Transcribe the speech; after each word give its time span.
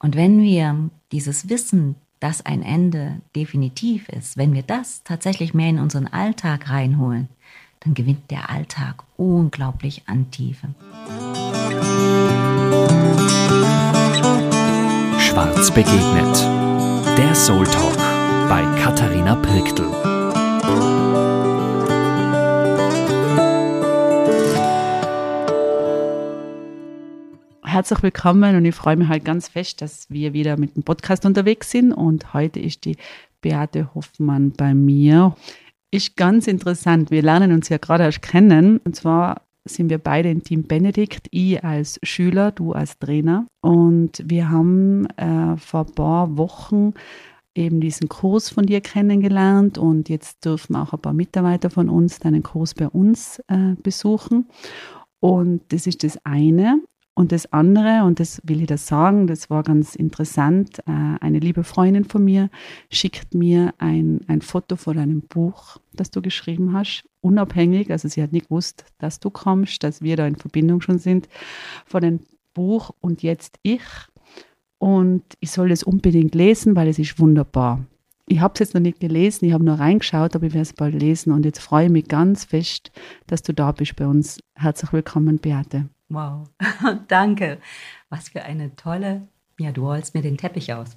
Und 0.00 0.14
wenn 0.14 0.42
wir 0.42 0.90
dieses 1.10 1.48
Wissen, 1.48 1.96
dass 2.20 2.46
ein 2.46 2.62
Ende 2.62 3.20
definitiv 3.34 4.08
ist, 4.08 4.36
wenn 4.36 4.52
wir 4.52 4.62
das 4.62 5.02
tatsächlich 5.02 5.54
mehr 5.54 5.70
in 5.70 5.78
unseren 5.78 6.06
Alltag 6.06 6.70
reinholen, 6.70 7.28
dann 7.80 7.94
gewinnt 7.94 8.30
der 8.30 8.50
Alltag 8.50 9.02
unglaublich 9.16 10.02
an 10.06 10.30
Tiefe. 10.30 10.68
Schwarz 15.18 15.70
begegnet. 15.72 16.46
Der 17.16 17.34
Soul 17.34 17.66
Talk 17.66 17.96
bei 18.48 18.64
Katharina 18.80 19.34
Pirktl. 19.36 19.84
Herzlich 27.68 28.02
willkommen 28.02 28.56
und 28.56 28.64
ich 28.64 28.74
freue 28.74 28.96
mich 28.96 29.08
halt 29.08 29.26
ganz 29.26 29.48
fest, 29.48 29.82
dass 29.82 30.08
wir 30.08 30.32
wieder 30.32 30.58
mit 30.58 30.74
dem 30.74 30.84
Podcast 30.84 31.26
unterwegs 31.26 31.70
sind 31.70 31.92
und 31.92 32.32
heute 32.32 32.60
ist 32.60 32.86
die 32.86 32.96
Beate 33.42 33.94
Hoffmann 33.94 34.52
bei 34.52 34.72
mir. 34.72 35.36
Ist 35.90 36.16
ganz 36.16 36.46
interessant. 36.46 37.10
Wir 37.10 37.20
lernen 37.20 37.52
uns 37.52 37.68
ja 37.68 37.76
gerade 37.76 38.04
erst 38.04 38.22
kennen 38.22 38.78
und 38.86 38.96
zwar 38.96 39.42
sind 39.66 39.90
wir 39.90 39.98
beide 39.98 40.30
im 40.30 40.42
Team 40.42 40.62
Benedikt, 40.62 41.28
ich 41.30 41.62
als 41.62 42.00
Schüler, 42.02 42.52
du 42.52 42.72
als 42.72 42.98
Trainer. 42.98 43.46
Und 43.60 44.22
wir 44.24 44.48
haben 44.48 45.04
äh, 45.18 45.58
vor 45.58 45.80
ein 45.80 45.92
paar 45.92 46.38
Wochen 46.38 46.94
eben 47.54 47.82
diesen 47.82 48.08
Kurs 48.08 48.48
von 48.48 48.64
dir 48.64 48.80
kennengelernt 48.80 49.76
und 49.76 50.08
jetzt 50.08 50.42
dürfen 50.42 50.74
auch 50.74 50.94
ein 50.94 51.02
paar 51.02 51.12
Mitarbeiter 51.12 51.68
von 51.68 51.90
uns 51.90 52.18
deinen 52.18 52.42
Kurs 52.42 52.72
bei 52.72 52.88
uns 52.88 53.40
äh, 53.48 53.74
besuchen. 53.82 54.48
Und 55.20 55.60
das 55.68 55.86
ist 55.86 56.02
das 56.02 56.18
eine. 56.24 56.80
Und 57.18 57.32
das 57.32 57.52
andere, 57.52 58.04
und 58.04 58.20
das 58.20 58.40
will 58.44 58.60
ich 58.60 58.68
da 58.68 58.76
sagen, 58.76 59.26
das 59.26 59.50
war 59.50 59.64
ganz 59.64 59.96
interessant, 59.96 60.78
äh, 60.86 60.92
eine 61.18 61.40
liebe 61.40 61.64
Freundin 61.64 62.04
von 62.04 62.24
mir 62.24 62.48
schickt 62.92 63.34
mir 63.34 63.74
ein, 63.78 64.20
ein 64.28 64.40
Foto 64.40 64.76
von 64.76 64.98
einem 64.98 65.22
Buch, 65.22 65.78
das 65.92 66.12
du 66.12 66.22
geschrieben 66.22 66.74
hast, 66.74 67.02
unabhängig, 67.20 67.90
also 67.90 68.06
sie 68.06 68.22
hat 68.22 68.30
nicht 68.30 68.50
gewusst, 68.50 68.84
dass 68.98 69.18
du 69.18 69.30
kommst, 69.30 69.82
dass 69.82 70.00
wir 70.00 70.16
da 70.16 70.28
in 70.28 70.36
Verbindung 70.36 70.80
schon 70.80 71.00
sind, 71.00 71.28
von 71.86 72.02
dem 72.02 72.20
Buch 72.54 72.92
und 73.00 73.24
jetzt 73.24 73.58
ich. 73.64 73.82
Und 74.78 75.24
ich 75.40 75.50
soll 75.50 75.72
es 75.72 75.82
unbedingt 75.82 76.36
lesen, 76.36 76.76
weil 76.76 76.86
es 76.86 77.00
ist 77.00 77.18
wunderbar. 77.18 77.84
Ich 78.28 78.38
habe 78.38 78.54
es 78.54 78.60
jetzt 78.60 78.74
noch 78.74 78.80
nicht 78.80 79.00
gelesen, 79.00 79.44
ich 79.44 79.54
habe 79.54 79.64
nur 79.64 79.80
reingeschaut, 79.80 80.36
aber 80.36 80.46
ich 80.46 80.52
werde 80.52 80.62
es 80.62 80.72
bald 80.72 80.94
lesen 80.94 81.32
und 81.32 81.44
jetzt 81.44 81.58
freue 81.58 81.86
ich 81.86 81.90
mich 81.90 82.06
ganz 82.06 82.44
fest, 82.44 82.92
dass 83.26 83.42
du 83.42 83.52
da 83.52 83.72
bist 83.72 83.96
bei 83.96 84.06
uns. 84.06 84.38
Herzlich 84.54 84.92
willkommen, 84.92 85.38
Beate. 85.38 85.88
Wow, 86.08 86.48
danke. 87.08 87.60
Was 88.08 88.30
für 88.30 88.42
eine 88.42 88.74
tolle, 88.76 89.28
ja, 89.58 89.72
du 89.72 89.86
rollst 89.86 90.14
mir 90.14 90.22
den 90.22 90.38
Teppich 90.38 90.72
aus. 90.72 90.96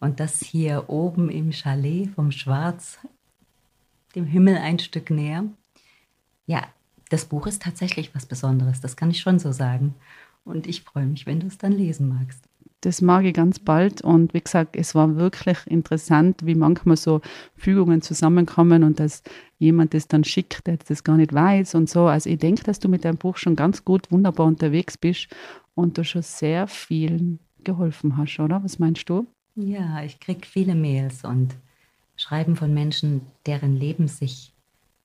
Und 0.00 0.20
das 0.20 0.40
hier 0.40 0.88
oben 0.88 1.30
im 1.30 1.52
Chalet 1.52 2.10
vom 2.14 2.32
Schwarz, 2.32 2.98
dem 4.14 4.26
Himmel 4.26 4.56
ein 4.56 4.78
Stück 4.78 5.10
näher. 5.10 5.44
Ja, 6.46 6.66
das 7.10 7.26
Buch 7.26 7.46
ist 7.46 7.62
tatsächlich 7.62 8.14
was 8.14 8.26
Besonderes, 8.26 8.80
das 8.80 8.96
kann 8.96 9.10
ich 9.10 9.20
schon 9.20 9.38
so 9.38 9.52
sagen. 9.52 9.94
Und 10.44 10.66
ich 10.66 10.82
freue 10.82 11.06
mich, 11.06 11.26
wenn 11.26 11.40
du 11.40 11.46
es 11.46 11.58
dann 11.58 11.72
lesen 11.72 12.08
magst. 12.08 12.48
Das 12.82 13.00
mag 13.00 13.24
ich 13.24 13.32
ganz 13.32 13.58
bald. 13.58 14.02
Und 14.02 14.34
wie 14.34 14.40
gesagt, 14.40 14.76
es 14.76 14.94
war 14.94 15.16
wirklich 15.16 15.58
interessant, 15.66 16.44
wie 16.44 16.54
manchmal 16.54 16.96
so 16.96 17.20
Fügungen 17.56 18.02
zusammenkommen 18.02 18.82
und 18.82 19.00
dass 19.00 19.22
jemand 19.58 19.94
das 19.94 20.08
dann 20.08 20.24
schickt, 20.24 20.66
der 20.66 20.76
das 20.76 21.04
gar 21.04 21.16
nicht 21.16 21.32
weiß 21.32 21.74
und 21.76 21.88
so. 21.88 22.06
Also 22.06 22.28
ich 22.28 22.38
denke, 22.38 22.64
dass 22.64 22.80
du 22.80 22.88
mit 22.88 23.04
deinem 23.04 23.18
Buch 23.18 23.36
schon 23.36 23.56
ganz 23.56 23.84
gut, 23.84 24.10
wunderbar 24.10 24.46
unterwegs 24.46 24.98
bist 24.98 25.28
und 25.74 25.96
du 25.96 26.04
schon 26.04 26.22
sehr 26.22 26.66
vielen 26.66 27.38
geholfen 27.62 28.16
hast, 28.16 28.40
oder? 28.40 28.62
Was 28.64 28.80
meinst 28.80 29.08
du? 29.08 29.26
Ja, 29.54 30.02
ich 30.02 30.18
kriege 30.18 30.46
viele 30.46 30.74
Mails 30.74 31.24
und 31.24 31.54
Schreiben 32.16 32.56
von 32.56 32.74
Menschen, 32.74 33.22
deren 33.46 33.76
Leben 33.76 34.08
sich 34.08 34.52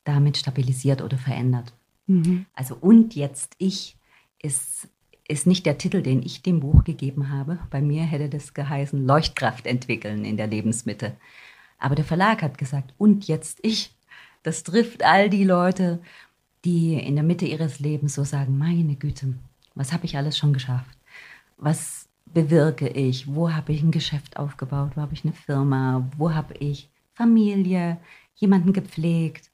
damit 0.04 0.38
stabilisiert 0.38 1.02
oder 1.02 1.18
verändert. 1.18 1.74
Mhm. 2.08 2.46
Also 2.54 2.76
und 2.80 3.16
jetzt 3.16 3.56
ich 3.60 3.98
ist 4.42 4.88
ist 5.28 5.48
nicht 5.48 5.66
der 5.66 5.78
Titel, 5.78 6.02
den 6.02 6.24
ich 6.24 6.42
dem 6.42 6.60
Buch 6.62 6.84
gegeben 6.84 7.30
habe. 7.30 7.60
Bei 7.70 7.82
mir 7.82 8.04
hätte 8.04 8.30
das 8.30 8.54
geheißen 8.54 9.06
Leuchtkraft 9.06 9.66
entwickeln 9.66 10.24
in 10.24 10.38
der 10.38 10.48
Lebensmitte. 10.48 11.16
Aber 11.80 11.96
der 11.96 12.06
Verlag 12.06 12.42
hat 12.42 12.58
gesagt, 12.58 12.94
und 12.98 13.28
jetzt 13.28 13.60
ich. 13.62 13.92
Das 14.44 14.64
trifft 14.64 15.04
all 15.04 15.30
die 15.30 15.44
Leute, 15.44 16.00
die 16.64 16.94
in 16.94 17.16
der 17.16 17.24
Mitte 17.24 17.46
ihres 17.46 17.80
Lebens 17.80 18.16
so 18.16 18.24
sagen, 18.24 18.58
meine 18.58 18.96
Güte, 18.96 19.34
was 19.76 19.92
habe 19.92 20.06
ich 20.06 20.18
alles 20.18 20.38
schon 20.38 20.54
geschafft? 20.54 20.98
Was 21.58 22.08
bewirke 22.26 22.88
ich? 22.88 23.28
Wo 23.28 23.52
habe 23.52 23.74
ich 23.74 23.82
ein 23.84 23.92
Geschäft 23.92 24.38
aufgebaut? 24.38 24.92
Wo 24.96 25.02
habe 25.02 25.14
ich 25.14 25.24
eine 25.24 25.34
Firma? 25.34 26.10
Wo 26.18 26.34
habe 26.34 26.54
ich 26.56 26.90
Familie, 27.14 27.98
jemanden 28.36 28.74
gepflegt? 28.74 29.50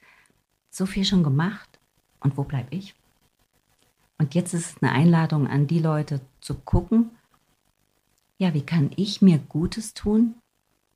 So 0.70 0.86
viel 0.86 1.06
schon 1.06 1.24
gemacht. 1.24 1.80
Und 2.20 2.38
wo 2.38 2.44
bleibe 2.44 2.76
ich? 2.76 2.94
Und 4.18 4.36
jetzt 4.36 4.54
ist 4.54 4.76
es 4.76 4.84
eine 4.84 4.92
Einladung 4.92 5.48
an 5.48 5.68
die 5.68 5.80
Leute 5.80 6.22
zu 6.42 6.56
gucken, 6.56 7.12
ja, 8.38 8.54
wie 8.54 8.62
kann 8.62 8.92
ich 8.96 9.22
mir 9.22 9.38
Gutes 9.38 9.94
tun, 9.94 10.36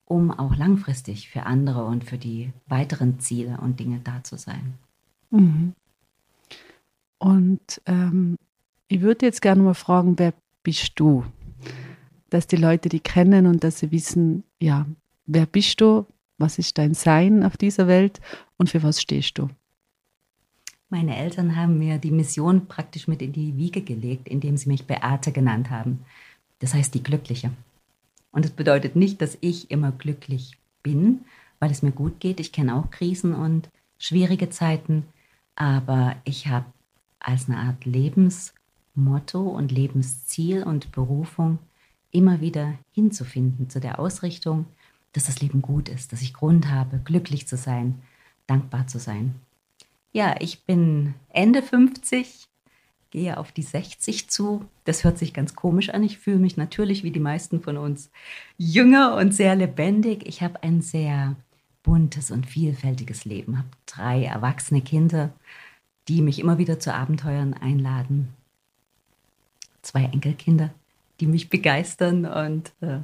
um 0.06 0.32
auch 0.32 0.56
langfristig 0.56 1.30
für 1.30 1.44
andere 1.44 1.86
und 1.86 2.04
für 2.04 2.18
die 2.18 2.52
weiteren 2.68 3.20
Ziele 3.20 3.58
und 3.62 3.80
Dinge 3.80 4.00
da 4.04 4.24
zu 4.24 4.38
sein. 4.38 4.74
Mhm. 5.30 5.74
Und 7.20 7.82
ähm, 7.86 8.38
ich 8.88 9.02
würde 9.02 9.26
jetzt 9.26 9.42
gerne 9.42 9.62
mal 9.62 9.74
fragen, 9.74 10.18
wer 10.18 10.34
bist 10.64 10.94
du? 10.96 11.26
Dass 12.30 12.48
die 12.48 12.58
Leute 12.58 12.90
die 12.90 13.00
kennen 13.00 13.46
und 13.46 13.64
dass 13.64 13.80
sie 13.80 13.92
wissen, 13.92 14.44
ja, 14.60 14.86
wer 15.26 15.46
bist 15.46 15.82
du? 15.82 16.06
Was 16.38 16.60
ist 16.60 16.78
dein 16.78 16.94
Sein 16.94 17.44
auf 17.44 17.58
dieser 17.58 17.88
Welt 17.88 18.20
und 18.58 18.70
für 18.70 18.84
was 18.84 19.02
stehst 19.02 19.38
du? 19.38 19.50
Meine 20.90 21.18
Eltern 21.18 21.56
haben 21.58 21.78
mir 21.78 21.98
die 21.98 22.12
Mission 22.12 22.68
praktisch 22.68 23.08
mit 23.08 23.22
in 23.22 23.34
die 23.34 23.58
Wiege 23.58 23.82
gelegt, 23.82 24.30
indem 24.30 24.56
sie 24.56 24.70
mich 24.70 24.86
Beate 24.86 25.34
genannt 25.34 25.70
haben. 25.70 26.06
Das 26.60 26.74
heißt 26.74 26.94
die 26.94 27.04
Glückliche. 27.04 27.52
Und 28.32 28.46
es 28.46 28.52
bedeutet 28.52 28.96
nicht, 28.96 29.22
dass 29.22 29.38
ich 29.42 29.70
immer 29.70 29.92
glücklich 29.92 30.58
bin, 30.84 31.26
weil 31.60 31.72
es 31.72 31.82
mir 31.82 31.92
gut 31.92 32.20
geht. 32.20 32.40
Ich 32.40 32.52
kenne 32.52 32.76
auch 32.76 32.90
Krisen 32.90 33.34
und 33.36 33.70
schwierige 33.98 34.50
Zeiten, 34.50 35.04
aber 35.56 36.16
ich 36.24 36.48
habe 36.48 36.66
als 37.20 37.50
eine 37.50 37.58
Art 37.58 37.84
Lebensmotto 37.84 39.42
und 39.42 39.72
Lebensziel 39.72 40.64
und 40.64 40.92
Berufung 40.92 41.60
immer 42.12 42.40
wieder 42.40 42.76
hinzufinden 42.94 43.70
zu 43.70 43.82
der 43.82 44.00
Ausrichtung, 44.00 44.66
dass 45.14 45.26
das 45.26 45.42
Leben 45.42 45.62
gut 45.62 45.90
ist, 45.90 46.14
dass 46.14 46.22
ich 46.22 46.34
Grund 46.34 46.70
habe, 46.70 47.00
glücklich 47.04 47.48
zu 47.48 47.58
sein, 47.58 47.96
dankbar 48.46 48.88
zu 48.88 49.00
sein. 49.00 49.36
Ja, 50.12 50.36
ich 50.40 50.64
bin 50.64 51.14
Ende 51.30 51.62
50, 51.62 52.48
gehe 53.12 53.38
auf 53.38 53.52
die 53.52 53.64
60 53.64 54.30
zu. 54.30 54.66
Das 54.84 55.04
hört 55.04 55.18
sich 55.18 55.34
ganz 55.34 55.56
komisch 55.56 55.90
an. 55.90 56.04
Ich 56.04 56.18
fühle 56.18 56.40
mich 56.40 56.58
natürlich 56.58 57.04
wie 57.04 57.12
die 57.12 57.20
meisten 57.20 57.62
von 57.62 57.78
uns 57.78 58.10
jünger 58.58 59.16
und 59.16 59.34
sehr 59.34 59.56
lebendig. 59.56 60.26
Ich 60.28 60.42
habe 60.42 60.64
ein 60.64 60.82
sehr 60.82 61.36
buntes 61.84 62.32
und 62.32 62.46
vielfältiges 62.46 63.26
Leben, 63.26 63.58
habe 63.58 63.70
drei 63.86 64.26
erwachsene 64.26 64.82
Kinder, 64.82 65.32
die 66.08 66.22
mich 66.22 66.40
immer 66.40 66.58
wieder 66.58 66.80
zu 66.80 66.94
Abenteuern 66.94 67.54
einladen. 67.54 68.34
Zwei 69.82 70.04
Enkelkinder, 70.04 70.74
die 71.20 71.28
mich 71.28 71.50
begeistern 71.50 72.26
und 72.26 72.74
äh, 72.82 73.00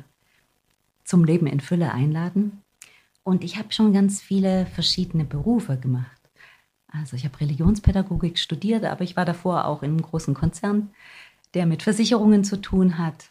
zum 1.06 1.24
Leben 1.24 1.48
in 1.48 1.62
Fülle 1.62 1.94
einladen. 1.94 2.62
Und 3.24 3.44
ich 3.44 3.58
habe 3.58 3.72
schon 3.72 3.94
ganz 3.94 4.22
viele 4.22 4.66
verschiedene 4.66 5.24
Berufe 5.24 5.78
gemacht. 5.78 6.23
Also 6.94 7.16
ich 7.16 7.26
habe 7.26 7.40
Religionspädagogik 7.40 8.38
studiert, 8.38 8.86
aber 8.86 9.02
ich 9.02 9.16
war 9.18 9.26
davor 9.26 9.66
auch 9.66 9.82
in 9.82 9.92
einem 9.92 10.02
großen 10.02 10.34
Konzern, 10.34 10.90
der 11.54 11.66
mit 11.66 11.84
Versicherungen 11.84 12.44
zu 12.44 12.62
tun 12.62 12.98
hat. 12.98 13.30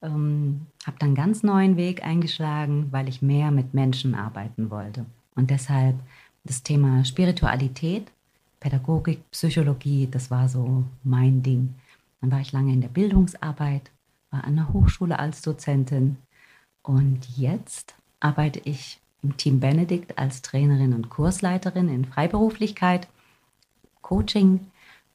Ähm, 0.00 0.66
habe 0.86 0.98
dann 1.00 1.14
ganz 1.14 1.42
neuen 1.42 1.76
Weg 1.76 2.04
eingeschlagen, 2.04 2.88
weil 2.92 3.08
ich 3.08 3.20
mehr 3.20 3.50
mit 3.50 3.74
Menschen 3.74 4.14
arbeiten 4.14 4.70
wollte. 4.70 5.06
Und 5.34 5.50
deshalb 5.50 5.96
das 6.44 6.62
Thema 6.62 7.04
Spiritualität, 7.04 8.10
Pädagogik, 8.60 9.28
Psychologie, 9.30 10.08
das 10.10 10.30
war 10.30 10.48
so 10.48 10.84
mein 11.02 11.42
Ding. 11.42 11.74
Dann 12.20 12.30
war 12.30 12.40
ich 12.40 12.52
lange 12.52 12.72
in 12.72 12.80
der 12.80 12.88
Bildungsarbeit, 12.88 13.90
war 14.30 14.44
an 14.44 14.56
der 14.56 14.72
Hochschule 14.72 15.18
als 15.18 15.42
Dozentin 15.42 16.16
und 16.82 17.26
jetzt 17.36 17.94
arbeite 18.20 18.60
ich 18.64 19.00
im 19.24 19.36
Team 19.36 19.58
Benedikt 19.58 20.18
als 20.18 20.42
Trainerin 20.42 20.92
und 20.92 21.08
Kursleiterin 21.08 21.88
in 21.88 22.04
Freiberuflichkeit, 22.04 23.08
Coaching. 24.02 24.60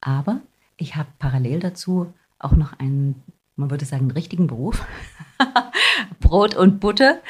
Aber 0.02 0.42
ich 0.78 0.96
habe 0.96 1.10
parallel 1.20 1.60
dazu 1.60 2.14
auch 2.40 2.54
noch 2.54 2.74
einen, 2.80 3.22
man 3.56 3.70
würde 3.70 3.86
sagen, 3.86 4.12
richtigen 4.12 4.48
Beruf. 4.48 4.86
Brot 6.20 6.56
und 6.56 6.80
Butter. 6.80 7.22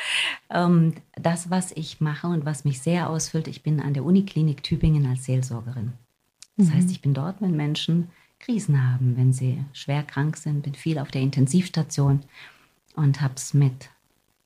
Ähm, 0.50 0.94
das, 1.14 1.50
was 1.50 1.72
ich 1.74 2.02
mache 2.02 2.28
und 2.28 2.46
was 2.46 2.66
mich 2.66 2.82
sehr 2.82 3.10
ausfüllt, 3.10 3.48
ich 3.48 3.64
bin 3.64 3.80
an 3.80 3.94
der 3.94 4.04
Uniklinik 4.04 4.64
Tübingen 4.64 5.06
als 5.06 5.26
Seelsorgerin. 5.26 5.94
Das 6.58 6.68
mhm. 6.68 6.74
heißt, 6.74 6.92
ich 6.92 7.02
bin 7.02 7.14
dort, 7.14 7.42
wenn 7.42 7.56
Menschen 7.56 8.10
Krisen 8.40 8.90
haben, 8.90 9.18
wenn 9.18 9.34
sie 9.34 9.64
schwer 9.74 10.04
krank 10.04 10.38
sind, 10.38 10.64
bin 10.64 10.74
viel 10.74 10.98
auf 10.98 11.12
der 11.12 11.22
Intensivstation. 11.22 12.22
und 12.96 13.22
habe 13.22 13.36
es 13.36 13.54
mit 13.54 13.90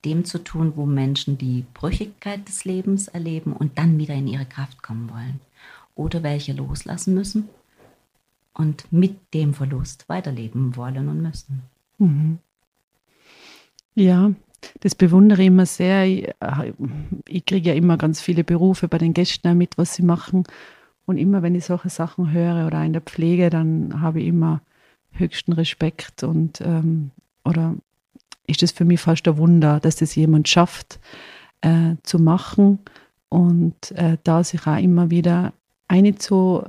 dem 0.06 0.26
zu 0.26 0.44
tun, 0.44 0.74
wo 0.76 0.86
Menschen 0.86 1.38
die 1.38 1.66
Brüchigkeit 1.74 2.48
des 2.48 2.66
Lebens 2.66 3.08
erleben 3.08 3.54
und 3.54 3.78
dann 3.78 3.98
wieder 3.98 4.14
in 4.14 4.28
ihre 4.28 4.46
Kraft 4.46 4.84
kommen 4.84 5.10
wollen. 5.10 5.40
Oder 5.96 6.24
welche 6.24 6.54
loslassen 6.54 7.14
müssen 7.14 7.50
und 8.54 8.92
mit 8.92 9.16
dem 9.34 9.54
Verlust 9.54 10.10
weiterleben 10.10 10.76
wollen 10.76 11.08
und 11.08 11.22
müssen. 11.22 11.64
Mhm. 11.98 12.40
Ja, 13.96 14.32
das 14.80 14.96
bewundere 14.96 15.42
ich 15.42 15.48
immer 15.48 15.66
sehr. 15.66 16.06
Ich, 16.06 16.28
äh, 16.40 16.74
ich 17.28 17.46
kriege 17.46 17.70
ja 17.70 17.76
immer 17.76 17.98
ganz 17.98 18.22
viele 18.22 18.44
Berufe 18.44 18.88
bei 18.88 18.98
den 18.98 19.14
Gästen 19.14 19.58
mit, 19.58 19.78
was 19.78 19.96
sie 19.96 20.04
machen. 20.04 20.44
Und 21.06 21.18
immer, 21.18 21.42
wenn 21.42 21.56
ich 21.56 21.66
solche 21.66 21.90
Sachen 21.90 22.32
höre 22.32 22.66
oder 22.66 22.84
in 22.84 22.94
der 22.94 23.02
Pflege, 23.02 23.50
dann 23.50 24.02
habe 24.02 24.22
ich 24.22 24.28
immer 24.28 24.62
höchsten 25.12 25.54
Respekt 25.54 26.24
und 26.24 26.62
ähm, 26.62 27.12
oder 27.44 27.76
ist 28.48 28.64
es 28.64 28.72
für 28.72 28.86
mich 28.86 29.00
fast 29.00 29.28
ein 29.28 29.38
Wunder, 29.38 29.80
dass 29.80 29.96
das 29.96 30.16
jemand 30.16 30.48
schafft 30.48 31.00
äh, 31.62 31.96
zu 32.04 32.20
machen 32.20 32.80
und 33.30 33.92
äh, 33.92 34.18
da 34.24 34.44
sich 34.44 34.68
auch 34.68 34.78
immer 34.78 35.10
wieder 35.10 35.54
einzu 35.88 36.64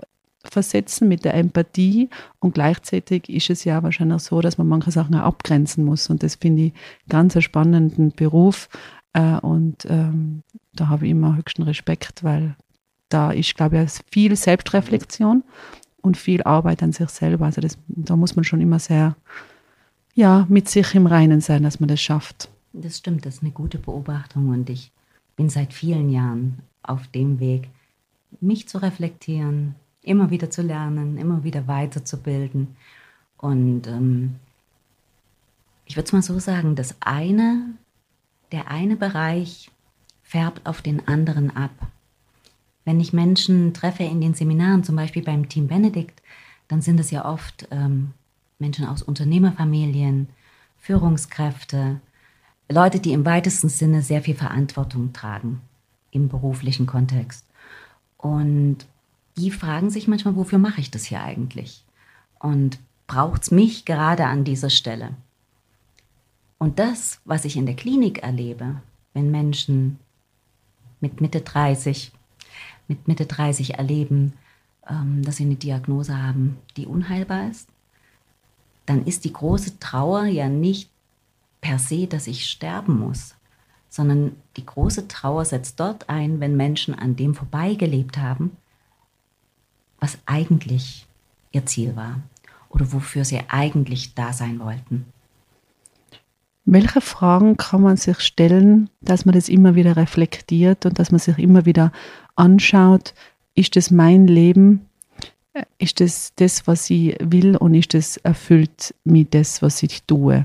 versetzen 0.44 1.08
mit 1.08 1.24
der 1.24 1.34
Empathie. 1.34 2.08
Und 2.38 2.54
gleichzeitig 2.54 3.28
ist 3.28 3.50
es 3.50 3.64
ja 3.64 3.82
wahrscheinlich 3.82 4.22
so, 4.22 4.40
dass 4.40 4.58
man 4.58 4.68
manche 4.68 4.90
Sachen 4.90 5.14
auch 5.14 5.24
abgrenzen 5.24 5.84
muss. 5.84 6.10
Und 6.10 6.22
das 6.22 6.36
finde 6.36 6.62
ich 6.62 6.72
ganz 7.08 7.34
einen 7.34 7.42
spannenden 7.42 8.12
Beruf. 8.12 8.68
Äh, 9.12 9.38
und 9.38 9.86
ähm, 9.88 10.42
da 10.74 10.88
habe 10.88 11.06
ich 11.06 11.12
immer 11.12 11.36
höchsten 11.36 11.62
Respekt, 11.62 12.24
weil 12.24 12.56
da 13.08 13.30
ist, 13.30 13.54
glaube 13.54 13.82
ich, 13.82 13.90
viel 14.10 14.36
Selbstreflexion 14.36 15.44
und 16.02 16.16
viel 16.16 16.42
Arbeit 16.42 16.82
an 16.82 16.92
sich 16.92 17.08
selber. 17.08 17.46
Also 17.46 17.60
das, 17.60 17.78
da 17.88 18.16
muss 18.16 18.36
man 18.36 18.44
schon 18.44 18.60
immer 18.60 18.78
sehr 18.78 19.16
ja, 20.14 20.46
mit 20.48 20.68
sich 20.68 20.94
im 20.94 21.06
Reinen 21.06 21.40
sein, 21.40 21.62
dass 21.62 21.80
man 21.80 21.88
das 21.88 22.00
schafft. 22.00 22.48
Das 22.72 22.98
stimmt, 22.98 23.26
das 23.26 23.36
ist 23.36 23.42
eine 23.42 23.52
gute 23.52 23.78
Beobachtung 23.78 24.48
und 24.48 24.70
ich 24.70 24.90
bin 25.36 25.48
seit 25.48 25.72
vielen 25.72 26.10
Jahren 26.10 26.60
auf 26.82 27.06
dem 27.08 27.40
Weg, 27.40 27.68
mich 28.40 28.68
zu 28.68 28.78
reflektieren, 28.78 29.74
immer 30.02 30.30
wieder 30.30 30.50
zu 30.50 30.62
lernen, 30.62 31.16
immer 31.18 31.44
wieder 31.44 31.66
weiterzubilden. 31.66 32.76
Und 33.38 33.86
ähm, 33.86 34.36
ich 35.86 35.96
würde 35.96 36.06
es 36.06 36.12
mal 36.12 36.22
so 36.22 36.38
sagen, 36.38 36.76
das 36.76 36.96
eine, 37.00 37.74
der 38.52 38.70
eine 38.70 38.96
Bereich 38.96 39.70
färbt 40.22 40.66
auf 40.66 40.82
den 40.82 41.06
anderen 41.08 41.56
ab. 41.56 41.70
Wenn 42.84 43.00
ich 43.00 43.12
Menschen 43.12 43.72
treffe 43.72 44.02
in 44.02 44.20
den 44.20 44.34
Seminaren, 44.34 44.84
zum 44.84 44.96
Beispiel 44.96 45.22
beim 45.22 45.48
Team 45.48 45.68
Benedikt, 45.68 46.22
dann 46.68 46.82
sind 46.82 47.00
es 47.00 47.10
ja 47.10 47.24
oft 47.24 47.68
ähm, 47.70 48.12
Menschen 48.64 48.86
aus 48.86 49.02
Unternehmerfamilien, 49.02 50.28
Führungskräfte, 50.78 52.00
Leute, 52.70 52.98
die 52.98 53.12
im 53.12 53.26
weitesten 53.26 53.68
Sinne 53.68 54.00
sehr 54.00 54.22
viel 54.22 54.34
Verantwortung 54.34 55.12
tragen 55.12 55.60
im 56.12 56.28
beruflichen 56.28 56.86
Kontext. 56.86 57.44
Und 58.16 58.78
die 59.36 59.50
fragen 59.50 59.90
sich 59.90 60.08
manchmal, 60.08 60.34
wofür 60.36 60.58
mache 60.58 60.80
ich 60.80 60.90
das 60.90 61.04
hier 61.04 61.22
eigentlich? 61.22 61.84
Und 62.38 62.78
braucht 63.06 63.42
es 63.42 63.50
mich 63.50 63.84
gerade 63.84 64.24
an 64.24 64.44
dieser 64.44 64.70
Stelle? 64.70 65.10
Und 66.56 66.78
das, 66.78 67.20
was 67.26 67.44
ich 67.44 67.58
in 67.58 67.66
der 67.66 67.76
Klinik 67.76 68.22
erlebe, 68.22 68.80
wenn 69.12 69.30
Menschen 69.30 69.98
mit 71.00 71.20
Mitte 71.20 71.42
30, 71.42 72.12
mit 72.88 73.08
Mitte 73.08 73.26
30 73.26 73.74
erleben, 73.74 74.32
ähm, 74.88 75.22
dass 75.22 75.36
sie 75.36 75.44
eine 75.44 75.56
Diagnose 75.56 76.16
haben, 76.16 76.56
die 76.78 76.86
unheilbar 76.86 77.50
ist, 77.50 77.68
dann 78.86 79.04
ist 79.04 79.24
die 79.24 79.32
große 79.32 79.78
Trauer 79.78 80.24
ja 80.24 80.48
nicht 80.48 80.90
per 81.60 81.78
se, 81.78 82.06
dass 82.06 82.26
ich 82.26 82.46
sterben 82.46 82.98
muss, 82.98 83.34
sondern 83.88 84.36
die 84.56 84.66
große 84.66 85.08
Trauer 85.08 85.44
setzt 85.44 85.80
dort 85.80 86.08
ein, 86.08 86.40
wenn 86.40 86.56
Menschen 86.56 86.94
an 86.94 87.16
dem 87.16 87.34
vorbeigelebt 87.34 88.18
haben, 88.18 88.56
was 90.00 90.18
eigentlich 90.26 91.06
ihr 91.52 91.64
Ziel 91.64 91.96
war 91.96 92.20
oder 92.68 92.92
wofür 92.92 93.24
sie 93.24 93.40
eigentlich 93.48 94.14
da 94.14 94.32
sein 94.32 94.58
wollten. 94.60 95.06
Welche 96.66 97.00
Fragen 97.00 97.56
kann 97.56 97.82
man 97.82 97.96
sich 97.96 98.20
stellen, 98.20 98.90
dass 99.00 99.26
man 99.26 99.34
das 99.34 99.48
immer 99.48 99.74
wieder 99.74 99.96
reflektiert 99.96 100.86
und 100.86 100.98
dass 100.98 101.10
man 101.10 101.20
sich 101.20 101.38
immer 101.38 101.66
wieder 101.66 101.92
anschaut, 102.36 103.14
ist 103.54 103.76
das 103.76 103.90
mein 103.90 104.26
Leben? 104.26 104.86
Ist 105.78 106.00
das 106.00 106.32
das, 106.36 106.66
was 106.66 106.90
ich 106.90 107.16
will 107.20 107.56
und 107.56 107.74
ist 107.74 107.94
das 107.94 108.16
erfüllt 108.18 108.94
mit 109.04 109.34
das, 109.34 109.62
was 109.62 109.82
ich 109.82 110.02
tue? 110.02 110.42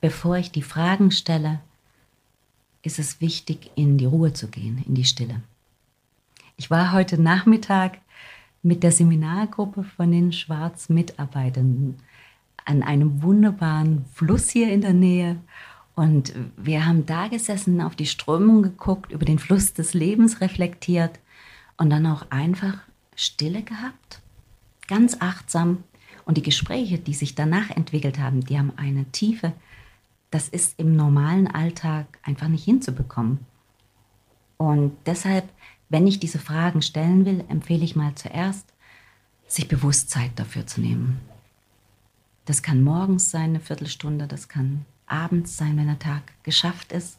Bevor 0.00 0.36
ich 0.36 0.50
die 0.50 0.62
Fragen 0.62 1.10
stelle, 1.10 1.60
ist 2.82 2.98
es 2.98 3.20
wichtig, 3.20 3.70
in 3.74 3.98
die 3.98 4.06
Ruhe 4.06 4.32
zu 4.32 4.48
gehen, 4.48 4.82
in 4.86 4.94
die 4.94 5.04
Stille. 5.04 5.42
Ich 6.56 6.70
war 6.70 6.92
heute 6.92 7.20
Nachmittag 7.20 7.98
mit 8.62 8.82
der 8.82 8.92
Seminargruppe 8.92 9.84
von 9.84 10.10
den 10.10 10.32
Schwarz-Mitarbeitenden 10.32 11.98
an 12.64 12.82
einem 12.82 13.22
wunderbaren 13.22 14.04
Fluss 14.12 14.50
hier 14.50 14.72
in 14.72 14.80
der 14.80 14.92
Nähe. 14.92 15.36
Und 15.94 16.34
wir 16.56 16.86
haben 16.86 17.06
da 17.06 17.28
gesessen, 17.28 17.80
auf 17.80 17.96
die 17.96 18.06
Strömung 18.06 18.62
geguckt, 18.62 19.12
über 19.12 19.24
den 19.24 19.38
Fluss 19.38 19.72
des 19.72 19.94
Lebens 19.94 20.40
reflektiert 20.40 21.18
und 21.76 21.90
dann 21.90 22.06
auch 22.06 22.26
einfach 22.30 22.78
Stille 23.18 23.62
gehabt, 23.62 24.22
ganz 24.86 25.16
achtsam. 25.20 25.84
Und 26.24 26.36
die 26.36 26.42
Gespräche, 26.42 26.98
die 26.98 27.14
sich 27.14 27.34
danach 27.34 27.70
entwickelt 27.70 28.18
haben, 28.18 28.42
die 28.42 28.58
haben 28.58 28.72
eine 28.76 29.06
Tiefe, 29.06 29.52
das 30.30 30.48
ist 30.48 30.78
im 30.78 30.94
normalen 30.94 31.46
Alltag 31.46 32.18
einfach 32.22 32.48
nicht 32.48 32.64
hinzubekommen. 32.64 33.38
Und 34.58 34.94
deshalb 35.06 35.48
wenn 35.88 36.06
ich 36.06 36.20
diese 36.20 36.38
Fragen 36.38 36.82
stellen 36.82 37.24
will, 37.24 37.44
empfehle 37.48 37.84
ich 37.84 37.96
mal 37.96 38.14
zuerst, 38.14 38.72
sich 39.46 39.68
bewusst 39.68 40.10
Zeit 40.10 40.32
dafür 40.36 40.66
zu 40.66 40.80
nehmen. 40.80 41.20
Das 42.44 42.62
kann 42.62 42.82
morgens 42.82 43.30
sein, 43.30 43.50
eine 43.50 43.60
Viertelstunde, 43.60 44.26
das 44.26 44.48
kann 44.48 44.84
abends 45.06 45.56
sein, 45.56 45.76
wenn 45.76 45.86
der 45.86 45.98
Tag 45.98 46.22
geschafft 46.42 46.92
ist. 46.92 47.18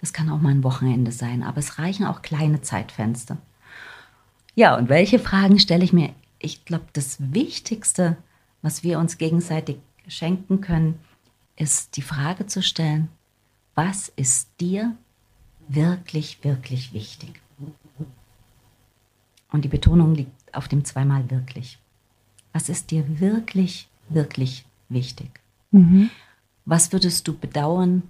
Das 0.00 0.12
kann 0.12 0.30
auch 0.30 0.40
mal 0.40 0.50
ein 0.50 0.64
Wochenende 0.64 1.12
sein, 1.12 1.42
aber 1.42 1.58
es 1.58 1.78
reichen 1.78 2.06
auch 2.06 2.22
kleine 2.22 2.62
Zeitfenster. 2.62 3.36
Ja, 4.58 4.76
und 4.76 4.88
welche 4.88 5.20
Fragen 5.20 5.60
stelle 5.60 5.84
ich 5.84 5.92
mir? 5.92 6.12
Ich 6.40 6.64
glaube, 6.64 6.86
das 6.92 7.32
Wichtigste, 7.32 8.16
was 8.60 8.82
wir 8.82 8.98
uns 8.98 9.16
gegenseitig 9.16 9.76
schenken 10.08 10.60
können, 10.60 10.98
ist 11.54 11.96
die 11.96 12.02
Frage 12.02 12.44
zu 12.46 12.60
stellen, 12.60 13.08
was 13.76 14.08
ist 14.08 14.50
dir 14.58 14.96
wirklich, 15.68 16.42
wirklich 16.42 16.92
wichtig? 16.92 17.40
Und 19.52 19.64
die 19.64 19.68
Betonung 19.68 20.16
liegt 20.16 20.52
auf 20.52 20.66
dem 20.66 20.84
zweimal 20.84 21.30
wirklich. 21.30 21.78
Was 22.52 22.68
ist 22.68 22.90
dir 22.90 23.20
wirklich, 23.20 23.88
wirklich 24.08 24.64
wichtig? 24.88 25.30
Mhm. 25.70 26.10
Was 26.64 26.90
würdest 26.90 27.28
du 27.28 27.38
bedauern, 27.38 28.02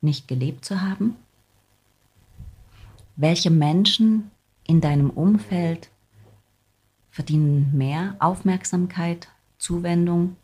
nicht 0.00 0.26
gelebt 0.26 0.64
zu 0.64 0.82
haben? 0.82 1.14
Welche 3.14 3.52
Menschen 3.52 4.32
in 4.68 4.80
deinem 4.80 5.10
Umfeld 5.10 5.90
verdienen 7.10 7.70
mehr 7.76 8.16
Aufmerksamkeit, 8.18 9.28
Zuwendung? 9.58 10.36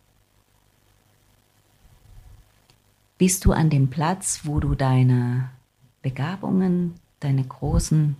Bist 3.18 3.44
du 3.44 3.52
an 3.52 3.70
dem 3.70 3.88
Platz, 3.88 4.40
wo 4.44 4.58
du 4.58 4.74
deine 4.74 5.50
Begabungen, 6.00 6.94
deine 7.20 7.44
großen 7.44 8.16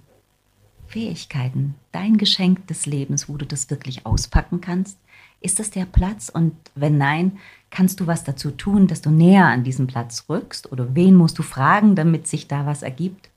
Fähigkeiten, 0.86 1.74
dein 1.90 2.18
Geschenk 2.18 2.66
des 2.66 2.86
Lebens, 2.86 3.28
wo 3.28 3.36
du 3.36 3.46
das 3.46 3.70
wirklich 3.70 4.06
auspacken 4.06 4.60
kannst? 4.60 4.98
Ist 5.40 5.58
das 5.58 5.70
der 5.70 5.86
Platz? 5.86 6.28
Und 6.28 6.54
wenn 6.76 6.98
nein, 6.98 7.38
kannst 7.70 7.98
du 7.98 8.06
was 8.06 8.22
dazu 8.22 8.52
tun, 8.52 8.86
dass 8.86 9.02
du 9.02 9.10
näher 9.10 9.46
an 9.46 9.64
diesen 9.64 9.88
Platz 9.88 10.26
rückst? 10.28 10.70
Oder 10.70 10.94
wen 10.94 11.16
musst 11.16 11.38
du 11.38 11.42
fragen, 11.42 11.96
damit 11.96 12.28
sich 12.28 12.46
da 12.46 12.66
was 12.66 12.82
ergibt? 12.82 13.31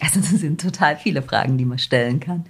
Also 0.00 0.20
das 0.20 0.28
sind 0.28 0.60
total 0.60 0.96
viele 0.96 1.22
Fragen, 1.22 1.56
die 1.56 1.64
man 1.64 1.78
stellen 1.78 2.20
kann. 2.20 2.44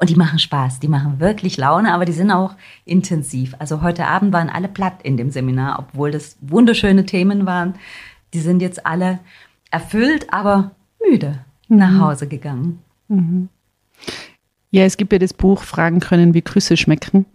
Und 0.00 0.08
die 0.08 0.16
machen 0.16 0.38
Spaß, 0.38 0.80
die 0.80 0.88
machen 0.88 1.20
wirklich 1.20 1.58
Laune, 1.58 1.92
aber 1.92 2.06
die 2.06 2.12
sind 2.12 2.30
auch 2.30 2.54
intensiv. 2.86 3.54
Also 3.58 3.82
heute 3.82 4.06
Abend 4.06 4.32
waren 4.32 4.48
alle 4.48 4.68
platt 4.68 5.02
in 5.02 5.18
dem 5.18 5.30
Seminar, 5.30 5.78
obwohl 5.78 6.10
das 6.10 6.36
wunderschöne 6.40 7.04
Themen 7.04 7.44
waren. 7.44 7.74
Die 8.32 8.40
sind 8.40 8.62
jetzt 8.62 8.86
alle 8.86 9.18
erfüllt, 9.70 10.32
aber 10.32 10.70
müde 11.06 11.38
mhm. 11.68 11.76
nach 11.76 12.00
Hause 12.00 12.28
gegangen. 12.28 12.78
Mhm. 13.08 13.50
Ja, 14.70 14.84
es 14.84 14.96
gibt 14.96 15.12
ja 15.12 15.18
das 15.18 15.34
Buch 15.34 15.62
Fragen 15.62 16.00
können, 16.00 16.34
wie 16.34 16.42
Küsse 16.42 16.76
schmecken. 16.76 17.26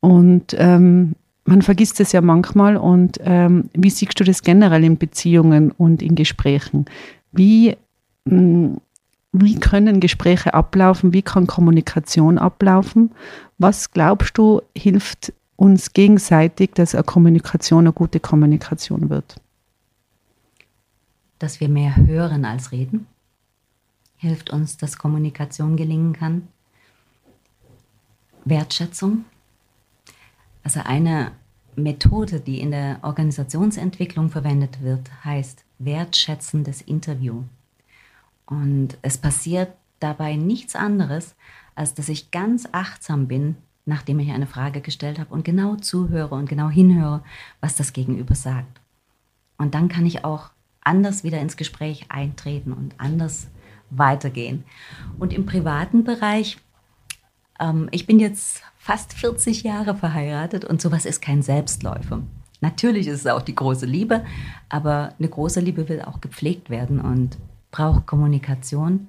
Und 0.00 0.54
ähm, 0.58 1.14
man 1.44 1.62
vergisst 1.62 2.00
es 2.00 2.12
ja 2.12 2.20
manchmal. 2.20 2.76
Und 2.76 3.18
ähm, 3.22 3.68
wie 3.74 3.90
siehst 3.90 4.18
du 4.18 4.24
das 4.24 4.42
generell 4.42 4.84
in 4.84 4.98
Beziehungen 4.98 5.70
und 5.70 6.02
in 6.02 6.14
Gesprächen? 6.14 6.86
Wie, 7.30 7.76
mm, 8.24 8.74
wie 9.32 9.58
können 9.58 10.00
Gespräche 10.00 10.52
ablaufen? 10.52 11.14
Wie 11.14 11.22
kann 11.22 11.46
Kommunikation 11.46 12.36
ablaufen? 12.38 13.12
Was 13.58 13.90
glaubst 13.90 14.36
du 14.36 14.60
hilft 14.76 15.32
uns 15.56 15.94
gegenseitig, 15.94 16.72
dass 16.74 16.94
eine 16.94 17.04
Kommunikation 17.04 17.80
eine 17.80 17.92
gute 17.92 18.20
Kommunikation 18.20 19.08
wird? 19.08 19.36
Dass 21.38 21.60
wir 21.60 21.70
mehr 21.70 21.96
hören 21.96 22.44
als 22.44 22.72
reden, 22.72 23.06
hilft 24.16 24.50
uns, 24.50 24.76
dass 24.76 24.98
Kommunikation 24.98 25.76
gelingen 25.76 26.12
kann. 26.12 26.48
Wertschätzung. 28.44 29.24
Also 30.62 30.80
eine 30.84 31.32
Methode, 31.74 32.38
die 32.38 32.60
in 32.60 32.70
der 32.70 32.98
Organisationsentwicklung 33.02 34.28
verwendet 34.28 34.82
wird, 34.82 35.10
heißt 35.24 35.64
wertschätzendes 35.78 36.82
Interview. 36.82 37.44
Und 38.46 38.98
es 39.02 39.18
passiert 39.18 39.72
dabei 40.00 40.36
nichts 40.36 40.74
anderes, 40.74 41.36
als 41.74 41.94
dass 41.94 42.08
ich 42.08 42.30
ganz 42.30 42.68
achtsam 42.72 43.28
bin, 43.28 43.56
nachdem 43.84 44.20
ich 44.20 44.30
eine 44.30 44.46
Frage 44.46 44.80
gestellt 44.80 45.18
habe 45.18 45.32
und 45.32 45.44
genau 45.44 45.76
zuhöre 45.76 46.34
und 46.34 46.48
genau 46.48 46.68
hinhöre, 46.68 47.22
was 47.60 47.76
das 47.76 47.92
Gegenüber 47.92 48.34
sagt. 48.34 48.80
Und 49.58 49.74
dann 49.74 49.88
kann 49.88 50.06
ich 50.06 50.24
auch 50.24 50.50
anders 50.80 51.24
wieder 51.24 51.40
ins 51.40 51.56
Gespräch 51.56 52.06
eintreten 52.08 52.72
und 52.72 52.94
anders 52.98 53.48
weitergehen. 53.90 54.64
Und 55.18 55.32
im 55.32 55.46
privaten 55.46 56.04
Bereich, 56.04 56.58
ähm, 57.60 57.88
ich 57.92 58.06
bin 58.06 58.18
jetzt 58.18 58.62
fast 58.76 59.12
40 59.12 59.62
Jahre 59.62 59.94
verheiratet 59.94 60.64
und 60.64 60.80
sowas 60.80 61.04
ist 61.04 61.22
kein 61.22 61.42
Selbstläufer. 61.42 62.22
Natürlich 62.60 63.08
ist 63.08 63.20
es 63.20 63.26
auch 63.26 63.42
die 63.42 63.54
große 63.54 63.86
Liebe, 63.86 64.24
aber 64.68 65.14
eine 65.18 65.28
große 65.28 65.60
Liebe 65.60 65.88
will 65.88 66.02
auch 66.02 66.20
gepflegt 66.20 66.70
werden 66.70 67.00
und 67.00 67.36
braucht 67.72 68.06
Kommunikation. 68.06 69.08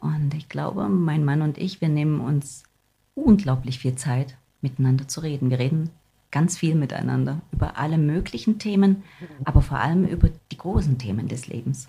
Und 0.00 0.34
ich 0.34 0.48
glaube, 0.48 0.88
mein 0.88 1.24
Mann 1.24 1.42
und 1.42 1.58
ich, 1.58 1.80
wir 1.80 1.88
nehmen 1.88 2.20
uns 2.20 2.62
unglaublich 3.16 3.80
viel 3.80 3.96
Zeit, 3.96 4.36
miteinander 4.60 5.08
zu 5.08 5.20
reden. 5.20 5.50
Wir 5.50 5.58
reden 5.58 5.90
ganz 6.30 6.58
viel 6.58 6.74
miteinander 6.76 7.40
über 7.50 7.76
alle 7.78 7.98
möglichen 7.98 8.58
Themen, 8.58 9.02
aber 9.44 9.62
vor 9.62 9.78
allem 9.78 10.04
über 10.04 10.28
die 10.52 10.58
großen 10.58 10.98
Themen 10.98 11.26
des 11.28 11.48
Lebens. 11.48 11.88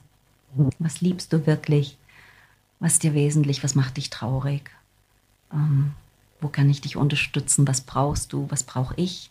Was 0.79 1.01
liebst 1.01 1.33
du 1.33 1.45
wirklich? 1.45 1.97
Was 2.79 2.93
ist 2.93 3.03
dir 3.03 3.13
wesentlich? 3.13 3.63
Was 3.63 3.75
macht 3.75 3.97
dich 3.97 4.09
traurig? 4.09 4.71
Ähm, 5.51 5.91
wo 6.39 6.47
kann 6.47 6.69
ich 6.69 6.81
dich 6.81 6.95
unterstützen? 6.95 7.67
Was 7.67 7.81
brauchst 7.81 8.31
du? 8.33 8.45
Was 8.49 8.63
brauche 8.63 8.93
ich? 8.95 9.29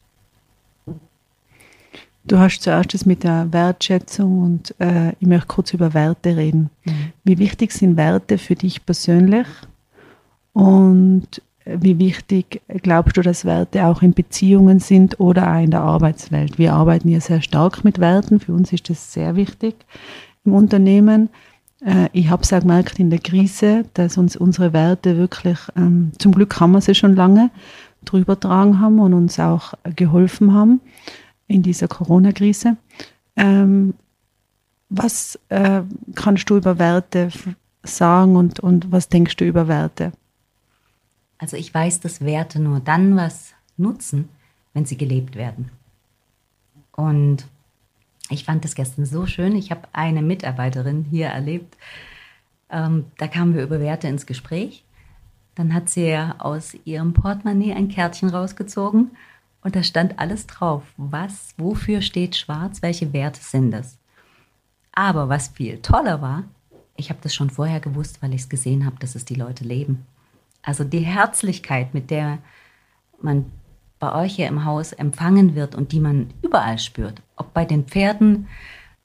Du 2.27 2.39
hast 2.39 2.61
zuerst 2.61 2.93
das 2.93 3.07
mit 3.07 3.23
der 3.23 3.53
Wertschätzung 3.53 4.43
und 4.43 4.75
äh, 4.81 5.13
ich 5.21 5.29
möchte 5.29 5.47
kurz 5.47 5.73
über 5.73 5.95
Werte 5.95 6.37
reden. 6.37 6.71
Mhm. 6.85 7.13
Wie 7.23 7.39
wichtig 7.39 7.73
sind 7.73 7.97
Werte 7.97 8.39
für 8.39 8.57
dich 8.57 8.85
persönlich? 8.85 9.47
Und 10.53 11.43
wie 11.65 11.99
wichtig 11.99 12.63
glaubst 12.83 13.17
du, 13.17 13.23
dass 13.23 13.45
Werte 13.45 13.87
auch 13.87 14.03
in 14.03 14.13
Beziehungen 14.13 14.81
sind 14.81 15.21
oder 15.21 15.53
auch 15.53 15.63
in 15.63 15.71
der 15.71 15.83
Arbeitswelt? 15.83 16.59
Wir 16.59 16.73
arbeiten 16.73 17.09
ja 17.09 17.21
sehr 17.21 17.43
stark 17.43 17.85
mit 17.85 18.01
Werten. 18.01 18.41
Für 18.41 18.55
uns 18.55 18.73
ist 18.73 18.91
das 18.91 19.13
sehr 19.13 19.37
wichtig 19.37 19.75
im 20.45 20.55
Unternehmen. 20.55 21.29
Äh, 21.85 22.09
ich 22.13 22.29
habe 22.29 22.43
es 22.43 22.53
auch 22.53 22.61
gemerkt 22.61 22.99
in 22.99 23.11
der 23.11 23.21
Krise, 23.21 23.85
dass 23.95 24.19
uns 24.19 24.37
unsere 24.37 24.73
Werte 24.73 25.17
wirklich, 25.17 25.59
ähm, 25.77 26.11
zum 26.19 26.33
Glück 26.33 26.59
haben 26.59 26.73
wir 26.73 26.81
sie 26.81 26.95
schon 26.95 27.15
lange, 27.15 27.51
drüber 28.05 28.39
tragen 28.39 28.81
haben 28.81 28.99
und 28.99 29.15
uns 29.15 29.39
auch 29.39 29.75
geholfen 29.95 30.55
haben 30.55 30.81
in 31.49 31.63
dieser 31.63 31.89
Corona-Krise. 31.89 32.77
Ähm, 33.37 33.95
was 34.89 35.39
äh, 35.49 35.83
kannst 36.15 36.49
du 36.51 36.57
über 36.57 36.79
Werte 36.79 37.31
sagen 37.83 38.37
und, 38.37 38.61
und 38.61 38.93
was 38.93 39.09
denkst 39.09 39.37
du 39.37 39.45
über 39.45 39.69
Werte? 39.69 40.13
Also 41.39 41.57
ich 41.57 41.73
weiß, 41.73 42.01
dass 42.01 42.25
Werte 42.25 42.61
nur 42.61 42.81
dann 42.81 43.17
was 43.17 43.55
nutzen, 43.77 44.29
wenn 44.75 44.87
sie 44.87 44.97
gelebt 44.97 45.37
werden. 45.37 45.71
Und 46.93 47.47
ich 48.31 48.45
fand 48.45 48.65
das 48.65 48.75
gestern 48.75 49.05
so 49.05 49.27
schön. 49.27 49.55
Ich 49.55 49.71
habe 49.71 49.89
eine 49.93 50.23
Mitarbeiterin 50.23 51.05
hier 51.11 51.27
erlebt. 51.27 51.77
Ähm, 52.71 53.05
da 53.19 53.29
kamen 53.29 53.55
wir 53.55 53.63
über 53.63 53.81
Werte 53.81 54.09
ins 54.09 54.27
Gespräch. 54.27 54.85
Dann 55.55 55.73
hat 55.73 55.89
sie 55.89 56.17
aus 56.39 56.77
ihrem 56.85 57.13
Portemonnaie 57.13 57.73
ein 57.73 57.89
Kärtchen 57.89 58.29
rausgezogen 58.29 59.11
und 59.67 59.75
da 59.75 59.83
stand 59.83 60.21
alles 60.21 60.47
drauf. 60.47 60.85
Was, 60.97 61.53
wofür 61.57 62.01
steht 62.01 62.37
schwarz, 62.37 62.83
welche 62.83 63.13
Werte 63.13 63.41
sind 63.41 63.75
es? 63.75 63.99
Aber 64.93 65.29
was 65.29 65.49
viel 65.49 65.83
toller 65.83 66.23
war, 66.23 66.45
ich 66.95 67.11
habe 67.11 67.19
das 67.21 67.35
schon 67.35 67.51
vorher 67.51 67.81
gewusst, 67.81 68.23
weil 68.23 68.33
ich 68.33 68.43
es 68.43 68.49
gesehen 68.49 68.87
habe, 68.87 68.95
dass 69.01 69.17
es 69.17 69.25
die 69.25 69.35
Leute 69.35 69.65
leben. 69.65 70.07
Also 70.63 70.85
die 70.85 71.01
Herzlichkeit, 71.01 71.95
mit 71.95 72.13
der 72.13 72.39
man 73.21 73.51
bei 73.99 74.15
euch 74.15 74.37
hier 74.37 74.47
im 74.47 74.65
Haus 74.65 74.93
empfangen 74.93 75.57
wird 75.57 75.75
und 75.75 75.91
die 75.91 75.99
man 75.99 76.33
überall 76.43 76.79
spürt. 76.79 77.21
Ob 77.35 77.53
bei 77.53 77.65
den 77.65 77.87
Pferden, 77.87 78.47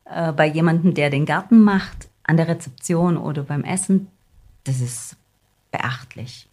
äh, 0.06 0.32
bei 0.32 0.46
jemandem, 0.46 0.94
der 0.94 1.10
den 1.10 1.26
Garten 1.26 1.64
macht, 1.64 2.08
an 2.22 2.38
der 2.38 2.48
Rezeption 2.48 3.18
oder 3.18 3.42
beim 3.42 3.64
Essen, 3.64 4.10
das 4.66 4.80
ist 4.80 5.18
beachtlich. 5.72 6.48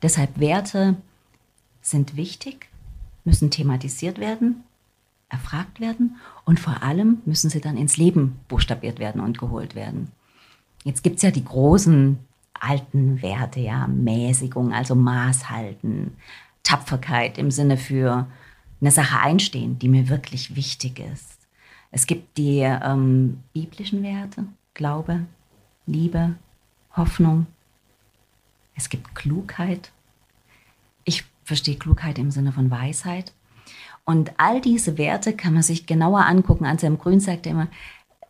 Deshalb 0.00 0.40
Werte 0.40 0.96
sind 1.82 2.16
wichtig, 2.16 2.69
müssen 3.24 3.50
thematisiert 3.50 4.18
werden, 4.18 4.64
erfragt 5.28 5.80
werden 5.80 6.16
und 6.44 6.58
vor 6.58 6.82
allem 6.82 7.22
müssen 7.24 7.50
sie 7.50 7.60
dann 7.60 7.76
ins 7.76 7.96
Leben 7.96 8.40
buchstabiert 8.48 8.98
werden 8.98 9.20
und 9.20 9.38
geholt 9.38 9.74
werden. 9.74 10.10
Jetzt 10.84 11.02
gibt 11.02 11.16
es 11.16 11.22
ja 11.22 11.30
die 11.30 11.44
großen 11.44 12.18
alten 12.58 13.22
Werte, 13.22 13.60
ja, 13.60 13.86
Mäßigung, 13.86 14.72
also 14.72 14.94
Maß 14.94 15.50
halten, 15.50 16.16
Tapferkeit 16.62 17.38
im 17.38 17.50
Sinne 17.50 17.76
für 17.76 18.26
eine 18.80 18.90
Sache 18.90 19.18
einstehen, 19.20 19.78
die 19.78 19.88
mir 19.88 20.08
wirklich 20.08 20.56
wichtig 20.56 21.00
ist. 21.00 21.38
Es 21.90 22.06
gibt 22.06 22.38
die 22.38 22.60
ähm, 22.60 23.42
biblischen 23.52 24.02
Werte, 24.02 24.44
Glaube, 24.74 25.26
Liebe, 25.86 26.36
Hoffnung. 26.96 27.46
Es 28.76 28.88
gibt 28.88 29.14
Klugheit. 29.14 29.90
Verstehe 31.50 31.74
Klugheit 31.74 32.16
im 32.20 32.30
Sinne 32.30 32.52
von 32.52 32.70
Weisheit. 32.70 33.32
Und 34.04 34.30
all 34.36 34.60
diese 34.60 34.98
Werte 34.98 35.32
kann 35.32 35.52
man 35.52 35.64
sich 35.64 35.84
genauer 35.84 36.26
angucken. 36.26 36.64
Anselm 36.64 36.96
Grün 36.96 37.18
sagte 37.18 37.48
immer, 37.48 37.66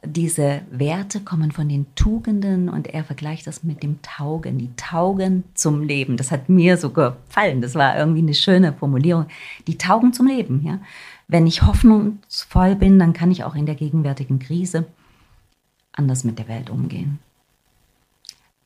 diese 0.02 0.62
Werte 0.70 1.20
kommen 1.20 1.52
von 1.52 1.68
den 1.68 1.94
Tugenden 1.94 2.70
und 2.70 2.86
er 2.86 3.04
vergleicht 3.04 3.46
das 3.46 3.62
mit 3.62 3.82
dem 3.82 4.00
Taugen, 4.00 4.56
die 4.56 4.74
Taugen 4.74 5.44
zum 5.52 5.82
Leben. 5.82 6.16
Das 6.16 6.30
hat 6.30 6.48
mir 6.48 6.78
so 6.78 6.88
gefallen. 6.88 7.60
Das 7.60 7.74
war 7.74 7.94
irgendwie 7.94 8.22
eine 8.22 8.32
schöne 8.32 8.72
Formulierung. 8.72 9.26
Die 9.66 9.76
Taugen 9.76 10.14
zum 10.14 10.26
Leben, 10.26 10.64
ja. 10.64 10.78
Wenn 11.28 11.46
ich 11.46 11.60
hoffnungsvoll 11.60 12.74
bin, 12.74 12.98
dann 12.98 13.12
kann 13.12 13.30
ich 13.30 13.44
auch 13.44 13.54
in 13.54 13.66
der 13.66 13.74
gegenwärtigen 13.74 14.38
Krise 14.38 14.86
anders 15.92 16.24
mit 16.24 16.38
der 16.38 16.48
Welt 16.48 16.70
umgehen. 16.70 17.18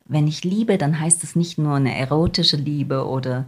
Wenn 0.04 0.28
ich 0.28 0.44
liebe, 0.44 0.78
dann 0.78 1.00
heißt 1.00 1.24
es 1.24 1.34
nicht 1.34 1.58
nur 1.58 1.74
eine 1.74 1.98
erotische 1.98 2.56
Liebe 2.56 3.04
oder 3.04 3.46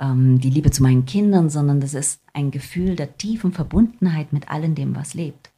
ähm, 0.00 0.40
die 0.40 0.50
Liebe 0.50 0.72
zu 0.72 0.82
meinen 0.82 1.06
Kindern, 1.06 1.50
sondern 1.50 1.80
das 1.80 1.94
ist 1.94 2.20
ein 2.32 2.50
Gefühl 2.50 2.96
der 2.96 3.16
tiefen 3.16 3.52
Verbundenheit 3.52 4.32
mit 4.32 4.50
allem 4.50 4.74
dem, 4.74 4.96
was 4.96 5.14
lebt 5.14 5.50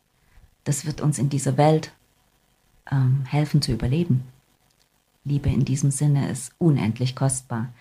das 0.64 0.86
wird 0.86 1.00
uns 1.00 1.18
in 1.18 1.28
dieser 1.28 1.56
Welt 1.56 1.92
ähm, 2.90 3.24
helfen 3.26 3.62
zu 3.62 3.72
überleben. 3.72 4.24
Liebe 5.24 5.48
in 5.48 5.64
diesem 5.64 5.90
Sinne 5.90 6.30
ist 6.30 6.52
unendlich 6.58 7.14
kostbar. 7.14 7.72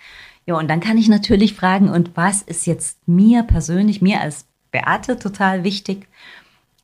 Ja, 0.46 0.56
und 0.56 0.68
dann 0.68 0.80
kann 0.80 0.98
ich 0.98 1.08
natürlich 1.08 1.54
fragen, 1.54 1.90
und 1.90 2.16
was 2.16 2.42
ist 2.42 2.68
jetzt 2.68 3.08
mir 3.08 3.44
persönlich, 3.44 4.02
mir 4.02 4.22
als 4.22 4.46
Beate 4.72 5.18
total 5.18 5.64
wichtig? 5.64 6.08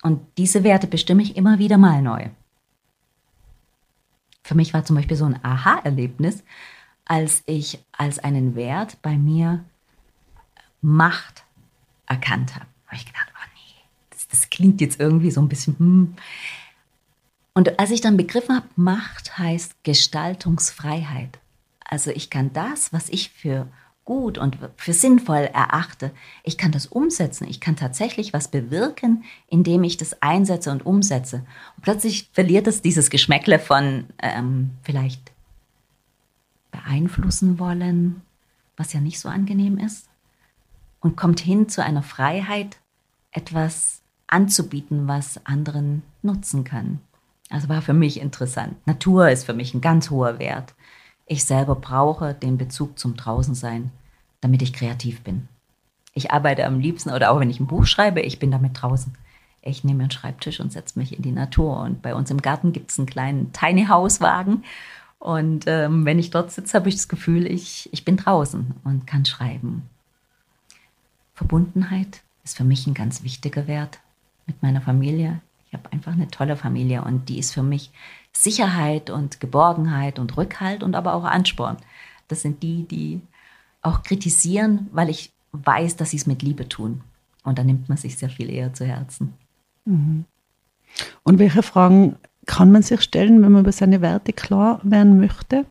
Und 0.02 0.22
diese 0.38 0.64
Werte 0.64 0.88
bestimme 0.88 1.24
ich 1.24 1.36
immer 1.36 1.60
wieder 1.60 1.78
mal 1.78 2.02
neu. 2.02 2.30
Für 4.44 4.56
mich 4.56 4.74
war 4.74 4.86
zum 4.86 4.96
Beispiel 4.96 5.18
so 5.18 5.26
ein 5.26 5.44
Aha-Erlebnis, 5.44 6.44
als 7.08 7.44
ich 7.46 7.84
als 7.92 8.20
einen 8.20 8.56
Wert 8.56 9.02
bei 9.02 9.18
mir 9.18 9.64
Macht 10.82 11.44
erkannt 12.06 12.56
habe. 12.56 12.68
Habe 12.86 12.98
ich 12.98 13.06
gedacht, 13.06 13.28
das 14.30 14.50
klingt 14.50 14.82
jetzt 14.82 15.00
irgendwie 15.00 15.32
so 15.32 15.42
ein 15.42 15.50
bisschen. 15.50 15.78
Hm. 15.80 16.14
Und 17.54 17.80
als 17.80 17.92
ich 17.92 18.02
dann 18.02 18.18
begriffen 18.18 18.56
habe, 18.56 18.68
Macht 18.76 19.38
heißt 19.38 19.84
Gestaltungsfreiheit. 19.84 21.40
Also 21.84 22.12
ich 22.12 22.30
kann 22.30 22.54
das, 22.54 22.94
was 22.94 23.10
ich 23.10 23.30
für 23.30 23.68
gut 24.06 24.38
und 24.38 24.58
für 24.78 24.94
sinnvoll 24.94 25.50
erachte, 25.54 26.12
ich 26.44 26.58
kann 26.58 26.72
das 26.72 26.86
umsetzen. 26.86 27.48
Ich 27.50 27.60
kann 27.60 27.76
tatsächlich 27.76 28.32
was 28.32 28.50
bewirken, 28.50 29.24
indem 29.48 29.84
ich 29.84 29.98
das 29.98 30.22
einsetze 30.22 30.72
und 30.72 30.86
umsetze. 30.86 31.46
Und 31.76 31.84
plötzlich 31.84 32.30
verliert 32.32 32.68
es 32.68 32.82
dieses 32.82 33.10
Geschmäckle 33.10 33.60
von 33.60 34.06
ähm, 34.22 34.72
vielleicht 34.84 35.32
beeinflussen 36.78 37.60
wollen, 37.60 38.22
was 38.76 38.94
ja 38.94 39.00
nicht 39.00 39.20
so 39.20 39.30
angenehm 39.30 39.78
ist, 39.78 40.08
und 41.00 41.16
kommt 41.16 41.40
hin 41.40 41.70
zu 41.70 41.84
einer 41.84 42.04
Freiheit, 42.04 42.78
etwas 43.32 44.02
anzubieten, 44.28 45.08
was 45.08 45.46
anderen 45.46 46.04
nutzen 46.22 46.64
kann. 46.64 47.00
Also 47.50 47.70
war 47.70 47.82
für 47.82 47.94
mich 47.94 48.20
interessant. 48.20 48.76
Natur 48.86 49.30
ist 49.30 49.46
für 49.46 49.54
mich 49.54 49.74
ein 49.74 49.82
ganz 49.82 50.10
hoher 50.10 50.38
Wert. 50.40 50.74
Ich 51.26 51.46
selber 51.46 51.76
brauche 51.76 52.34
den 52.34 52.58
Bezug 52.58 53.00
zum 53.00 53.16
Draußensein, 53.16 53.92
damit 54.42 54.62
ich 54.62 54.74
kreativ 54.74 55.22
bin. 55.22 55.48
Ich 56.14 56.32
arbeite 56.32 56.66
am 56.66 56.80
liebsten 56.80 57.12
oder 57.12 57.32
auch 57.32 57.40
wenn 57.40 57.50
ich 57.50 57.60
ein 57.60 57.68
Buch 57.68 57.86
schreibe, 57.86 58.22
ich 58.22 58.40
bin 58.40 58.52
damit 58.52 58.82
draußen. 58.82 59.14
Ich 59.62 59.84
nehme 59.84 60.04
einen 60.04 60.12
Schreibtisch 60.12 60.60
und 60.60 60.72
setze 60.72 60.98
mich 60.98 61.16
in 61.16 61.22
die 61.22 61.32
Natur. 61.32 61.80
Und 61.82 62.02
bei 62.02 62.16
uns 62.16 62.32
im 62.32 62.42
Garten 62.42 62.72
gibt 62.72 62.92
es 62.92 62.98
einen 62.98 63.08
kleinen 63.08 63.52
Tiny 63.54 63.86
House 63.86 64.22
Wagen. 64.22 64.64
Und 65.20 65.66
ähm, 65.68 66.06
wenn 66.06 66.20
ich 66.20 66.30
dort 66.30 66.52
sitze, 66.52 66.78
habe 66.78 66.90
ich 66.90 66.96
das 66.96 67.08
Gefühl, 67.08 67.48
ich, 67.48 67.90
ich 67.92 68.06
bin 68.06 68.18
draußen 68.18 68.76
und 68.84 69.08
kann 69.08 69.26
schreiben. 69.26 69.84
Verbundenheit 71.34 72.22
ist 72.44 72.58
für 72.58 72.64
mich 72.64 72.88
ein 72.88 72.94
ganz 72.94 73.24
wichtiger 73.24 73.68
Wert 73.68 74.00
mit 74.46 74.62
meiner 74.62 74.82
Familie. 74.82 75.42
Ich 75.68 75.74
habe 75.74 75.92
einfach 75.92 76.14
eine 76.14 76.30
tolle 76.30 76.56
Familie 76.56 77.04
und 77.04 77.30
die 77.30 77.40
ist 77.40 77.54
für 77.54 77.64
mich 77.64 77.92
Sicherheit 78.32 79.10
und 79.10 79.40
Geborgenheit 79.40 80.20
und 80.20 80.38
Rückhalt 80.38 80.84
und 80.84 80.96
aber 80.96 81.14
auch 81.14 81.26
Ansporn. 81.26 81.78
Das 82.28 82.42
sind 82.42 82.64
die, 82.64 82.84
die 82.84 83.22
auch 83.82 84.04
kritisieren, 84.04 84.88
weil 84.92 85.10
ich 85.10 85.32
weiß, 85.52 85.98
dass 85.98 86.12
sie 86.12 86.18
es 86.18 86.28
mit 86.28 86.42
Liebe 86.42 86.70
tun. 86.70 87.02
Und 87.44 87.58
da 87.58 87.64
nimmt 87.64 87.90
man 87.90 87.98
sich 87.98 88.18
sehr 88.18 88.30
viel 88.30 88.50
eher 88.50 88.74
zu 88.74 88.86
Herzen. 88.86 89.34
Mhm. 89.86 90.26
Und 91.24 91.40
welche 91.40 91.64
Fragen 91.64 92.18
kann 92.48 92.72
man 92.72 92.82
sich 92.82 93.02
stellen, 93.02 93.42
wenn 93.44 93.52
man 93.52 93.62
über 93.62 93.72
seine 93.72 94.02
Werte 94.02 94.34
klar 94.34 94.80
werden 94.84 95.20
möchte? 95.20 95.66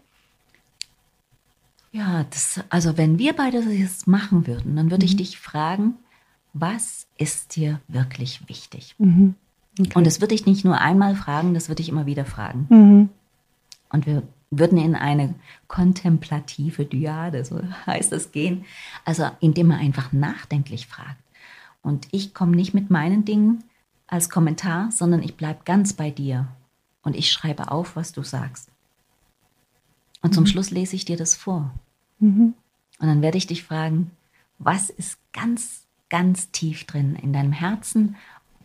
Ja, 1.91 2.25
das, 2.31 2.61
also 2.69 2.97
wenn 2.97 3.19
wir 3.19 3.33
beide 3.33 3.63
das 3.63 4.07
machen 4.07 4.47
würden, 4.47 4.77
dann 4.77 4.91
würde 4.91 5.05
mhm. 5.05 5.09
ich 5.09 5.17
dich 5.17 5.39
fragen, 5.39 5.95
was 6.53 7.07
ist 7.19 7.57
dir 7.57 7.81
wirklich 7.89 8.49
wichtig? 8.49 8.95
Mhm. 8.99 9.35
Okay. 9.79 9.91
Und 9.95 10.07
das 10.07 10.21
würde 10.21 10.35
ich 10.35 10.47
nicht 10.47 10.65
nur 10.65 10.79
einmal 10.81 11.17
fragen, 11.17 11.55
das 11.55 11.69
würde 11.69 11.83
ich 11.83 11.89
immer 11.89 12.07
wieder 12.07 12.25
fragen. 12.25 12.67
Mhm. 12.69 13.09
Und 13.91 14.07
wir 14.07 14.23
würden 14.51 14.79
in 14.79 14.95
eine 14.95 15.35
kontemplative 15.69 16.85
Dyade, 16.85 17.45
so 17.45 17.61
heißt 17.87 18.13
es, 18.13 18.33
gehen. 18.33 18.65
Also 19.05 19.31
indem 19.41 19.69
man 19.69 19.81
einfach 19.81 20.13
nachdenklich 20.13 20.87
fragt. 20.87 21.23
Und 21.83 22.09
ich 22.11 22.35
komme 22.35 22.57
nicht 22.57 22.75
mit 22.75 22.91
meinen 22.91 23.25
Dingen 23.25 23.65
als 24.07 24.31
Kommentar, 24.31 24.91
sondern 24.91 25.23
ich 25.23 25.37
bleibe 25.37 25.61
ganz 25.65 25.93
bei 25.93 26.11
dir. 26.11 26.49
Und 27.07 27.15
ich 27.15 27.31
schreibe 27.31 27.71
auf, 27.71 27.95
was 27.95 28.11
du 28.11 28.25
sagst. 28.25 28.69
Und 30.23 30.31
mhm. 30.31 30.35
zum 30.35 30.47
Schluss 30.47 30.73
lese 30.73 30.97
ich 30.97 31.05
dir 31.05 31.17
das 31.17 31.37
vor. 31.37 31.73
Mhm. 32.19 32.55
Und 32.99 33.07
dann 33.07 33.23
werde 33.23 33.39
ich 33.39 33.47
dich 33.47 33.63
fragen, 33.63 34.11
was 34.59 34.91
ist 34.91 35.17
ganz, 35.33 35.87
ganz 36.09 36.51
tief 36.51 36.83
drin 36.83 37.15
in 37.15 37.33
deinem 37.33 37.53
Herzen? 37.53 38.17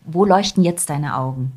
Wo 0.04 0.24
leuchten 0.24 0.64
jetzt 0.64 0.90
deine 0.90 1.16
Augen? 1.16 1.52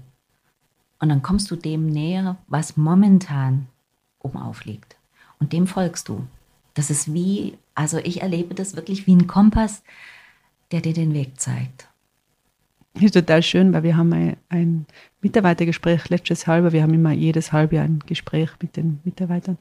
Und 1.00 1.10
dann 1.10 1.24
kommst 1.24 1.50
du 1.50 1.56
dem 1.56 1.88
näher, 1.88 2.38
was 2.46 2.78
momentan 2.78 3.66
oben 4.20 4.38
aufliegt. 4.38 4.96
Und 5.40 5.54
dem 5.54 5.66
folgst 5.66 6.08
du. 6.08 6.28
Das 6.76 6.92
ist 6.92 7.12
wie, 7.16 7.58
also 7.74 7.98
ich 7.98 8.22
erlebe 8.22 8.54
das 8.54 8.76
wirklich 8.76 9.08
wie 9.08 9.16
ein 9.16 9.26
Kompass, 9.26 9.82
der 10.72 10.82
dir 10.82 10.94
den 10.94 11.16
Weg 11.16 11.40
zeigt. 11.40 11.88
Ist 13.00 13.14
total 13.14 13.44
schön, 13.44 13.74
weil 13.74 13.84
wir 13.84 13.98
haben 13.98 14.14
ein, 14.14 14.38
ein 14.48 14.86
Mitarbeitergespräch 15.22 16.10
letztes 16.10 16.48
Halbjahr. 16.48 16.72
Wir 16.72 16.84
haben 16.84 16.94
immer 16.94 17.12
jedes 17.12 17.52
Halbjahr 17.52 17.84
ein 17.84 18.00
Gespräch 18.06 18.50
mit 18.62 18.78
den 18.78 19.00
Mitarbeitern. 19.04 19.58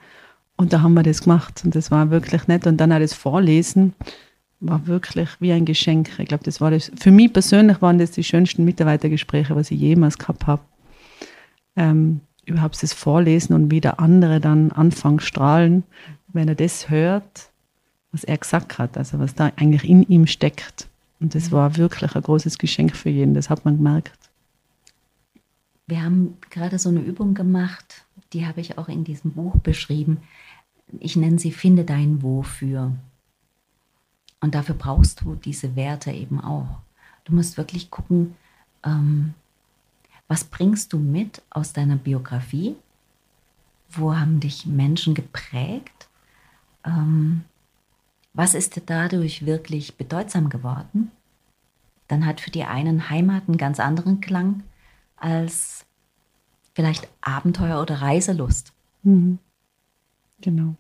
Und 0.56 0.72
da 0.72 0.82
haben 0.82 0.94
wir 0.94 1.02
das 1.02 1.22
gemacht 1.22 1.62
und 1.64 1.74
das 1.74 1.90
war 1.90 2.10
wirklich 2.10 2.46
nett. 2.46 2.66
Und 2.66 2.76
dann 2.76 2.92
auch 2.92 3.00
das 3.00 3.12
Vorlesen 3.12 3.94
war 4.60 4.86
wirklich 4.86 5.28
wie 5.40 5.52
ein 5.52 5.64
Geschenk. 5.64 6.10
Ich 6.18 6.28
glaube, 6.28 6.44
das 6.44 6.60
war 6.60 6.70
das, 6.70 6.92
für 6.96 7.10
mich 7.10 7.32
persönlich 7.32 7.82
waren 7.82 7.98
das 7.98 8.12
die 8.12 8.22
schönsten 8.22 8.64
Mitarbeitergespräche, 8.64 9.56
was 9.56 9.70
ich 9.72 9.80
jemals 9.80 10.16
gehabt 10.16 10.46
habe. 10.46 10.62
Ähm, 11.74 12.20
überhaupt 12.44 12.80
das 12.82 12.92
Vorlesen 12.92 13.54
und 13.54 13.70
wie 13.70 13.80
der 13.80 13.98
andere 13.98 14.38
dann 14.40 14.70
anfängt 14.70 15.22
strahlen, 15.22 15.82
wenn 16.28 16.46
er 16.46 16.54
das 16.54 16.88
hört, 16.88 17.50
was 18.12 18.22
er 18.22 18.38
gesagt 18.38 18.78
hat, 18.78 18.96
also 18.96 19.18
was 19.18 19.34
da 19.34 19.50
eigentlich 19.56 19.88
in 19.88 20.02
ihm 20.04 20.26
steckt. 20.26 20.88
Und 21.24 21.34
das 21.34 21.50
war 21.50 21.78
wirklich 21.78 22.14
ein 22.14 22.20
großes 22.20 22.58
Geschenk 22.58 22.94
für 22.94 23.08
jeden, 23.08 23.32
das 23.32 23.48
hat 23.48 23.64
man 23.64 23.78
gemerkt. 23.78 24.12
Wir 25.86 26.02
haben 26.02 26.36
gerade 26.50 26.78
so 26.78 26.90
eine 26.90 27.00
Übung 27.00 27.32
gemacht, 27.32 28.04
die 28.34 28.46
habe 28.46 28.60
ich 28.60 28.76
auch 28.76 28.90
in 28.90 29.04
diesem 29.04 29.30
Buch 29.32 29.56
beschrieben. 29.56 30.18
Ich 31.00 31.16
nenne 31.16 31.38
sie 31.38 31.50
Finde 31.50 31.84
dein 31.84 32.22
Wofür. 32.22 32.92
Und 34.40 34.54
dafür 34.54 34.74
brauchst 34.74 35.22
du 35.22 35.34
diese 35.34 35.76
Werte 35.76 36.10
eben 36.10 36.42
auch. 36.42 36.80
Du 37.24 37.34
musst 37.34 37.56
wirklich 37.56 37.90
gucken, 37.90 38.37
ähm, 38.84 39.32
was 40.28 40.44
bringst 40.44 40.92
du 40.92 40.98
mit 40.98 41.40
aus 41.48 41.72
deiner 41.72 41.96
Biografie? 41.96 42.76
Wo 43.88 44.14
haben 44.14 44.40
dich 44.40 44.66
Menschen 44.66 45.14
geprägt? 45.14 46.06
Ähm, 46.84 47.44
was 48.35 48.55
ist 48.55 48.81
dadurch 48.87 49.47
wirklich 49.47 49.97
bedeutsam 49.97 50.49
geworden? 50.51 51.11
Dann 52.09 52.27
hat 52.27 52.40
für 52.40 52.51
die 52.51 52.64
einen 52.64 53.09
Heimat 53.09 53.44
einen 53.49 53.57
ganz 53.57 53.81
anderen 53.81 54.20
Klang 54.20 54.64
als 55.16 55.87
vielleicht 56.75 57.09
Abenteuer 57.20 57.81
oder 57.81 58.03
Reiselust. 58.03 58.73
Mhm. 59.05 59.38
Genau. 60.40 60.75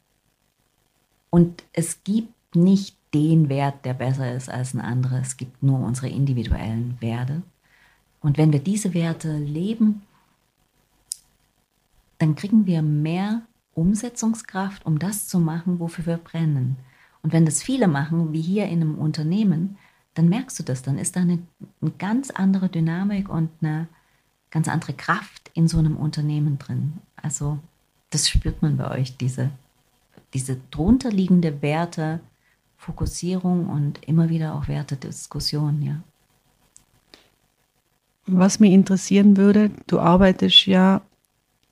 Und 1.30 1.64
es 1.72 2.02
gibt 2.04 2.54
nicht 2.54 2.96
den 3.14 3.48
Wert, 3.48 3.84
der 3.84 3.94
besser 3.94 4.34
ist 4.34 4.50
als 4.50 4.74
ein 4.74 4.80
anderer. 4.80 5.20
Es 5.20 5.36
gibt 5.36 5.62
nur 5.62 5.78
unsere 5.78 6.08
individuellen 6.08 7.00
Werte. 7.00 7.42
Und 8.20 8.36
wenn 8.36 8.52
wir 8.52 8.60
diese 8.60 8.94
Werte 8.94 9.38
leben, 9.38 10.02
dann 12.18 12.34
kriegen 12.34 12.66
wir 12.66 12.82
mehr 12.82 13.42
Umsetzungskraft, 13.74 14.84
um 14.86 14.98
das 14.98 15.28
zu 15.28 15.38
machen, 15.38 15.78
wofür 15.78 16.06
wir 16.06 16.16
brennen. 16.16 16.76
Und 17.24 17.32
wenn 17.32 17.46
das 17.46 17.62
viele 17.62 17.88
machen, 17.88 18.34
wie 18.34 18.42
hier 18.42 18.66
in 18.66 18.82
einem 18.82 18.98
Unternehmen, 18.98 19.78
dann 20.12 20.28
merkst 20.28 20.58
du 20.58 20.62
das, 20.62 20.82
dann 20.82 20.98
ist 20.98 21.16
da 21.16 21.20
eine, 21.20 21.38
eine 21.80 21.90
ganz 21.92 22.30
andere 22.30 22.68
Dynamik 22.68 23.30
und 23.30 23.48
eine 23.62 23.88
ganz 24.50 24.68
andere 24.68 24.92
Kraft 24.92 25.50
in 25.54 25.66
so 25.66 25.78
einem 25.78 25.96
Unternehmen 25.96 26.58
drin. 26.58 26.98
Also 27.16 27.58
das 28.10 28.28
spürt 28.28 28.60
man 28.60 28.76
bei 28.76 28.90
euch, 28.90 29.16
diese, 29.16 29.50
diese 30.34 30.58
drunterliegende 30.70 31.62
Werte, 31.62 32.20
Fokussierung 32.76 33.70
und 33.70 34.06
immer 34.06 34.28
wieder 34.28 34.54
auch 34.54 34.68
Wertediskussion, 34.68 35.80
ja. 35.82 36.02
Was 38.26 38.60
mich 38.60 38.72
interessieren 38.72 39.38
würde, 39.38 39.70
du 39.86 39.98
arbeitest 39.98 40.66
ja, 40.66 41.00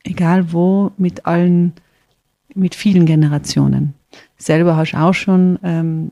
egal 0.03 0.53
wo, 0.53 0.93
mit 0.97 1.27
allen, 1.27 1.75
mit 2.55 2.75
vielen 2.75 3.05
Generationen. 3.05 3.95
Selber 4.37 4.77
hast 4.77 4.93
du 4.93 4.99
auch 4.99 5.15
schon 5.15 5.59
ähm, 5.63 6.11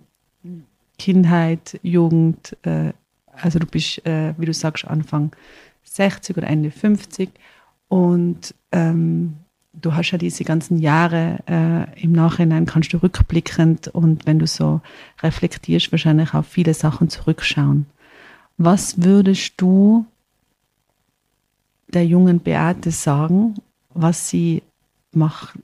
Kindheit, 0.99 1.79
Jugend, 1.83 2.57
äh, 2.63 2.93
also 3.33 3.59
du 3.59 3.67
bist, 3.67 4.05
äh, 4.07 4.35
wie 4.39 4.47
du 4.47 4.53
sagst, 4.53 4.85
Anfang 4.87 5.33
60 5.85 6.37
oder 6.37 6.47
Ende 6.47 6.71
50 6.71 7.31
und 7.89 8.55
ähm, 8.73 9.37
du 9.73 9.95
hast 9.95 10.11
ja 10.11 10.19
diese 10.19 10.45
ganzen 10.45 10.79
Jahre 10.79 11.39
äh, 11.47 12.03
im 12.03 12.13
Nachhinein, 12.13 12.67
kannst 12.67 12.93
du 12.93 12.99
rückblickend 12.99 13.89
und 13.89 14.27
wenn 14.27 14.39
du 14.39 14.47
so 14.47 14.81
reflektierst, 15.23 15.91
wahrscheinlich 15.93 16.35
auf 16.35 16.47
viele 16.47 16.75
Sachen 16.75 17.09
zurückschauen. 17.09 17.87
Was 18.59 19.03
würdest 19.03 19.55
du 19.57 20.07
der 21.89 22.07
jungen 22.07 22.41
Beate 22.41 22.91
sagen, 22.91 23.55
was 23.95 24.29
sie 24.29 24.63
macht, 25.13 25.59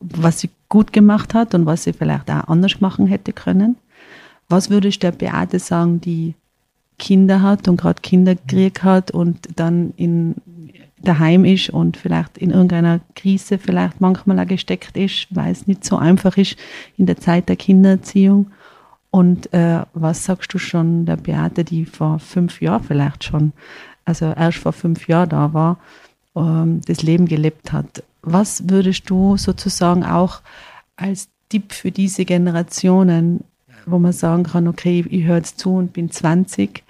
was 0.00 0.40
sie 0.40 0.50
gut 0.68 0.92
gemacht 0.92 1.34
hat 1.34 1.54
und 1.54 1.66
was 1.66 1.84
sie 1.84 1.92
vielleicht 1.92 2.30
auch 2.30 2.48
anders 2.48 2.80
machen 2.80 3.06
hätte 3.06 3.32
können. 3.32 3.76
Was 4.48 4.70
würdest 4.70 5.02
du 5.02 5.10
der 5.10 5.12
Beate 5.12 5.58
sagen, 5.58 6.00
die 6.00 6.34
Kinder 6.98 7.42
hat 7.42 7.68
und 7.68 7.76
gerade 7.78 8.00
Kinder 8.00 8.34
gekriegt 8.34 8.82
hat 8.82 9.10
und 9.10 9.48
dann 9.56 9.92
in 9.96 10.36
daheim 11.00 11.44
ist 11.44 11.70
und 11.70 11.96
vielleicht 11.96 12.38
in 12.38 12.50
irgendeiner 12.50 13.00
Krise 13.14 13.58
vielleicht 13.58 14.00
manchmal 14.00 14.40
auch 14.40 14.46
gesteckt 14.46 14.96
ist, 14.96 15.28
weil 15.30 15.52
es 15.52 15.66
nicht 15.66 15.84
so 15.84 15.96
einfach 15.96 16.36
ist 16.36 16.56
in 16.96 17.06
der 17.06 17.18
Zeit 17.18 17.48
der 17.48 17.56
Kindererziehung. 17.56 18.50
Und 19.10 19.52
äh, 19.52 19.82
was 19.94 20.24
sagst 20.24 20.52
du 20.52 20.58
schon 20.58 21.06
der 21.06 21.16
Beate, 21.16 21.64
die 21.64 21.84
vor 21.84 22.18
fünf 22.18 22.60
Jahren 22.60 22.82
vielleicht 22.82 23.24
schon 23.24 23.52
also 24.08 24.32
erst 24.34 24.58
vor 24.58 24.72
fünf 24.72 25.06
Jahren 25.06 25.28
da 25.28 25.52
war, 25.52 25.78
ähm, 26.38 26.80
das 26.86 27.02
Leben 27.02 27.26
gelebt 27.26 27.72
hat. 27.72 28.02
Was 28.22 28.68
würdest 28.68 29.08
du 29.10 29.36
sozusagen 29.36 30.04
auch 30.04 30.40
als 30.96 31.28
Tipp 31.48 31.72
für 31.72 31.90
diese 31.90 32.24
Generationen, 32.24 33.44
wo 33.86 33.98
man 33.98 34.12
sagen 34.12 34.44
kann, 34.44 34.68
okay, 34.68 35.04
ich 35.08 35.24
höre 35.24 35.36
jetzt 35.36 35.58
zu 35.58 35.74
und 35.74 35.92
bin 35.92 36.10
20, 36.10 36.82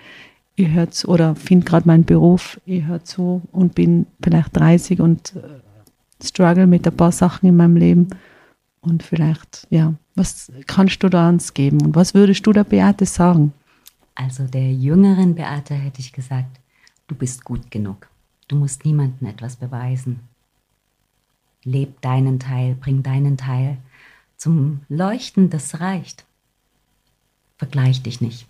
ich 0.57 0.69
höre 0.69 0.91
zu 0.91 1.09
oder 1.09 1.37
finde 1.37 1.67
gerade 1.67 1.87
meinen 1.87 2.05
Beruf, 2.05 2.61
ich 2.67 2.85
höre 2.85 3.05
zu 3.05 3.43
und 3.53 3.75
bin 3.75 4.07
vielleicht 4.23 4.57
30 4.57 5.01
und 5.01 5.35
äh, 5.37 6.25
struggle 6.25 6.67
mit 6.67 6.87
ein 6.87 6.97
paar 6.97 7.13
Sachen 7.13 7.49
in 7.49 7.57
meinem 7.57 7.77
Leben. 7.77 8.09
Und 8.81 9.03
vielleicht, 9.03 9.67
ja, 9.71 9.95
was 10.15 10.51
kannst 10.67 11.03
du 11.03 11.09
da 11.09 11.29
uns 11.29 11.55
geben 11.55 11.83
und 11.83 11.95
was 11.95 12.15
würdest 12.15 12.47
du 12.47 12.53
der 12.53 12.65
Beate 12.65 13.07
sagen? 13.07 13.53
Also 14.15 14.45
der 14.45 14.73
jüngeren 14.73 15.35
Beate 15.35 15.75
hätte 15.75 16.01
ich 16.01 16.13
gesagt, 16.13 16.59
Du 17.09 17.15
bist 17.15 17.43
gut 17.43 17.71
genug. 17.71 18.09
Du 18.49 18.57
musst 18.57 18.85
niemandem 18.85 19.29
etwas 19.29 19.57
beweisen. 19.57 20.21
Leb 21.65 22.01
deinen 22.01 22.41
Teil, 22.41 22.75
bring 22.75 23.03
deinen 23.03 23.37
Teil 23.37 23.79
zum 24.37 24.81
Leuchten, 24.89 25.51
das 25.51 25.81
reicht. 25.81 26.25
Vergleich 27.59 28.03
dich 28.03 28.21
nicht. 28.21 28.47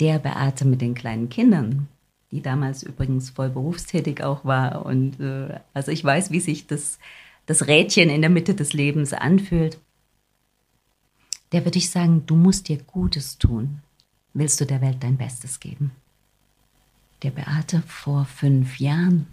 der 0.00 0.18
Beate 0.18 0.64
mit 0.64 0.80
den 0.80 0.94
kleinen 0.94 1.28
Kindern, 1.28 1.88
die 2.30 2.40
damals 2.42 2.82
übrigens 2.82 3.30
voll 3.30 3.50
berufstätig 3.50 4.22
auch 4.22 4.44
war. 4.44 4.86
Und 4.86 5.20
äh, 5.20 5.60
also 5.74 5.92
ich 5.92 6.02
weiß, 6.02 6.30
wie 6.30 6.40
sich 6.40 6.66
das, 6.66 6.98
das 7.46 7.66
Rädchen 7.66 8.08
in 8.08 8.22
der 8.22 8.30
Mitte 8.30 8.54
des 8.54 8.72
Lebens 8.72 9.12
anfühlt. 9.12 9.78
Der 11.52 11.64
würde 11.64 11.78
ich 11.78 11.90
sagen, 11.90 12.24
du 12.26 12.36
musst 12.36 12.68
dir 12.68 12.78
Gutes 12.78 13.38
tun. 13.38 13.82
Willst 14.32 14.60
du 14.60 14.64
der 14.66 14.80
Welt 14.80 14.98
dein 15.00 15.16
Bestes 15.16 15.60
geben? 15.60 15.90
Der 17.22 17.30
Beate 17.30 17.82
vor 17.82 18.24
fünf 18.24 18.80
Jahren, 18.80 19.26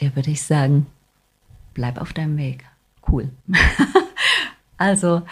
der 0.00 0.16
würde 0.16 0.30
ich 0.30 0.42
sagen, 0.42 0.86
bleib 1.74 1.98
auf 1.98 2.12
deinem 2.12 2.36
Weg. 2.36 2.64
Cool. 3.06 3.30
also, 4.78 5.22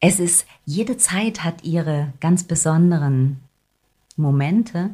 es 0.00 0.20
ist, 0.20 0.46
jede 0.64 0.96
Zeit 0.96 1.44
hat 1.44 1.64
ihre 1.64 2.12
ganz 2.20 2.44
besonderen 2.44 3.40
Momente. 4.16 4.90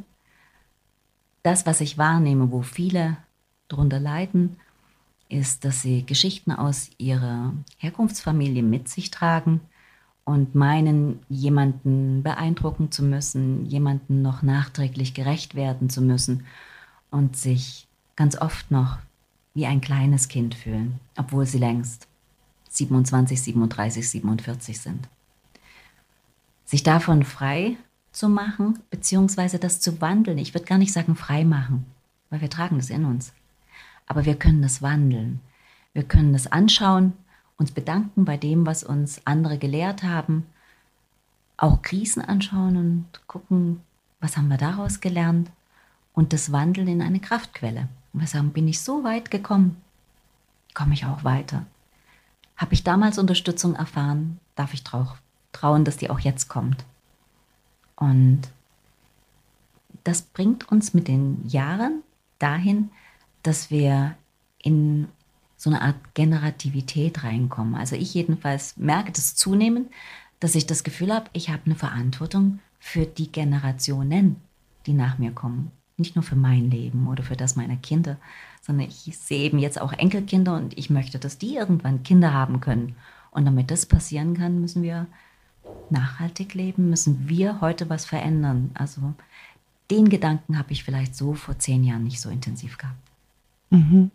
Das, 1.43 1.67
was 1.67 1.81
ich 1.81 1.99
wahrnehme, 1.99 2.51
wo 2.51 2.63
viele 2.63 3.17
darunter 3.69 4.01
leiden, 4.01 4.57
ist, 5.29 5.65
dass 5.65 5.83
sie 5.83 6.05
Geschichten 6.05 6.51
aus 6.51 6.91
ihrer 6.99 7.53
Herkunftsfamilie 7.79 8.63
mit 8.63 8.89
sich 8.89 9.11
tragen 9.11 9.61
und 10.31 10.55
meinen, 10.55 11.19
jemanden 11.29 12.23
beeindrucken 12.23 12.93
zu 12.93 13.03
müssen, 13.03 13.67
jemanden 13.67 14.23
noch 14.23 14.43
nachträglich 14.43 15.13
gerecht 15.13 15.57
werden 15.57 15.91
zu 15.91 16.01
müssen 16.01 16.47
und 17.11 17.37
sich 17.37 17.89
ganz 18.15 18.41
oft 18.41 18.71
noch 18.71 18.99
wie 19.55 19.67
ein 19.67 19.81
kleines 19.81 20.29
Kind 20.29 20.55
fühlen, 20.55 21.01
obwohl 21.17 21.47
sie 21.47 21.59
längst 21.59 22.07
27, 22.69 23.43
37, 23.43 24.09
47 24.09 24.81
sind. 24.81 25.09
Sich 26.65 26.85
davon 26.85 27.25
frei 27.25 27.77
zu 28.13 28.29
machen, 28.29 28.79
beziehungsweise 28.89 29.59
das 29.59 29.81
zu 29.81 30.01
wandeln. 30.01 30.39
Ich 30.39 30.55
würde 30.55 30.67
gar 30.67 30.79
nicht 30.79 30.93
sagen 30.93 31.17
frei 31.17 31.45
machen, 31.45 31.87
weil 32.31 32.41
wir 32.41 32.51
tragen 32.51 32.77
das 32.77 32.91
in 32.91 33.05
uns. 33.05 33.33
Aber 34.07 34.25
wir 34.25 34.37
können 34.37 34.63
das 34.63 34.81
wandeln. 34.81 35.41
Wir 35.93 36.05
können 36.05 36.33
das 36.33 36.47
anschauen, 36.47 37.15
uns 37.61 37.71
bedanken 37.73 38.25
bei 38.25 38.37
dem, 38.37 38.67
was 38.67 38.83
uns 38.83 39.25
andere 39.27 39.59
gelehrt 39.59 40.03
haben, 40.03 40.47
auch 41.59 41.83
Krisen 41.83 42.23
anschauen 42.23 42.77
und 42.77 43.07
gucken, 43.27 43.83
was 44.19 44.37
haben 44.37 44.49
wir 44.49 44.57
daraus 44.57 45.01
gelernt 45.01 45.51
und 46.15 46.33
das 46.33 46.53
wandeln 46.53 46.89
in 46.89 47.03
eine 47.03 47.21
Kraftquelle. 47.21 47.89
Und 48.13 48.21
wir 48.21 48.27
sagen, 48.27 48.51
bin 48.51 48.67
ich 48.67 48.81
so 48.81 49.05
weit 49.05 49.31
gekommen, 49.31 49.77
komme 50.75 50.95
ich 50.95 51.05
auch 51.05 51.23
weiter. 51.23 51.67
Habe 52.57 52.73
ich 52.73 52.83
damals 52.83 53.19
Unterstützung 53.19 53.75
erfahren, 53.75 54.41
darf 54.57 54.75
ich 54.75 54.83
trau 54.83 55.07
trauen, 55.53 55.85
dass 55.85 55.97
die 55.97 56.11
auch 56.11 56.21
jetzt 56.21 56.49
kommt. 56.49 56.85
Und 57.97 58.43
das 60.05 60.23
bringt 60.23 60.71
uns 60.71 60.95
mit 60.95 61.09
den 61.09 61.47
Jahren 61.47 62.03
dahin, 62.39 62.91
dass 63.43 63.71
wir 63.71 64.17
in 64.63 65.09
so 65.61 65.69
eine 65.69 65.83
Art 65.83 66.15
Generativität 66.15 67.23
reinkommen. 67.23 67.75
Also 67.75 67.95
ich 67.95 68.15
jedenfalls 68.15 68.79
merke 68.79 69.13
das 69.13 69.37
zunehmend, 69.37 69.91
dass 70.41 70.55
ich 70.55 70.67
das 70.67 70.85
Gefühl 70.85 71.13
habe, 71.13 71.27
ich 71.35 71.51
habe 71.51 71.61
eine 71.67 71.75
Verantwortung 71.75 72.61
für 72.79 73.05
die 73.05 73.31
Generationen, 73.31 74.37
die 74.87 74.95
nach 74.95 75.19
mir 75.19 75.33
kommen. 75.33 75.71
Nicht 75.99 76.17
nur 76.17 76.23
für 76.23 76.35
mein 76.35 76.71
Leben 76.71 77.07
oder 77.09 77.23
für 77.23 77.37
das 77.37 77.57
meiner 77.57 77.77
Kinder, 77.77 78.17
sondern 78.63 78.89
ich 78.89 79.19
sehe 79.19 79.45
eben 79.45 79.59
jetzt 79.59 79.79
auch 79.79 79.93
Enkelkinder 79.93 80.57
und 80.57 80.79
ich 80.79 80.89
möchte, 80.89 81.19
dass 81.19 81.37
die 81.37 81.57
irgendwann 81.57 82.05
Kinder 82.05 82.33
haben 82.33 82.61
können. 82.61 82.97
Und 83.31 83.45
damit 83.45 83.71
das 83.71 83.85
passieren 83.85 84.33
kann, 84.33 84.63
müssen 84.63 84.83
wir 84.83 85.09
nachhaltig 85.91 86.55
leben, 86.55 86.89
müssen 86.89 87.29
wir 87.29 87.61
heute 87.61 87.91
was 87.91 88.07
verändern. 88.07 88.71
Also 88.73 89.13
den 89.91 90.09
Gedanken 90.09 90.57
habe 90.57 90.73
ich 90.73 90.85
vielleicht 90.85 91.15
so 91.15 91.35
vor 91.35 91.59
zehn 91.59 91.85
Jahren 91.85 92.05
nicht 92.05 92.23
so 92.23 92.31
intensiv 92.31 92.79
gehabt. 92.79 92.97
Mhm. 93.69 94.11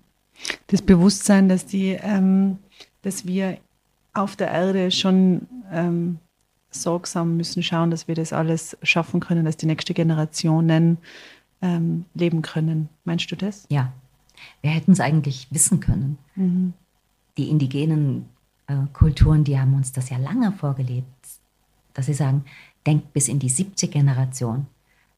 Das 0.68 0.82
Bewusstsein, 0.82 1.50
dass 1.50 1.66
die, 1.66 1.92
ähm, 1.92 2.60
dass 3.02 3.26
wir 3.26 3.58
auf 4.14 4.36
der 4.36 4.50
Erde 4.50 4.92
schon 4.92 5.48
ähm, 5.72 6.20
sorgsam 6.72 7.38
müssen 7.38 7.64
schauen, 7.64 7.92
dass 7.92 8.08
wir 8.08 8.16
das 8.16 8.34
alles 8.34 8.78
schaffen 8.84 9.20
können, 9.20 9.46
dass 9.46 9.58
die 9.58 9.66
nächste 9.66 9.94
Generationen 9.94 10.98
ähm, 11.62 12.06
leben 12.14 12.42
können. 12.42 12.90
Meinst 13.04 13.32
du 13.32 13.36
das? 13.36 13.66
Ja, 13.70 13.94
wir 14.62 14.72
hätten 14.72 14.92
es 14.92 15.00
eigentlich 15.00 15.48
wissen 15.52 15.80
können. 15.80 16.18
Mhm. 16.36 16.74
Die 17.38 17.50
indigenen 17.50 18.26
äh, 18.68 18.76
Kulturen, 18.94 19.44
die 19.44 19.60
haben 19.60 19.74
uns 19.74 19.92
das 19.92 20.10
ja 20.10 20.18
lange 20.18 20.52
vorgelebt, 20.52 21.08
dass 21.94 22.08
sie 22.08 22.14
sagen, 22.14 22.46
denkt 22.86 23.14
bis 23.14 23.28
in 23.28 23.40
die 23.40 23.50
siebte 23.50 23.88
Generation. 23.88 24.68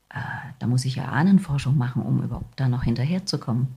Äh, 0.10 0.19
da 0.60 0.67
muss 0.67 0.86
ich 0.86 0.95
ja 0.95 1.06
Ahnenforschung 1.06 1.77
machen, 1.77 2.01
um 2.01 2.23
überhaupt 2.23 2.60
da 2.60 2.69
noch 2.69 2.84
hinterherzukommen. 2.84 3.67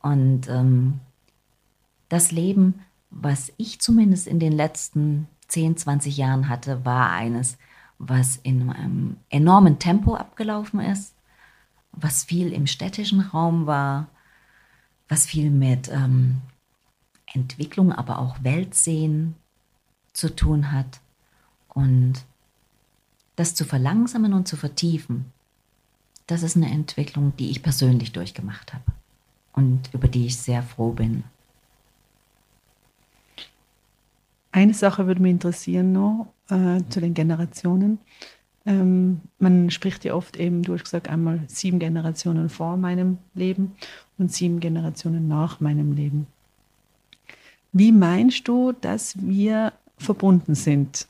Und 0.00 0.48
ähm, 0.48 1.00
das 2.08 2.30
Leben, 2.30 2.80
was 3.10 3.52
ich 3.56 3.80
zumindest 3.80 4.26
in 4.26 4.38
den 4.38 4.52
letzten 4.52 5.28
10, 5.48 5.76
20 5.76 6.16
Jahren 6.16 6.48
hatte, 6.48 6.84
war 6.84 7.10
eines, 7.10 7.58
was 7.98 8.36
in 8.36 8.70
einem 8.70 9.16
enormen 9.28 9.78
Tempo 9.78 10.14
abgelaufen 10.14 10.80
ist, 10.80 11.14
was 11.92 12.24
viel 12.24 12.52
im 12.52 12.66
städtischen 12.66 13.20
Raum 13.20 13.66
war, 13.66 14.08
was 15.08 15.26
viel 15.26 15.50
mit 15.50 15.88
ähm, 15.88 16.42
Entwicklung, 17.32 17.92
aber 17.92 18.18
auch 18.18 18.36
Weltsehen 18.42 19.34
zu 20.12 20.34
tun 20.34 20.70
hat. 20.70 21.00
Und 21.68 22.24
das 23.36 23.54
zu 23.54 23.64
verlangsamen 23.64 24.32
und 24.32 24.46
zu 24.46 24.56
vertiefen, 24.56 25.32
das 26.26 26.42
ist 26.42 26.56
eine 26.56 26.70
Entwicklung, 26.70 27.34
die 27.38 27.50
ich 27.50 27.62
persönlich 27.62 28.12
durchgemacht 28.12 28.74
habe 28.74 28.84
und 29.58 29.90
über 29.92 30.06
die 30.06 30.26
ich 30.26 30.36
sehr 30.36 30.62
froh 30.62 30.92
bin. 30.92 31.24
Eine 34.52 34.72
Sache 34.72 35.08
würde 35.08 35.20
mich 35.20 35.32
interessieren 35.32 35.92
noch 35.92 36.28
äh, 36.48 36.80
zu 36.88 37.00
den 37.00 37.12
Generationen. 37.12 37.98
Ähm, 38.64 39.20
man 39.40 39.70
spricht 39.70 40.04
ja 40.04 40.14
oft 40.14 40.36
eben, 40.36 40.62
du 40.62 40.74
hast 40.74 40.84
gesagt, 40.84 41.08
einmal 41.08 41.40
sieben 41.48 41.80
Generationen 41.80 42.48
vor 42.48 42.76
meinem 42.76 43.18
Leben 43.34 43.72
und 44.16 44.32
sieben 44.32 44.60
Generationen 44.60 45.26
nach 45.26 45.58
meinem 45.58 45.92
Leben. 45.92 46.28
Wie 47.72 47.92
meinst 47.92 48.46
du, 48.46 48.72
dass 48.72 49.14
wir 49.20 49.72
verbunden 49.98 50.54
sind? 50.54 51.08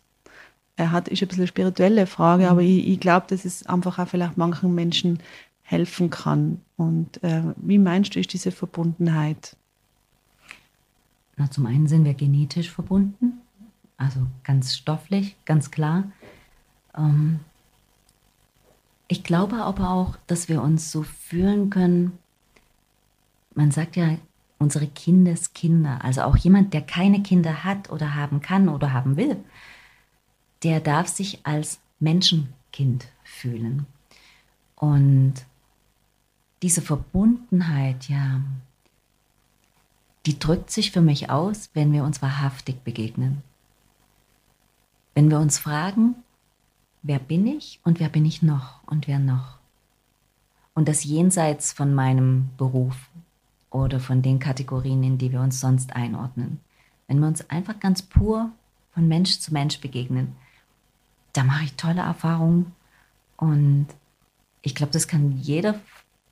Er 0.76 0.92
hat 0.92 1.08
ist 1.08 1.20
ein 1.20 1.28
bisschen 1.28 1.42
eine 1.42 1.48
spirituelle 1.48 2.06
Frage, 2.06 2.44
mhm. 2.44 2.48
aber 2.48 2.62
ich, 2.62 2.88
ich 2.88 3.00
glaube, 3.00 3.26
dass 3.28 3.44
es 3.44 3.66
einfach 3.66 3.98
auch 3.98 4.08
vielleicht 4.08 4.38
manchen 4.38 4.74
Menschen 4.74 5.18
helfen 5.68 6.08
kann. 6.08 6.62
Und 6.78 7.22
äh, 7.22 7.42
wie 7.56 7.76
meinst 7.78 8.14
du, 8.14 8.20
ist 8.20 8.32
diese 8.32 8.52
Verbundenheit? 8.52 9.54
Na, 11.36 11.50
zum 11.50 11.66
einen 11.66 11.86
sind 11.86 12.04
wir 12.04 12.14
genetisch 12.14 12.70
verbunden, 12.70 13.42
also 13.98 14.26
ganz 14.44 14.74
stofflich, 14.74 15.36
ganz 15.44 15.70
klar. 15.70 16.10
Ähm, 16.96 17.40
ich 19.08 19.22
glaube 19.22 19.56
aber 19.56 19.90
auch, 19.90 20.16
dass 20.26 20.48
wir 20.48 20.62
uns 20.62 20.90
so 20.90 21.02
fühlen 21.02 21.68
können. 21.68 22.18
Man 23.54 23.70
sagt 23.70 23.96
ja, 23.96 24.16
unsere 24.58 24.86
Kindeskinder, 24.86 26.02
also 26.02 26.22
auch 26.22 26.36
jemand, 26.38 26.72
der 26.72 26.82
keine 26.82 27.22
Kinder 27.22 27.62
hat 27.62 27.90
oder 27.90 28.14
haben 28.14 28.40
kann 28.40 28.70
oder 28.70 28.94
haben 28.94 29.16
will, 29.18 29.36
der 30.62 30.80
darf 30.80 31.08
sich 31.08 31.44
als 31.44 31.78
Menschenkind 32.00 33.08
fühlen. 33.22 33.86
Und 34.76 35.34
diese 36.62 36.82
Verbundenheit, 36.82 38.08
ja, 38.08 38.40
die 40.26 40.38
drückt 40.38 40.70
sich 40.70 40.90
für 40.90 41.00
mich 41.00 41.30
aus, 41.30 41.70
wenn 41.74 41.92
wir 41.92 42.04
uns 42.04 42.20
wahrhaftig 42.20 42.82
begegnen. 42.84 43.42
Wenn 45.14 45.30
wir 45.30 45.38
uns 45.38 45.58
fragen, 45.58 46.16
wer 47.02 47.18
bin 47.18 47.46
ich 47.46 47.80
und 47.84 48.00
wer 48.00 48.08
bin 48.08 48.24
ich 48.24 48.42
noch 48.42 48.82
und 48.86 49.06
wer 49.06 49.18
noch? 49.18 49.58
Und 50.74 50.88
das 50.88 51.04
jenseits 51.04 51.72
von 51.72 51.94
meinem 51.94 52.50
Beruf 52.56 52.94
oder 53.70 54.00
von 54.00 54.22
den 54.22 54.38
Kategorien, 54.38 55.02
in 55.02 55.18
die 55.18 55.32
wir 55.32 55.40
uns 55.40 55.60
sonst 55.60 55.94
einordnen. 55.94 56.60
Wenn 57.06 57.20
wir 57.20 57.26
uns 57.26 57.48
einfach 57.50 57.80
ganz 57.80 58.02
pur 58.02 58.50
von 58.92 59.08
Mensch 59.08 59.38
zu 59.38 59.52
Mensch 59.52 59.80
begegnen, 59.80 60.36
da 61.32 61.44
mache 61.44 61.64
ich 61.64 61.74
tolle 61.74 62.02
Erfahrungen 62.02 62.72
und 63.36 63.86
ich 64.62 64.74
glaube, 64.74 64.92
das 64.92 65.08
kann 65.08 65.38
jeder 65.38 65.80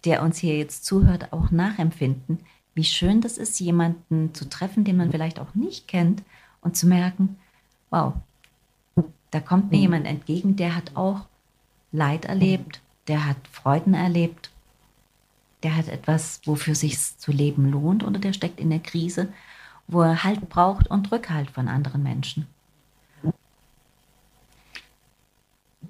der 0.06 0.22
uns 0.22 0.38
hier 0.38 0.56
jetzt 0.56 0.84
zuhört, 0.84 1.32
auch 1.32 1.50
nachempfinden, 1.50 2.38
wie 2.74 2.84
schön 2.84 3.20
das 3.20 3.38
ist, 3.38 3.58
jemanden 3.60 4.32
zu 4.34 4.48
treffen, 4.48 4.84
den 4.84 4.96
man 4.96 5.10
vielleicht 5.10 5.38
auch 5.38 5.54
nicht 5.54 5.88
kennt 5.88 6.22
und 6.60 6.76
zu 6.76 6.86
merken, 6.86 7.36
wow, 7.90 8.14
da 9.30 9.40
kommt 9.40 9.70
mir 9.70 9.78
mhm. 9.78 9.82
jemand 9.82 10.06
entgegen, 10.06 10.56
der 10.56 10.74
hat 10.74 10.92
auch 10.94 11.26
Leid 11.92 12.24
erlebt, 12.26 12.80
der 13.08 13.26
hat 13.26 13.36
Freuden 13.50 13.94
erlebt, 13.94 14.50
der 15.62 15.76
hat 15.76 15.88
etwas, 15.88 16.40
wofür 16.44 16.74
sich 16.74 17.18
zu 17.18 17.32
leben 17.32 17.70
lohnt 17.70 18.04
oder 18.04 18.18
der 18.18 18.32
steckt 18.32 18.60
in 18.60 18.70
der 18.70 18.80
Krise, 18.80 19.32
wo 19.88 20.02
er 20.02 20.24
Halt 20.24 20.48
braucht 20.48 20.88
und 20.88 21.10
Rückhalt 21.12 21.50
von 21.50 21.68
anderen 21.68 22.02
Menschen. 22.02 22.46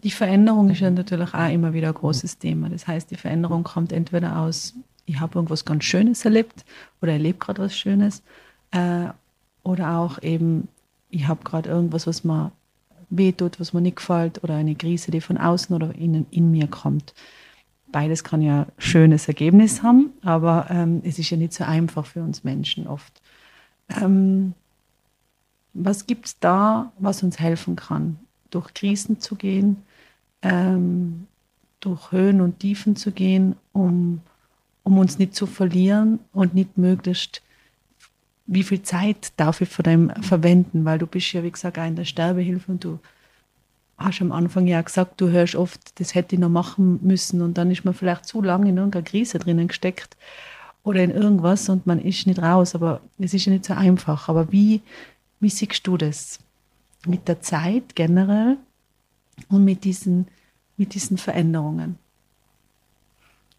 Die 0.07 0.13
Veränderung 0.13 0.71
ist 0.71 0.79
ja 0.79 0.89
natürlich 0.89 1.35
auch 1.35 1.51
immer 1.51 1.73
wieder 1.73 1.89
ein 1.89 1.95
großes 1.95 2.39
Thema. 2.39 2.69
Das 2.69 2.87
heißt, 2.87 3.11
die 3.11 3.17
Veränderung 3.17 3.65
kommt 3.65 3.93
entweder 3.93 4.39
aus, 4.39 4.73
ich 5.05 5.19
habe 5.19 5.37
irgendwas 5.37 5.65
ganz 5.65 5.83
Schönes 5.83 6.25
erlebt 6.25 6.65
oder 7.03 7.11
erlebe 7.11 7.39
gerade 7.39 7.63
was 7.63 7.77
Schönes, 7.77 8.23
äh, 8.71 9.07
oder 9.65 9.99
auch 9.99 10.23
eben, 10.23 10.69
ich 11.11 11.27
habe 11.27 11.43
gerade 11.43 11.71
irgendwas, 11.71 12.07
was 12.07 12.23
mir 12.23 12.53
wehtut, 13.11 13.59
was 13.59 13.73
mir 13.73 13.81
nicht 13.81 13.97
gefällt, 13.97 14.45
oder 14.45 14.55
eine 14.55 14.77
Krise, 14.77 15.11
die 15.11 15.21
von 15.21 15.39
außen 15.39 15.75
oder 15.75 15.93
innen 15.97 16.27
in 16.31 16.53
mir 16.53 16.69
kommt. 16.69 17.13
Beides 17.89 18.23
kann 18.23 18.43
ja 18.43 18.63
ein 18.63 18.73
schönes 18.79 19.27
Ergebnis 19.27 19.83
haben, 19.83 20.11
aber 20.23 20.69
ähm, 20.71 21.03
es 21.03 21.19
ist 21.19 21.31
ja 21.31 21.37
nicht 21.37 21.53
so 21.53 21.65
einfach 21.65 22.07
für 22.07 22.23
uns 22.23 22.45
Menschen 22.45 22.87
oft. 22.87 23.21
Ähm, 23.89 24.55
was 25.75 26.07
gibt 26.07 26.27
es 26.27 26.39
da, 26.39 26.93
was 26.97 27.25
uns 27.25 27.41
helfen 27.41 27.75
kann, 27.75 28.21
durch 28.51 28.73
Krisen 28.73 29.19
zu 29.19 29.35
gehen, 29.35 29.83
ähm, 30.47 31.27
durch 31.81 32.13
Höhen 32.13 32.41
und 32.41 32.61
Tiefen 32.61 32.97
zu 32.97 33.13
gehen, 33.13 33.57
um, 33.73 34.21
um 34.83 34.99
uns 34.99 35.19
nicht 35.19 35.35
zu 35.35 35.47
verlieren 35.47 36.21
und 36.33 36.55
nicht 36.55 36.79
möglichst, 36.79 37.43
wie 38.47 38.63
viel 38.63 38.83
Zeit 38.83 39.33
darf 39.37 39.61
ich 39.61 39.69
von 39.69 39.83
dem 39.83 40.11
verwenden, 40.23 40.85
weil 40.85 40.99
du 40.99 41.07
bist 41.07 41.33
ja, 41.33 41.43
wie 41.43 41.51
gesagt, 41.51 41.79
auch 41.79 41.87
in 41.87 41.97
der 41.97 42.05
Sterbehilfe 42.05 42.71
und 42.71 42.85
du 42.85 42.99
hast 43.99 44.21
am 44.21 44.31
Anfang 44.31 44.67
ja 44.67 44.81
gesagt, 44.83 45.21
du 45.21 45.31
hörst 45.31 45.57
oft, 45.57 45.99
das 46.01 46.15
hätte 46.15 46.37
ich 46.37 46.41
noch 46.41 46.49
machen 46.49 47.01
müssen 47.03 47.43
und 47.43 47.59
dann 47.59 47.71
ist 47.71 47.85
man 47.85 47.95
vielleicht 47.95 48.27
zu 48.27 48.43
lange 48.43 48.69
in 48.69 48.77
irgendeiner 48.77 49.05
Krise 49.05 49.39
drinnen 49.39 49.69
gesteckt 49.69 50.17
oder 50.85 51.03
in 51.03 51.11
irgendwas 51.11 51.69
und 51.69 51.87
man 51.87 52.01
ist 52.01 52.27
nicht 52.27 52.41
raus, 52.41 52.75
aber 52.75 53.01
es 53.19 53.35
ist 53.35 53.47
ja 53.47 53.53
nicht 53.53 53.65
so 53.65 53.75
einfach. 53.75 54.29
Aber 54.29 54.53
wie, 54.53 54.83
wie 55.41 55.51
siehst 55.51 55.87
du 55.87 55.97
das 55.97 56.39
mit 57.07 57.27
der 57.27 57.41
Zeit 57.41 57.97
generell 57.97 58.59
und 59.49 59.65
mit 59.65 59.85
diesen, 59.85 60.29
mit 60.77 60.95
diesen 60.95 61.19
Veränderungen? 61.19 61.99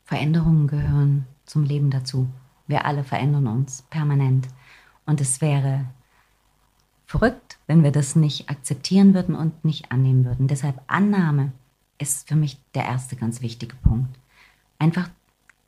Veränderungen 0.06 0.68
gehören 0.68 1.26
zum 1.46 1.64
Leben 1.64 1.90
dazu. 1.90 2.28
Wir 2.68 2.86
alle 2.86 3.04
verändern 3.04 3.48
uns 3.48 3.84
permanent. 3.90 4.48
Und 5.06 5.22
es 5.22 5.42
wäre 5.42 5.86
verrückt, 7.06 7.58
wenn 7.68 7.84
wir 7.84 7.92
das 7.92 8.16
nicht 8.16 8.50
akzeptieren 8.50 9.14
würden 9.14 9.36
und 9.36 9.66
nicht 9.66 9.92
annehmen 9.92 10.26
würden. 10.26 10.48
Deshalb 10.48 10.82
Annahme 10.88 11.52
ist 11.98 12.28
für 12.28 12.36
mich 12.36 12.58
der 12.76 12.86
erste 12.86 13.16
ganz 13.16 13.42
wichtige 13.42 13.76
Punkt. 13.78 14.18
Einfach 14.80 15.10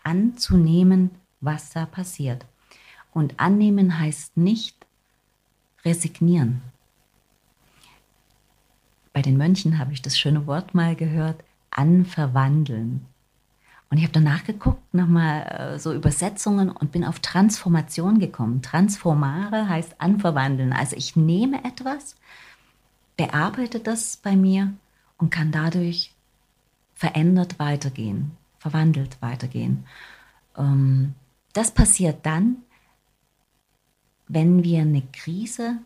anzunehmen, 0.04 1.12
was 1.42 1.72
da 1.72 1.86
passiert. 1.86 2.46
Und 3.14 3.40
annehmen 3.40 4.00
heißt 4.00 4.38
nicht 4.38 4.86
resignieren. 5.84 6.62
Bei 9.14 9.22
den 9.22 9.38
Mönchen 9.38 9.80
habe 9.80 9.94
ich 9.94 10.02
das 10.02 10.18
schöne 10.18 10.48
Wort 10.48 10.76
mal 10.76 10.96
gehört, 10.96 11.44
anverwandeln. 11.72 13.06
Und 13.90 13.98
ich 13.98 14.04
habe 14.04 14.14
danach 14.14 14.44
geguckt, 14.44 14.94
nochmal 14.94 15.42
äh, 15.76 15.80
so 15.80 15.94
Übersetzungen 15.94 16.70
und 16.70 16.92
bin 16.92 17.04
auf 17.04 17.20
Transformation 17.20 18.20
gekommen. 18.20 18.62
Transformare 18.62 19.68
heißt 19.68 20.00
anverwandeln. 20.00 20.74
Also 20.74 20.96
ich 20.96 21.16
nehme 21.16 21.64
etwas, 21.66 22.16
bearbeite 23.18 23.80
das 23.80 24.18
bei 24.18 24.36
mir 24.36 24.74
und 25.18 25.32
kann 25.32 25.52
dadurch 25.52 26.14
verändert 26.94 27.58
weitergehen, 27.58 28.32
verwandelt 28.60 29.18
weitergehen. 29.22 29.86
Ähm, 30.56 31.16
das 31.54 31.72
passiert 31.72 32.26
dann, 32.26 32.58
wenn 34.28 34.64
wir 34.64 34.82
eine 34.82 35.02
Krise 35.12 35.80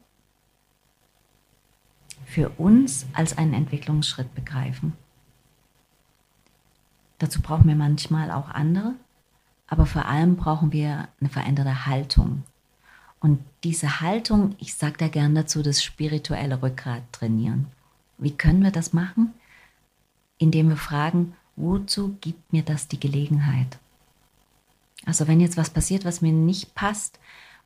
für 2.26 2.50
uns 2.58 3.06
als 3.14 3.38
einen 3.38 3.54
Entwicklungsschritt 3.54 4.34
begreifen. 4.36 4.94
Dazu 7.20 7.42
brauchen 7.42 7.68
wir 7.68 7.76
manchmal 7.76 8.32
auch 8.32 8.50
andere, 8.50 8.96
aber 9.68 9.86
vor 9.86 10.06
allem 10.06 10.36
brauchen 10.36 10.72
wir 10.72 11.08
eine 11.20 11.30
veränderte 11.30 11.86
Haltung. 11.86 12.44
Und 13.20 13.40
diese 13.64 14.02
Haltung, 14.02 14.56
ich 14.60 14.76
sage 14.76 14.98
da 14.98 15.08
gern 15.08 15.34
dazu, 15.34 15.62
das 15.62 15.82
spirituelle 15.82 16.62
Rückgrat 16.62 17.04
trainieren. 17.14 17.68
Wie 18.18 18.36
können 18.36 18.62
wir 18.62 18.72
das 18.72 18.92
machen? 18.92 19.34
Indem 20.38 20.70
wir 20.70 20.78
fragen, 20.78 21.34
wozu 21.56 22.18
gibt 22.20 22.52
mir 22.52 22.64
das 22.64 22.90
die 22.90 23.00
Gelegenheit? 23.00 23.80
Also 25.06 25.28
wenn 25.28 25.40
jetzt 25.40 25.58
was 25.58 25.70
passiert, 25.70 26.04
was 26.06 26.22
mir 26.22 26.34
nicht 26.34 26.76
passt, 26.76 27.20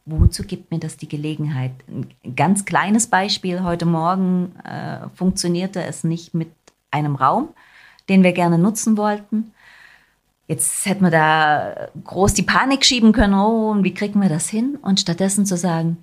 wozu 0.08 0.44
gibt 0.44 0.72
mir 0.72 0.80
das 0.80 0.98
die 0.98 1.08
Gelegenheit? 1.08 1.72
Ein 1.88 2.36
ganz 2.36 2.66
kleines 2.66 3.08
Beispiel, 3.08 3.64
heute 3.64 3.86
Morgen 3.86 4.56
äh, 4.64 5.08
funktionierte 5.14 5.84
es 5.84 6.04
nicht 6.04 6.34
mit 6.34 6.50
einem 6.90 7.16
Raum 7.16 7.50
den 8.10 8.24
wir 8.24 8.34
gerne 8.34 8.58
nutzen 8.58 8.98
wollten. 8.98 9.52
Jetzt 10.48 10.86
hätten 10.86 11.04
wir 11.04 11.12
da 11.12 11.90
groß 12.04 12.34
die 12.34 12.44
Panik 12.44 12.86
schieben 12.86 13.12
können, 13.12 13.34
oh, 13.34 13.72
und 13.72 13.84
wie 13.84 13.94
kriegen 13.94 14.22
wir 14.22 14.30
das 14.30 14.48
hin? 14.48 14.78
Und 14.82 15.00
stattdessen 15.00 15.46
zu 15.46 15.58
sagen, 15.58 15.98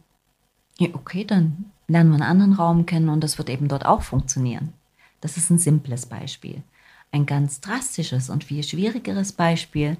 ja, 0.78 0.88
okay, 0.92 1.24
dann 1.24 1.72
lernen 1.88 2.10
wir 2.10 2.16
einen 2.16 2.22
anderen 2.22 2.52
Raum 2.52 2.84
kennen 2.84 3.08
und 3.08 3.22
das 3.22 3.38
wird 3.38 3.48
eben 3.48 3.68
dort 3.68 3.86
auch 3.86 4.02
funktionieren. 4.02 4.72
Das 5.20 5.38
ist 5.38 5.50
ein 5.50 5.58
simples 5.58 6.06
Beispiel. 6.06 6.62
Ein 7.10 7.24
ganz 7.24 7.60
drastisches 7.60 8.28
und 8.28 8.44
viel 8.44 8.62
schwierigeres 8.62 9.32
Beispiel. 9.32 9.96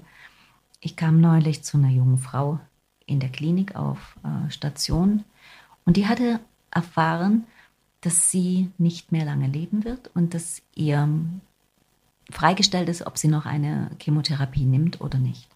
Ich 0.79 0.95
kam 0.95 1.21
neulich 1.21 1.63
zu 1.63 1.77
einer 1.77 1.89
jungen 1.89 2.19
Frau 2.19 2.59
in 3.05 3.19
der 3.19 3.29
Klinik 3.29 3.75
auf 3.75 4.17
äh, 4.23 4.49
Station 4.51 5.23
und 5.85 5.97
die 5.97 6.07
hatte 6.07 6.39
erfahren, 6.71 7.45
dass 8.01 8.29
sie 8.29 8.71
nicht 8.77 9.11
mehr 9.11 9.25
lange 9.25 9.47
leben 9.47 9.83
wird 9.83 10.11
und 10.13 10.33
dass 10.33 10.61
ihr 10.75 11.09
freigestellt 12.29 12.89
ist, 12.89 13.05
ob 13.05 13.17
sie 13.17 13.27
noch 13.27 13.45
eine 13.45 13.89
Chemotherapie 13.99 14.65
nimmt 14.65 15.01
oder 15.01 15.17
nicht. 15.17 15.47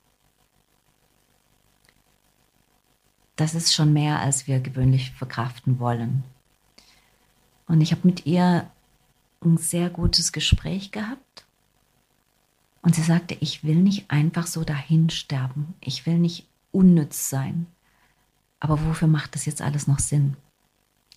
Das 3.36 3.56
ist 3.56 3.74
schon 3.74 3.94
mehr, 3.94 4.20
als 4.20 4.48
wir 4.48 4.60
gewöhnlich 4.60 5.12
verkraften 5.12 5.80
wollen. 5.80 6.24
Und 7.68 7.82
ich 7.82 7.92
habe 7.92 8.02
mit 8.04 8.26
ihr 8.26 8.70
ein 9.42 9.58
sehr 9.58 9.90
gutes 9.90 10.34
Gespräch 10.34 10.92
gehabt. 10.92 11.46
Und 12.82 12.96
sie 12.96 13.02
sagte, 13.02 13.38
ich 13.40 13.64
will 13.64 13.76
nicht 13.78 14.12
einfach 14.12 14.48
so 14.48 14.64
dahin 14.64 15.10
sterben. 15.10 15.74
Ich 15.80 16.06
will 16.06 16.18
nicht 16.18 16.49
unnütz 16.72 17.30
sein. 17.30 17.68
Aber 18.60 18.84
wofür 18.86 19.08
macht 19.08 19.36
das 19.36 19.46
jetzt 19.46 19.62
alles 19.62 19.88
noch 19.88 20.00
Sinn? 20.00 20.36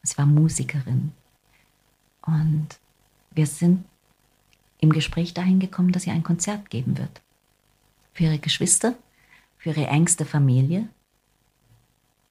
Es 0.03 0.17
war 0.19 0.27
Musikerin. 0.27 1.13
Und 2.23 2.69
wir 3.33 3.47
sind 3.47 3.85
im 4.79 4.93
Gespräch 4.93 5.35
dahin 5.35 5.61
gekommen, 5.61 5.93
dass 5.93 6.05
sie 6.05 6.11
ein 6.11 6.23
Konzert 6.23 6.71
geben 6.71 6.99
wird. 6.99 7.21
Für 8.13 8.25
ihre 8.25 8.39
Geschwister, 8.39 8.95
für 9.59 9.71
ihre 9.71 9.87
engste 9.87 10.25
Familie. 10.25 10.89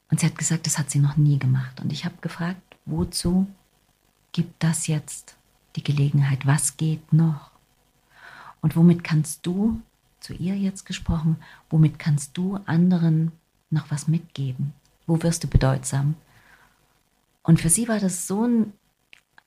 Und 0.09 0.19
sie 0.19 0.25
hat 0.25 0.37
gesagt, 0.37 0.65
das 0.65 0.77
hat 0.77 0.91
sie 0.91 0.99
noch 0.99 1.17
nie 1.17 1.39
gemacht. 1.39 1.79
Und 1.79 1.91
ich 1.91 2.05
habe 2.05 2.15
gefragt, 2.21 2.61
wozu 2.85 3.47
gibt 4.33 4.61
das 4.61 4.87
jetzt 4.87 5.35
die 5.75 5.83
Gelegenheit? 5.83 6.45
Was 6.45 6.77
geht 6.77 7.13
noch? 7.13 7.51
Und 8.61 8.75
womit 8.75 9.03
kannst 9.03 9.45
du, 9.45 9.81
zu 10.21 10.33
ihr 10.33 10.55
jetzt 10.55 10.85
gesprochen, 10.85 11.37
womit 11.69 11.99
kannst 11.99 12.37
du 12.37 12.59
anderen 12.65 13.31
noch 13.69 13.91
was 13.91 14.07
mitgeben? 14.07 14.73
Wo 15.07 15.21
wirst 15.23 15.43
du 15.43 15.47
bedeutsam? 15.47 16.15
Und 17.43 17.59
für 17.59 17.69
sie 17.69 17.87
war 17.87 17.99
das 17.99 18.27
so 18.27 18.45
ein 18.45 18.73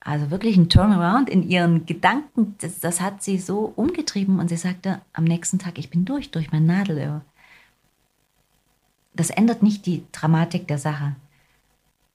also 0.04 0.30
wirklich 0.30 0.58
ein 0.58 0.68
Turnaround 0.68 1.30
in 1.30 1.48
ihren 1.48 1.86
Gedanken. 1.86 2.56
Das, 2.58 2.78
das, 2.78 3.00
hat 3.00 3.22
sie 3.22 3.38
so 3.38 3.72
umgetrieben 3.74 4.38
und 4.38 4.48
sie 4.48 4.56
sagte 4.58 5.00
am 5.14 5.24
nächsten 5.24 5.58
Tag, 5.58 5.78
ich 5.78 5.88
bin 5.88 6.04
durch, 6.04 6.30
durch 6.30 6.52
mein 6.52 6.66
Nadelöhr. 6.66 7.22
Das 9.14 9.30
ändert 9.30 9.62
nicht 9.62 9.86
die 9.86 10.04
Dramatik 10.12 10.68
der 10.68 10.76
Sache. 10.76 11.16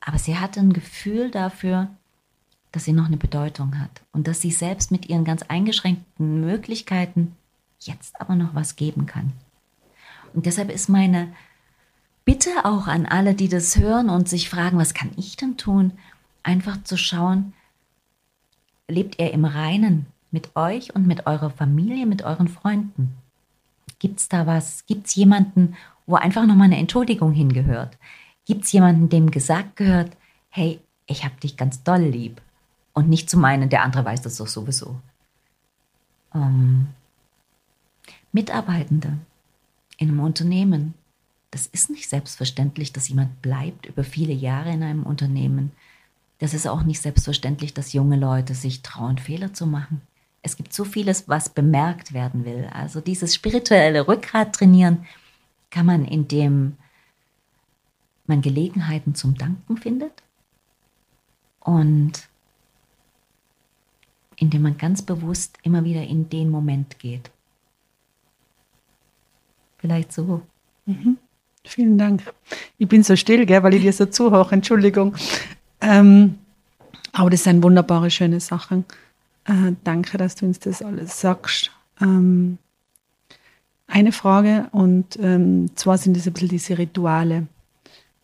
Aber 0.01 0.19
sie 0.19 0.37
hatte 0.37 0.59
ein 0.59 0.73
Gefühl 0.73 1.31
dafür, 1.31 1.89
dass 2.71 2.85
sie 2.85 2.93
noch 2.93 3.07
eine 3.07 3.17
Bedeutung 3.17 3.79
hat 3.79 4.03
und 4.11 4.27
dass 4.27 4.39
sie 4.39 4.51
selbst 4.51 4.91
mit 4.91 5.09
ihren 5.09 5.25
ganz 5.25 5.41
eingeschränkten 5.43 6.41
Möglichkeiten 6.41 7.35
jetzt 7.81 8.19
aber 8.19 8.35
noch 8.35 8.55
was 8.55 8.75
geben 8.75 9.05
kann. 9.05 9.33
Und 10.33 10.45
deshalb 10.45 10.69
ist 10.69 10.89
meine 10.89 11.33
Bitte 12.25 12.51
auch 12.63 12.85
an 12.85 13.07
alle, 13.07 13.33
die 13.33 13.49
das 13.49 13.77
hören 13.77 14.09
und 14.09 14.29
sich 14.29 14.49
fragen, 14.49 14.77
was 14.77 14.93
kann 14.93 15.09
ich 15.17 15.35
denn 15.35 15.57
tun, 15.57 15.93
einfach 16.43 16.83
zu 16.83 16.95
schauen, 16.95 17.53
lebt 18.87 19.19
ihr 19.19 19.31
im 19.33 19.45
Reinen 19.45 20.05
mit 20.29 20.55
euch 20.55 20.93
und 20.93 21.07
mit 21.07 21.25
eurer 21.25 21.49
Familie, 21.49 22.05
mit 22.05 22.21
euren 22.21 22.47
Freunden? 22.47 23.15
Gibt 23.97 24.19
es 24.19 24.29
da 24.29 24.45
was? 24.45 24.85
Gibt 24.85 25.07
es 25.07 25.15
jemanden, 25.15 25.75
wo 26.05 26.15
einfach 26.15 26.45
nochmal 26.45 26.65
eine 26.65 26.77
Entschuldigung 26.77 27.33
hingehört? 27.33 27.97
Gibt 28.45 28.65
es 28.65 28.71
jemanden, 28.71 29.09
dem 29.09 29.31
gesagt 29.31 29.75
gehört, 29.75 30.15
hey, 30.49 30.79
ich 31.07 31.25
habe 31.25 31.35
dich 31.41 31.57
ganz 31.57 31.83
doll 31.83 32.01
lieb? 32.01 32.41
Und 32.93 33.09
nicht 33.09 33.29
zu 33.29 33.37
meinen, 33.37 33.69
der 33.69 33.83
andere 33.83 34.05
weiß 34.05 34.21
das 34.21 34.37
doch 34.37 34.47
sowieso. 34.47 34.99
Ähm, 36.33 36.89
Mitarbeitende 38.31 39.17
in 39.97 40.09
einem 40.09 40.19
Unternehmen. 40.19 40.93
Das 41.51 41.67
ist 41.67 41.89
nicht 41.89 42.09
selbstverständlich, 42.09 42.93
dass 42.93 43.09
jemand 43.09 43.41
bleibt 43.41 43.85
über 43.85 44.03
viele 44.03 44.33
Jahre 44.33 44.71
in 44.71 44.83
einem 44.83 45.03
Unternehmen. 45.03 45.71
Das 46.39 46.53
ist 46.53 46.67
auch 46.67 46.83
nicht 46.83 47.01
selbstverständlich, 47.01 47.73
dass 47.73 47.93
junge 47.93 48.17
Leute 48.17 48.53
sich 48.53 48.81
trauen, 48.81 49.17
Fehler 49.17 49.53
zu 49.53 49.65
machen. 49.65 50.01
Es 50.41 50.55
gibt 50.55 50.73
so 50.73 50.85
vieles, 50.85 51.27
was 51.27 51.49
bemerkt 51.49 52.13
werden 52.13 52.45
will. 52.45 52.69
Also 52.71 53.01
dieses 53.01 53.35
spirituelle 53.35 54.07
Rückgrat 54.07 54.53
trainieren 54.53 55.05
kann 55.69 55.85
man, 55.85 56.05
indem 56.05 56.77
man 58.25 58.41
Gelegenheiten 58.41 59.15
zum 59.15 59.35
Danken 59.35 59.77
findet 59.77 60.23
und 61.59 62.29
indem 64.37 64.61
man 64.61 64.77
ganz 64.77 65.01
bewusst 65.01 65.57
immer 65.63 65.83
wieder 65.83 66.03
in 66.03 66.29
den 66.29 66.49
Moment 66.49 66.99
geht. 66.99 67.31
Vielleicht 69.79 70.13
so. 70.13 70.41
Mhm. 70.85 71.17
Vielen 71.63 71.97
Dank. 71.97 72.23
Ich 72.77 72.87
bin 72.87 73.03
so 73.03 73.15
still, 73.15 73.45
gell, 73.45 73.63
weil 73.63 73.73
ich 73.73 73.81
dir 73.81 73.93
so 73.93 74.05
zuhöre. 74.05 74.53
Entschuldigung. 74.53 75.15
Ähm, 75.81 76.35
aber 77.11 77.29
das 77.29 77.43
sind 77.43 77.63
wunderbare, 77.63 78.09
schöne 78.09 78.39
Sachen. 78.39 78.85
Äh, 79.45 79.73
danke, 79.83 80.17
dass 80.17 80.35
du 80.35 80.45
uns 80.45 80.59
das 80.59 80.81
alles 80.81 81.19
sagst. 81.19 81.71
Ähm, 82.01 82.57
eine 83.87 84.11
Frage, 84.11 84.67
und 84.71 85.17
ähm, 85.19 85.75
zwar 85.75 85.97
sind 85.97 86.15
es 86.15 86.27
ein 86.27 86.33
bisschen 86.33 86.49
diese 86.49 86.77
Rituale. 86.77 87.47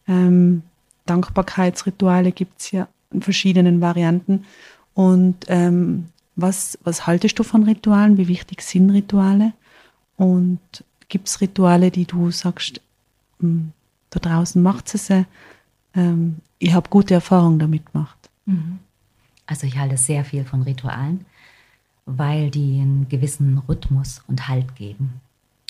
Ähm, 0.08 0.62
Dankbarkeitsrituale 1.06 2.32
gibt 2.32 2.62
es 2.62 2.72
ja 2.72 2.88
in 3.12 3.22
verschiedenen 3.22 3.82
Varianten. 3.82 4.46
Und 4.94 5.46
ähm, 5.48 6.10
was, 6.36 6.78
was 6.84 7.08
haltest 7.08 7.39
du 7.39 7.44
von 7.44 7.63
Ritualen? 7.63 8.18
Wie 8.18 8.28
wichtig 8.28 8.62
sind 8.62 8.89
Rituale? 8.91 9.54
Und 10.18 10.60
gibt 11.15 11.30
es 11.30 11.39
Rituale, 11.39 11.91
die 11.91 12.04
du 12.04 12.30
sagst, 12.30 12.82
hm, 13.39 13.71
da 14.10 14.19
draußen 14.19 14.62
macht 14.62 14.93
es 14.93 15.10
ähm, 15.10 16.41
ich 16.60 16.73
habe 16.73 16.89
gute 16.89 17.13
Erfahrungen 17.13 17.58
damit 17.58 17.86
gemacht? 17.89 18.17
Mhm. 18.45 18.80
Also 19.45 19.65
ich 19.65 19.78
halte 19.78 19.95
sehr 19.95 20.25
viel 20.25 20.43
von 20.43 20.63
Ritualen, 20.63 21.23
weil 22.06 22.51
die 22.51 22.82
einen 22.82 23.08
gewissen 23.08 23.60
Rhythmus 23.60 24.23
und 24.28 24.49
Halt 24.49 24.75
geben. 24.75 25.21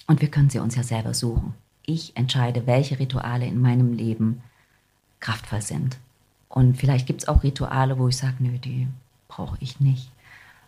Und 0.08 0.20
wir 0.22 0.30
können 0.30 0.50
sie 0.50 0.58
uns 0.58 0.76
ja 0.76 0.82
selber 0.82 1.14
suchen. 1.14 1.54
Ich 1.86 2.18
entscheide, 2.18 2.66
welche 2.66 2.98
Rituale 2.98 3.46
in 3.46 3.62
meinem 3.62 3.94
Leben 3.94 4.42
kraftvoll 5.20 5.62
sind. 5.62 6.00
Und 6.50 6.76
vielleicht 6.76 7.06
gibt 7.06 7.22
es 7.22 7.28
auch 7.28 7.44
Rituale, 7.44 8.00
wo 8.00 8.08
ich 8.08 8.18
sage, 8.18 8.38
nö, 8.40 8.58
die 8.58 8.88
brauche 9.28 9.58
ich 9.60 9.80
nicht. 9.80 10.10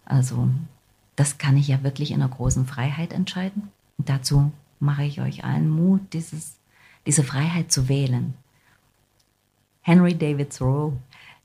Also 0.06 0.50
das 1.16 1.40
kann 1.40 1.58
ich 1.58 1.68
ja 1.68 1.82
wirklich 1.82 2.12
in 2.12 2.22
einer 2.22 2.30
großen 2.30 2.68
Freiheit 2.68 3.12
entscheiden. 3.12 3.72
Dazu 3.98 4.52
mache 4.80 5.04
ich 5.04 5.22
euch 5.22 5.44
allen 5.44 5.70
Mut, 5.70 6.02
dieses, 6.14 6.58
diese 7.06 7.24
Freiheit 7.24 7.72
zu 7.72 7.90
wählen. 7.90 8.34
Henry 9.82 10.16
David 10.16 10.56
Thoreau, 10.56 10.94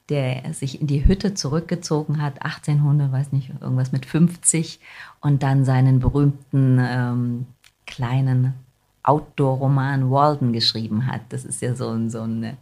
der 0.09 0.53
sich 0.53 0.81
in 0.81 0.87
die 0.87 1.07
Hütte 1.07 1.35
zurückgezogen 1.35 2.21
hat, 2.21 2.42
1800, 2.42 3.12
weiß 3.12 3.33
nicht, 3.33 3.51
irgendwas 3.61 3.92
mit 3.92 4.05
50, 4.05 4.81
und 5.21 5.42
dann 5.42 5.64
seinen 5.64 6.01
berühmten 6.01 6.79
ähm, 6.81 7.47
kleinen 7.87 8.55
Outdoor-Roman 9.05 10.11
Walden 10.11 10.53
geschrieben 10.53 11.07
hat. 11.07 11.23
Das 11.31 11.45
ist 11.45 11.62
ja 11.62 11.75
so, 11.75 11.90
ein, 11.90 12.11
so 12.11 12.23
eine 12.23 12.57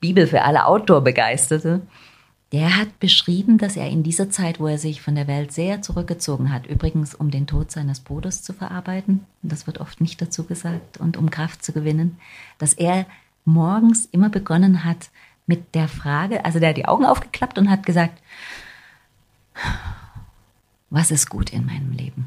Bibel 0.00 0.26
für 0.26 0.42
alle 0.42 0.66
Outdoor-Begeisterte. 0.66 1.82
Der 2.52 2.76
hat 2.76 3.00
beschrieben, 3.00 3.58
dass 3.58 3.76
er 3.76 3.88
in 3.88 4.04
dieser 4.04 4.30
Zeit, 4.30 4.60
wo 4.60 4.68
er 4.68 4.78
sich 4.78 5.02
von 5.02 5.16
der 5.16 5.26
Welt 5.26 5.50
sehr 5.52 5.82
zurückgezogen 5.82 6.52
hat, 6.52 6.66
übrigens 6.66 7.14
um 7.14 7.30
den 7.30 7.48
Tod 7.48 7.72
seines 7.72 8.00
Bruders 8.00 8.42
zu 8.42 8.52
verarbeiten, 8.52 9.26
das 9.42 9.66
wird 9.66 9.78
oft 9.78 10.00
nicht 10.00 10.22
dazu 10.22 10.44
gesagt, 10.44 10.98
und 10.98 11.16
um 11.16 11.30
Kraft 11.30 11.64
zu 11.64 11.72
gewinnen, 11.72 12.18
dass 12.58 12.72
er 12.72 13.06
morgens 13.44 14.06
immer 14.06 14.28
begonnen 14.28 14.84
hat 14.84 15.10
mit 15.46 15.74
der 15.74 15.88
Frage, 15.88 16.44
also 16.44 16.60
der 16.60 16.70
hat 16.70 16.76
die 16.76 16.86
Augen 16.86 17.04
aufgeklappt 17.04 17.58
und 17.58 17.68
hat 17.68 17.84
gesagt, 17.84 18.22
was 20.90 21.10
ist 21.10 21.28
gut 21.28 21.50
in 21.50 21.66
meinem 21.66 21.92
Leben? 21.92 22.26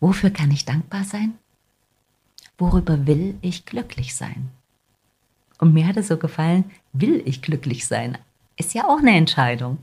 Wofür 0.00 0.30
kann 0.30 0.52
ich 0.52 0.64
dankbar 0.64 1.02
sein? 1.02 1.34
Worüber 2.56 3.06
will 3.06 3.36
ich 3.40 3.66
glücklich 3.66 4.14
sein? 4.14 4.50
Und 5.58 5.74
mir 5.74 5.88
hat 5.88 5.96
es 5.96 6.06
so 6.06 6.16
gefallen, 6.16 6.64
will 6.92 7.20
ich 7.24 7.42
glücklich 7.42 7.86
sein? 7.86 8.16
Ist 8.58 8.74
ja 8.74 8.86
auch 8.86 8.98
eine 8.98 9.16
Entscheidung. 9.16 9.78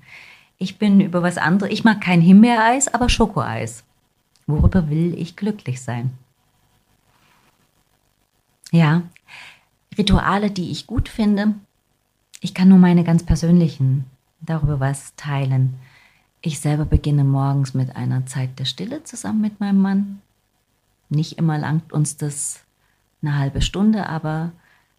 Ich 0.57 0.77
bin 0.77 1.01
über 1.01 1.23
was 1.23 1.37
anderes, 1.37 1.73
ich 1.73 1.83
mag 1.83 2.01
kein 2.01 2.21
Himbeereis, 2.21 2.93
aber 2.93 3.09
Schokoeis. 3.09 3.83
Worüber 4.47 4.89
will 4.89 5.15
ich 5.17 5.35
glücklich 5.35 5.81
sein? 5.81 6.11
Ja, 8.71 9.03
Rituale, 9.97 10.51
die 10.51 10.71
ich 10.71 10.87
gut 10.87 11.09
finde. 11.09 11.55
Ich 12.41 12.53
kann 12.53 12.67
nur 12.67 12.77
meine 12.77 13.03
ganz 13.03 13.23
persönlichen 13.23 14.05
darüber 14.41 14.79
was 14.79 15.15
teilen. 15.15 15.75
Ich 16.41 16.59
selber 16.59 16.85
beginne 16.85 17.23
morgens 17.23 17.73
mit 17.73 17.95
einer 17.95 18.25
Zeit 18.25 18.59
der 18.59 18.65
Stille 18.65 19.03
zusammen 19.03 19.41
mit 19.41 19.59
meinem 19.59 19.81
Mann. 19.81 20.21
Nicht 21.09 21.37
immer 21.37 21.57
langt 21.57 21.93
uns 21.93 22.17
das 22.17 22.63
eine 23.21 23.37
halbe 23.37 23.61
Stunde, 23.61 24.07
aber 24.07 24.51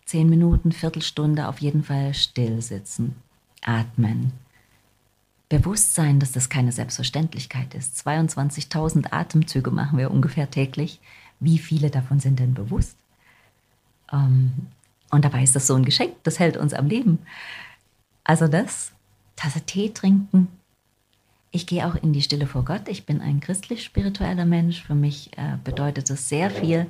zehn 0.04 0.28
Minuten, 0.28 0.72
Viertelstunde 0.72 1.48
auf 1.48 1.60
jeden 1.60 1.84
Fall 1.84 2.14
still 2.14 2.62
sitzen, 2.62 3.16
atmen. 3.66 4.32
Bewusstsein, 5.48 6.18
dass 6.18 6.32
das 6.32 6.48
keine 6.48 6.72
Selbstverständlichkeit 6.72 7.74
ist. 7.74 8.06
22.000 8.06 9.12
Atemzüge 9.12 9.70
machen 9.70 9.98
wir 9.98 10.10
ungefähr 10.10 10.50
täglich. 10.50 11.00
Wie 11.38 11.58
viele 11.58 11.90
davon 11.90 12.18
sind 12.18 12.40
denn 12.40 12.54
bewusst? 12.54 12.96
Ähm, 14.12 14.52
und 15.10 15.24
dabei 15.24 15.42
ist 15.42 15.54
das 15.54 15.66
so 15.66 15.74
ein 15.74 15.84
Geschenk, 15.84 16.14
das 16.24 16.40
hält 16.40 16.56
uns 16.56 16.74
am 16.74 16.88
Leben. 16.88 17.18
Also 18.24 18.48
das, 18.48 18.92
Tasse 19.36 19.60
Tee 19.60 19.90
trinken. 19.90 20.48
Ich 21.52 21.66
gehe 21.66 21.86
auch 21.86 21.94
in 21.94 22.12
die 22.12 22.22
Stille 22.22 22.46
vor 22.46 22.64
Gott. 22.64 22.88
Ich 22.88 23.06
bin 23.06 23.20
ein 23.20 23.40
christlich-spiritueller 23.40 24.46
Mensch. 24.46 24.82
Für 24.82 24.94
mich 24.94 25.30
äh, 25.36 25.58
bedeutet 25.62 26.10
es 26.10 26.28
sehr 26.28 26.50
viel, 26.50 26.86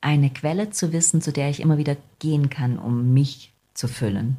eine 0.00 0.30
Quelle 0.30 0.70
zu 0.70 0.92
wissen, 0.92 1.20
zu 1.20 1.32
der 1.32 1.50
ich 1.50 1.60
immer 1.60 1.76
wieder 1.76 1.96
gehen 2.20 2.48
kann, 2.48 2.78
um 2.78 3.12
mich 3.12 3.52
zu 3.74 3.88
füllen. 3.88 4.36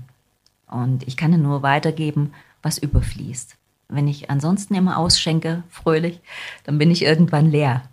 Und 0.70 1.08
ich 1.08 1.18
kann 1.18 1.42
nur 1.42 1.64
weitergeben, 1.64 2.34
was 2.62 2.78
überfließt. 2.78 3.58
Wenn 3.90 4.08
ich 4.08 4.30
ansonsten 4.30 4.76
immer 4.76 4.98
ausschenke, 4.98 5.64
fröhlich, 5.70 6.20
dann 6.66 6.78
bin 6.78 6.92
ich 6.92 7.04
irgendwann 7.04 7.50
leer. 7.50 7.84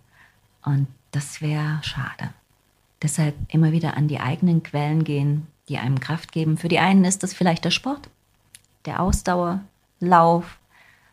Und 0.63 0.87
das 1.11 1.41
wäre 1.41 1.79
schade. 1.83 2.33
Deshalb 3.01 3.35
immer 3.47 3.71
wieder 3.71 3.95
an 3.95 4.07
die 4.07 4.19
eigenen 4.19 4.63
Quellen 4.63 5.03
gehen, 5.03 5.47
die 5.69 5.77
einem 5.77 5.99
Kraft 5.99 6.31
geben. 6.31 6.57
Für 6.57 6.67
die 6.67 6.79
einen 6.79 7.05
ist 7.05 7.23
das 7.23 7.33
vielleicht 7.33 7.63
der 7.63 7.71
Sport, 7.71 8.09
der 8.85 9.01
Ausdauer, 9.01 9.61
Lauf, 9.99 10.57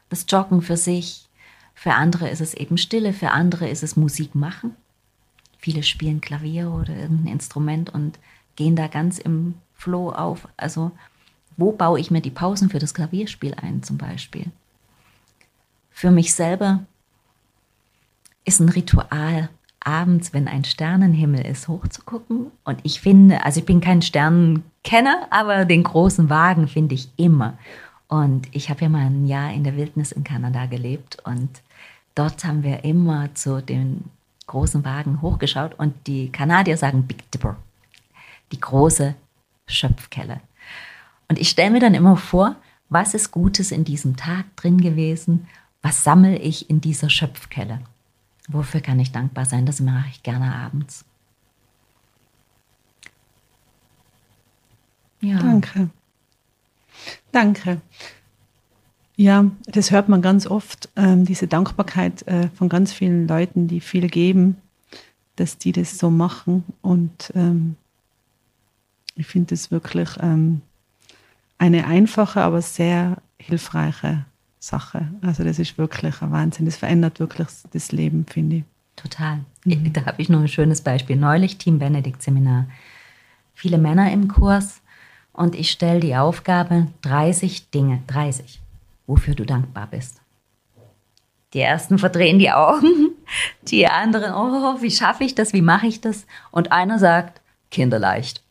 das 0.09 0.27
Joggen 0.29 0.63
für 0.63 0.77
sich. 0.77 1.29
Für 1.75 1.95
andere 1.95 2.29
ist 2.29 2.41
es 2.41 2.55
eben 2.55 2.79
Stille, 2.79 3.13
für 3.13 3.31
andere 3.31 3.69
ist 3.69 3.83
es 3.83 3.97
Musik 3.97 4.35
machen. 4.35 4.77
Viele 5.59 5.83
spielen 5.85 6.21
Klavier 6.21 6.71
oder 6.71 6.95
irgendein 6.95 7.35
Instrument 7.35 7.91
und 7.91 8.19
gehen 8.57 8.75
da 8.75 8.89
ganz 8.89 9.19
im 9.19 9.55
Flow 9.75 10.11
auf. 10.11 10.49
Also 10.57 10.91
wo 11.57 11.73
baue 11.73 12.01
ich 12.01 12.11
mir 12.11 12.21
die 12.21 12.31
Pausen 12.31 12.71
für 12.71 12.79
das 12.79 12.95
Klavierspiel 12.95 13.55
ein 13.55 13.83
zum 13.83 13.99
Beispiel? 13.99 14.47
Für 15.91 16.11
mich 16.11 16.35
selber 16.35 16.81
ist 18.45 18.61
ein 18.61 18.69
Ritual, 18.69 19.49
abends, 19.81 20.33
wenn 20.33 20.49
ein 20.49 20.65
Sternenhimmel 20.65 21.45
ist, 21.45 21.69
hochzugucken. 21.69 22.51
Und 22.65 22.81
ich 22.83 23.01
finde, 23.01 23.45
also 23.45 23.61
ich 23.61 23.67
bin 23.67 23.81
kein 23.81 24.03
Sternenkenner, 24.03 25.27
aber 25.31 25.65
den 25.65 25.83
großen 25.83 26.31
Wagen 26.31 26.69
finde 26.69 26.95
ich 26.95 27.09
immer. 27.17 27.59
Und 28.09 28.49
ich 28.53 28.69
habe 28.69 28.83
ja 28.83 28.89
mal 28.89 29.07
ein 29.07 29.27
Jahr 29.27 29.53
in 29.53 29.65
der 29.65 29.77
Wildnis 29.77 30.13
in 30.13 30.25
Kanada 30.25 30.67
gelebt 30.67 31.19
und 31.25 31.49
dort 32.15 32.45
haben 32.45 32.63
wir 32.63 32.85
immer 32.85 33.35
zu 33.35 33.63
den 33.63 34.05
großen 34.47 34.85
Wagen 34.85 35.23
hochgeschaut 35.23 35.79
und 35.79 35.95
die 36.07 36.31
Kanadier 36.31 36.77
sagen 36.77 37.07
Big 37.07 37.31
Dipper, 37.31 37.57
die 38.53 38.61
große 38.61 39.15
Schöpfkelle. 39.67 40.41
Und 41.33 41.39
ich 41.39 41.49
stelle 41.49 41.71
mir 41.71 41.81
dann 41.81 41.95
immer 41.95 42.19
vor, 42.19 42.57
was 42.91 43.15
ist 43.15 43.31
Gutes 43.31 43.73
in 43.73 43.85
diesem 43.85 44.17
Tag 44.17 44.55
drin 44.55 44.79
gewesen? 44.79 45.49
Was 45.81 46.05
sammle 46.05 46.37
ich 46.37 46.69
in 46.69 46.83
dieser 46.83 47.09
Schöpfkelle? 47.09 47.81
Wofür 48.49 48.83
kann 48.83 49.01
ich 49.01 49.13
dankbar 49.13 49.47
sein? 49.47 49.65
Das 49.65 49.81
mache 49.81 50.11
ich 50.11 50.23
gerne 50.23 50.55
abends. 50.55 51.07
Ja. 55.23 55.39
Danke. 55.39 55.89
Danke. 57.31 57.81
Ja, 59.17 59.51
das 59.65 59.91
hört 59.91 60.11
man 60.11 60.21
ganz 60.21 60.47
oft, 60.47 60.91
ähm, 60.97 61.25
diese 61.25 61.47
Dankbarkeit 61.47 62.29
äh, 62.29 62.51
von 62.51 62.69
ganz 62.69 62.93
vielen 62.93 63.27
Leuten, 63.27 63.69
die 63.69 63.81
viel 63.81 64.09
geben, 64.09 64.59
dass 65.37 65.57
die 65.57 65.73
das 65.73 65.97
so 65.97 66.11
machen. 66.11 66.65
Und 66.83 67.33
ähm, 67.35 67.77
ich 69.15 69.27
finde 69.27 69.55
das 69.55 69.71
wirklich 69.71 70.11
ähm, 70.21 70.61
eine 71.63 71.87
einfache, 71.87 72.41
aber 72.41 72.61
sehr 72.61 73.19
hilfreiche 73.39 74.25
Sache. 74.59 75.09
Also 75.23 75.45
das 75.45 75.61
ist 75.61 75.79
wirklich 75.79 76.21
ein 76.21 76.33
Wahnsinn. 76.33 76.67
Das 76.67 76.77
verändert 76.77 77.21
wirklich 77.21 77.47
das 77.73 77.93
Leben, 77.93 78.27
finde 78.27 78.57
ich. 78.57 78.65
Total. 78.97 79.45
Mhm. 79.65 79.93
Da 79.93 80.05
habe 80.07 80.21
ich 80.21 80.29
noch 80.29 80.41
ein 80.41 80.49
schönes 80.49 80.81
Beispiel. 80.81 81.15
Neulich 81.15 81.59
Team 81.59 81.79
Benedikt 81.79 82.21
Seminar. 82.21 82.67
Viele 83.55 83.79
Männer 83.79 84.11
im 84.11 84.27
Kurs 84.27 84.83
und 85.33 85.55
ich 85.55 85.71
stelle 85.71 86.01
die 86.01 86.17
Aufgabe 86.17 86.89
30 87.03 87.71
Dinge, 87.71 88.03
30, 88.09 88.61
wofür 89.07 89.37
du 89.37 89.45
dankbar 89.45 89.87
bist. 89.87 90.21
Die 91.55 91.61
ersten 91.61 91.97
verdrehen 91.99 92.41
die 92.41 92.51
Augen, 92.51 93.11
die 93.69 93.87
anderen, 93.87 94.35
oh, 94.35 94.83
wie 94.83 94.91
schaffe 94.91 95.23
ich 95.23 95.37
das, 95.37 95.53
wie 95.53 95.63
mache 95.63 95.87
ich 95.87 96.01
das? 96.01 96.27
Und 96.51 96.73
einer 96.73 96.99
sagt, 96.99 97.41
kinderleicht. 97.71 98.43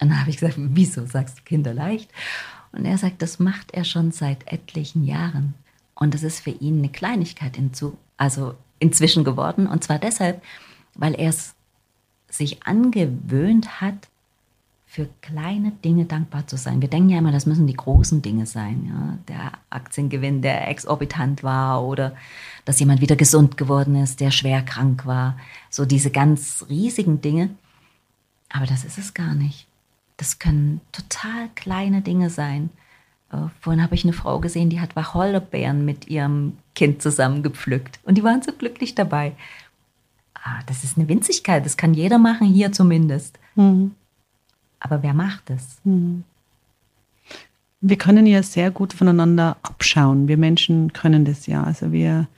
Und 0.00 0.10
dann 0.10 0.20
habe 0.20 0.30
ich 0.30 0.38
gesagt, 0.38 0.56
wieso 0.58 1.06
sagst 1.06 1.38
du 1.38 1.42
kinderleicht? 1.42 2.10
Und 2.72 2.84
er 2.84 2.98
sagt, 2.98 3.22
das 3.22 3.38
macht 3.38 3.72
er 3.72 3.84
schon 3.84 4.12
seit 4.12 4.50
etlichen 4.50 5.04
Jahren. 5.04 5.54
Und 5.94 6.14
das 6.14 6.22
ist 6.22 6.40
für 6.40 6.50
ihn 6.50 6.78
eine 6.78 6.88
Kleinigkeit 6.88 7.56
hinzu, 7.56 7.96
also 8.16 8.54
inzwischen 8.78 9.24
geworden. 9.24 9.66
Und 9.66 9.84
zwar 9.84 9.98
deshalb, 9.98 10.42
weil 10.94 11.14
er 11.14 11.28
es 11.28 11.54
sich 12.28 12.66
angewöhnt 12.66 13.80
hat, 13.80 14.08
für 14.92 15.08
kleine 15.22 15.70
Dinge 15.70 16.04
dankbar 16.04 16.46
zu 16.46 16.58
sein. 16.58 16.82
Wir 16.82 16.88
denken 16.90 17.08
ja 17.08 17.18
immer, 17.18 17.32
das 17.32 17.46
müssen 17.46 17.66
die 17.66 17.72
großen 17.72 18.20
Dinge 18.20 18.44
sein. 18.44 18.84
Ja? 18.86 19.18
Der 19.26 19.52
Aktiengewinn, 19.70 20.42
der 20.42 20.68
exorbitant 20.68 21.42
war 21.42 21.82
oder 21.82 22.14
dass 22.66 22.78
jemand 22.78 23.00
wieder 23.00 23.16
gesund 23.16 23.56
geworden 23.56 23.96
ist, 23.96 24.20
der 24.20 24.30
schwer 24.30 24.60
krank 24.60 25.06
war. 25.06 25.38
So 25.70 25.86
diese 25.86 26.10
ganz 26.10 26.66
riesigen 26.68 27.22
Dinge. 27.22 27.48
Aber 28.50 28.66
das 28.66 28.84
ist 28.84 28.98
es 28.98 29.14
gar 29.14 29.34
nicht. 29.34 29.66
Das 30.22 30.38
können 30.38 30.80
total 30.92 31.48
kleine 31.56 32.00
Dinge 32.00 32.30
sein. 32.30 32.70
Äh, 33.32 33.38
vorhin 33.60 33.82
habe 33.82 33.96
ich 33.96 34.04
eine 34.04 34.12
Frau 34.12 34.38
gesehen, 34.38 34.70
die 34.70 34.78
hat 34.78 34.94
Wacholderbeeren 34.94 35.84
mit 35.84 36.06
ihrem 36.06 36.58
Kind 36.76 37.02
zusammen 37.02 37.42
gepflückt. 37.42 37.98
Und 38.04 38.16
die 38.16 38.22
waren 38.22 38.40
so 38.40 38.52
glücklich 38.52 38.94
dabei. 38.94 39.32
Ah, 40.34 40.60
das 40.66 40.84
ist 40.84 40.96
eine 40.96 41.08
Winzigkeit, 41.08 41.66
das 41.66 41.76
kann 41.76 41.92
jeder 41.92 42.18
machen, 42.18 42.46
hier 42.46 42.70
zumindest. 42.70 43.40
Mhm. 43.56 43.96
Aber 44.78 45.02
wer 45.02 45.12
macht 45.12 45.50
es? 45.50 45.80
Mhm. 45.82 46.22
Wir 47.80 47.98
können 47.98 48.24
ja 48.24 48.44
sehr 48.44 48.70
gut 48.70 48.92
voneinander 48.92 49.56
abschauen. 49.62 50.28
Wir 50.28 50.36
Menschen 50.36 50.92
können 50.92 51.24
das 51.24 51.48
ja. 51.48 51.64
Also 51.64 51.90
wir 51.90 52.28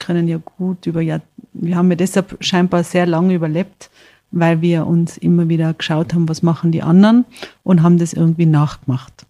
können 0.00 0.26
ja 0.26 0.38
gut 0.38 0.86
über 0.86 1.00
ja, 1.00 1.20
wir 1.52 1.76
haben 1.76 1.90
ja 1.90 1.96
deshalb 1.96 2.36
scheinbar 2.40 2.82
sehr 2.82 3.06
lange 3.06 3.34
überlebt, 3.34 3.88
weil 4.34 4.60
wir 4.60 4.86
uns 4.86 5.16
immer 5.16 5.48
wieder 5.48 5.72
geschaut 5.74 6.12
haben, 6.12 6.28
was 6.28 6.42
machen 6.42 6.72
die 6.72 6.82
anderen 6.82 7.24
und 7.62 7.82
haben 7.82 7.98
das 7.98 8.12
irgendwie 8.12 8.46
nachgemacht. 8.46 9.26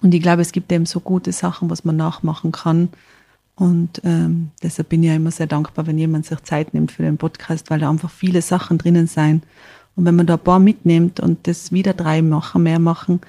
Und 0.00 0.14
ich 0.14 0.22
glaube, 0.22 0.42
es 0.42 0.52
gibt 0.52 0.70
eben 0.72 0.86
so 0.86 1.00
gute 1.00 1.32
Sachen, 1.32 1.70
was 1.70 1.84
man 1.84 1.96
nachmachen 1.96 2.52
kann. 2.52 2.88
Und 3.54 4.00
ähm, 4.04 4.50
deshalb 4.62 4.88
bin 4.88 5.02
ich 5.02 5.08
ja 5.08 5.16
immer 5.16 5.30
sehr 5.30 5.46
dankbar, 5.46 5.86
wenn 5.86 5.98
jemand 5.98 6.26
sich 6.26 6.42
Zeit 6.42 6.72
nimmt 6.72 6.92
für 6.92 7.02
den 7.02 7.18
Podcast, 7.18 7.70
weil 7.70 7.80
da 7.80 7.90
einfach 7.90 8.10
viele 8.10 8.42
Sachen 8.42 8.78
drinnen 8.78 9.06
sein. 9.06 9.42
Und 9.94 10.04
wenn 10.04 10.16
man 10.16 10.26
da 10.26 10.34
ein 10.34 10.40
paar 10.40 10.58
mitnimmt 10.58 11.20
und 11.20 11.46
das 11.46 11.72
wieder 11.72 11.92
drei 11.92 12.22
machen, 12.22 12.62
mehr 12.62 12.78
machen, 12.78 13.20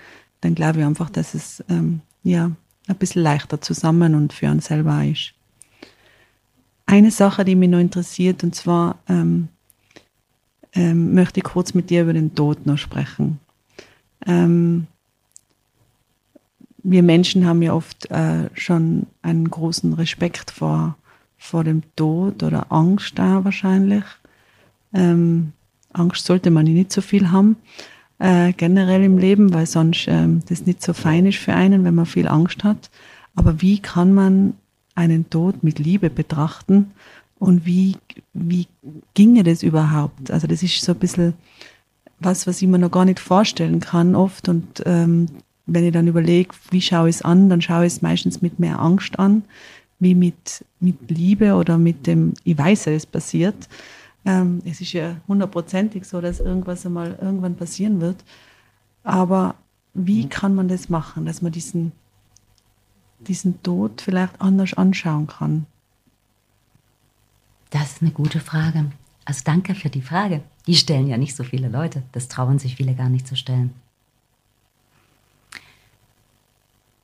dann 0.41 0.55
glaube 0.55 0.79
ich 0.79 0.85
einfach, 0.85 1.09
dass 1.09 1.33
es 1.33 1.63
ähm, 1.69 2.01
ja 2.23 2.51
ein 2.87 2.95
bisschen 2.95 3.23
leichter 3.23 3.61
zusammen 3.61 4.15
und 4.15 4.33
für 4.33 4.49
uns 4.49 4.65
selber 4.65 5.03
ist. 5.03 5.33
Eine 6.85 7.11
Sache, 7.11 7.45
die 7.45 7.55
mich 7.55 7.69
noch 7.69 7.79
interessiert, 7.79 8.43
und 8.43 8.55
zwar 8.55 8.97
ähm, 9.07 9.49
ähm, 10.75 11.13
möchte 11.13 11.39
ich 11.39 11.43
kurz 11.43 11.73
mit 11.73 11.89
dir 11.89 12.03
über 12.03 12.13
den 12.13 12.35
Tod 12.35 12.65
noch 12.65 12.77
sprechen. 12.77 13.39
Ähm, 14.25 14.87
wir 16.83 17.03
Menschen 17.03 17.45
haben 17.45 17.61
ja 17.61 17.73
oft 17.73 18.09
äh, 18.11 18.49
schon 18.53 19.07
einen 19.21 19.49
großen 19.49 19.93
Respekt 19.93 20.51
vor, 20.51 20.97
vor 21.37 21.63
dem 21.63 21.83
Tod 21.95 22.43
oder 22.43 22.71
Angst 22.71 23.17
da 23.17 23.43
wahrscheinlich. 23.45 24.03
Ähm, 24.93 25.53
Angst 25.93 26.25
sollte 26.25 26.51
man 26.51 26.65
nicht 26.65 26.91
so 26.91 27.01
viel 27.01 27.31
haben, 27.31 27.55
äh, 28.19 28.51
generell 28.53 29.03
im 29.03 29.17
Leben, 29.17 29.53
weil 29.53 29.65
sonst 29.65 30.07
ähm, 30.07 30.41
das 30.49 30.65
nicht 30.65 30.83
so 30.83 30.93
fein 30.93 31.25
ist 31.25 31.37
für 31.37 31.53
einen, 31.53 31.83
wenn 31.83 31.95
man 31.95 32.05
viel 32.05 32.27
Angst 32.27 32.63
hat. 32.63 32.89
Aber 33.35 33.61
wie 33.61 33.79
kann 33.79 34.13
man 34.13 34.53
einen 34.95 35.29
Tod 35.29 35.63
mit 35.63 35.79
Liebe 35.79 36.09
betrachten 36.09 36.91
und 37.43 37.65
wie, 37.65 37.97
wie 38.33 38.67
ginge 39.15 39.43
das 39.43 39.63
überhaupt? 39.63 40.31
Also 40.31 40.47
das 40.47 40.63
ist 40.63 40.81
so 40.81 40.93
ein 40.93 40.99
bisschen 40.99 41.33
was, 42.19 42.47
was 42.47 42.61
ich 42.61 42.69
mir 42.69 42.79
noch 42.79 42.91
gar 42.91 43.03
nicht 43.03 43.19
vorstellen 43.19 43.81
kann 43.81 44.15
oft 44.15 44.47
und 44.47 44.81
ähm, 44.85 45.27
wenn 45.65 45.83
ich 45.83 45.91
dann 45.91 46.07
überlege, 46.07 46.55
wie 46.71 46.81
schaue 46.81 47.09
ich 47.09 47.17
es 47.17 47.21
an, 47.21 47.49
dann 47.49 47.61
schaue 47.61 47.85
ich 47.85 47.93
es 47.93 48.01
meistens 48.01 48.41
mit 48.41 48.59
mehr 48.59 48.79
Angst 48.79 49.19
an, 49.19 49.43
wie 49.99 50.15
mit, 50.15 50.63
mit 50.79 51.11
Liebe 51.11 51.55
oder 51.55 51.77
mit 51.77 52.07
dem, 52.07 52.33
ich 52.45 52.57
weiß, 52.57 52.87
es 52.87 53.05
passiert. 53.05 53.67
Ähm, 54.23 54.61
es 54.63 54.79
ist 54.79 54.93
ja 54.93 55.17
hundertprozentig 55.27 56.05
so, 56.05 56.21
dass 56.21 56.39
irgendwas 56.39 56.85
einmal 56.85 57.17
irgendwann 57.21 57.55
passieren 57.55 57.99
wird. 57.99 58.23
Aber 59.03 59.55
wie 59.93 60.23
mhm. 60.23 60.29
kann 60.29 60.55
man 60.55 60.69
das 60.69 60.87
machen, 60.87 61.25
dass 61.25 61.41
man 61.41 61.51
diesen, 61.51 61.91
diesen 63.19 63.61
Tod 63.63 64.01
vielleicht 64.01 64.39
anders 64.39 64.73
anschauen 64.75 65.27
kann? 65.27 65.65
Das 67.73 67.93
ist 67.93 68.01
eine 68.03 68.11
gute 68.11 68.39
Frage. 68.39 68.91
Also 69.25 69.41
danke 69.43 69.73
für 69.73 69.89
die 69.89 70.03
Frage. 70.03 70.43
Die 70.67 70.75
stellen 70.75 71.07
ja 71.07 71.17
nicht 71.17 71.35
so 71.35 71.43
viele 71.43 71.69
Leute. 71.69 72.03
Das 72.11 72.27
trauen 72.27 72.59
sich 72.59 72.75
viele 72.75 72.93
gar 72.93 73.09
nicht 73.09 73.27
zu 73.27 73.35
stellen. 73.35 73.73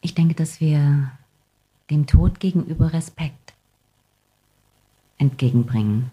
Ich 0.01 0.13
denke, 0.13 0.35
dass 0.35 0.61
wir 0.61 1.11
dem 1.89 2.05
Tod 2.05 2.39
gegenüber 2.39 2.93
Respekt 2.93 3.53
entgegenbringen. 5.17 6.11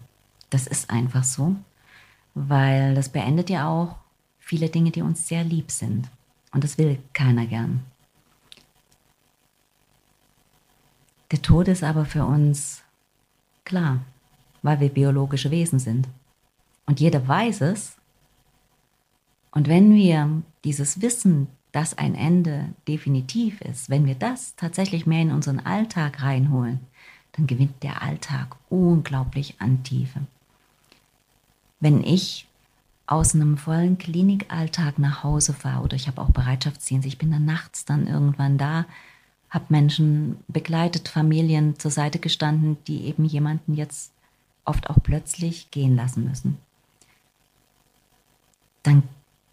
Das 0.49 0.65
ist 0.65 0.89
einfach 0.89 1.23
so, 1.23 1.55
weil 2.33 2.95
das 2.95 3.09
beendet 3.09 3.51
ja 3.51 3.69
auch 3.69 3.97
viele 4.39 4.69
Dinge, 4.69 4.89
die 4.89 5.03
uns 5.03 5.27
sehr 5.27 5.43
lieb 5.43 5.69
sind. 5.69 6.09
Und 6.51 6.63
das 6.63 6.79
will 6.79 6.97
keiner 7.13 7.45
gern. 7.45 7.83
Der 11.29 11.43
Tod 11.43 11.67
ist 11.67 11.83
aber 11.83 12.05
für 12.05 12.25
uns 12.25 12.81
klar, 13.63 13.99
weil 14.67 14.79
wir 14.79 14.89
biologische 14.89 15.49
Wesen 15.49 15.79
sind. 15.79 16.07
Und 16.85 16.99
jeder 16.99 17.25
weiß 17.25 17.61
es. 17.61 17.95
Und 19.51 19.67
wenn 19.67 19.95
wir 19.95 20.43
dieses 20.63 21.01
Wissen 21.01 21.47
dass 21.77 21.95
ein 21.95 22.15
Ende 22.15 22.69
definitiv 22.87 23.61
ist, 23.61 23.89
wenn 23.89 24.07
wir 24.07 24.15
das 24.15 24.55
tatsächlich 24.55 25.05
mehr 25.05 25.21
in 25.21 25.31
unseren 25.31 25.59
Alltag 25.59 26.23
reinholen, 26.23 26.79
dann 27.33 27.45
gewinnt 27.45 27.83
der 27.83 28.01
Alltag 28.01 28.55
unglaublich 28.69 29.55
an 29.59 29.83
Tiefe. 29.83 30.21
Wenn 31.79 32.03
ich 32.03 32.47
aus 33.05 33.35
einem 33.35 33.57
vollen 33.57 33.99
Klinikalltag 33.99 34.97
nach 34.97 35.23
Hause 35.23 35.53
fahre 35.53 35.83
oder 35.83 35.95
ich 35.95 36.07
habe 36.07 36.19
auch 36.19 36.31
Bereitschaftsdienst, 36.31 37.07
ich 37.07 37.19
bin 37.19 37.29
dann 37.29 37.45
nachts 37.45 37.85
dann 37.85 38.07
irgendwann 38.07 38.57
da, 38.57 38.85
habe 39.51 39.65
Menschen 39.69 40.37
begleitet, 40.47 41.07
Familien 41.07 41.77
zur 41.77 41.91
Seite 41.91 42.17
gestanden, 42.17 42.77
die 42.87 43.05
eben 43.05 43.23
jemanden 43.23 43.75
jetzt 43.75 44.11
oft 44.67 44.89
auch 44.89 44.97
plötzlich 45.01 45.71
gehen 45.71 45.95
lassen 45.95 46.23
müssen. 46.25 46.57
Dann 48.83 49.03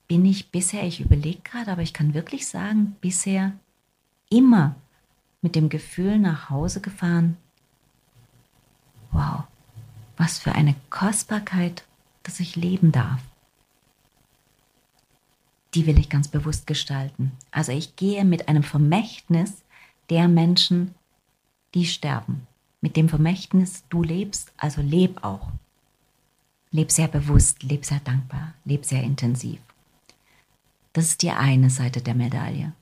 bin 0.06 0.24
ich 0.24 0.50
bisher, 0.50 0.84
ich 0.84 1.00
überlege 1.00 1.40
gerade, 1.42 1.72
aber 1.72 1.82
ich 1.82 1.92
kann 1.92 2.14
wirklich 2.14 2.46
sagen, 2.46 2.96
bisher 3.00 3.52
immer 4.28 4.74
mit 5.40 5.54
dem 5.54 5.68
Gefühl 5.68 6.18
nach 6.18 6.50
Hause 6.50 6.80
gefahren, 6.80 7.36
wow, 9.10 9.44
was 10.16 10.38
für 10.38 10.52
eine 10.52 10.74
Kostbarkeit, 10.90 11.84
dass 12.22 12.40
ich 12.40 12.56
leben 12.56 12.92
darf. 12.92 13.20
Die 15.74 15.86
will 15.86 15.98
ich 15.98 16.08
ganz 16.08 16.28
bewusst 16.28 16.66
gestalten. 16.66 17.32
Also 17.50 17.72
ich 17.72 17.96
gehe 17.96 18.24
mit 18.24 18.48
einem 18.48 18.62
Vermächtnis 18.62 19.64
der 20.10 20.28
Menschen, 20.28 20.94
die 21.74 21.86
sterben. 21.86 22.46
Mit 22.85 22.99
dem 22.99 23.09
Vermächtnis, 23.09 23.82
du 23.89 24.03
lebst, 24.03 24.53
also 24.59 24.82
leb 24.82 25.24
auch. 25.24 25.49
Leb 26.70 26.93
sehr 26.93 27.09
bewusst, 27.09 27.62
leb 27.62 27.87
sehr 27.87 28.01
dankbar, 28.01 28.53
leb 28.66 28.85
sehr 28.85 29.03
intensiv. 29.03 29.59
Das 30.93 31.07
ist 31.07 31.22
die 31.22 31.30
eine 31.30 31.70
Seite 31.70 32.03
der 32.03 32.14
Medaille. 32.14 32.74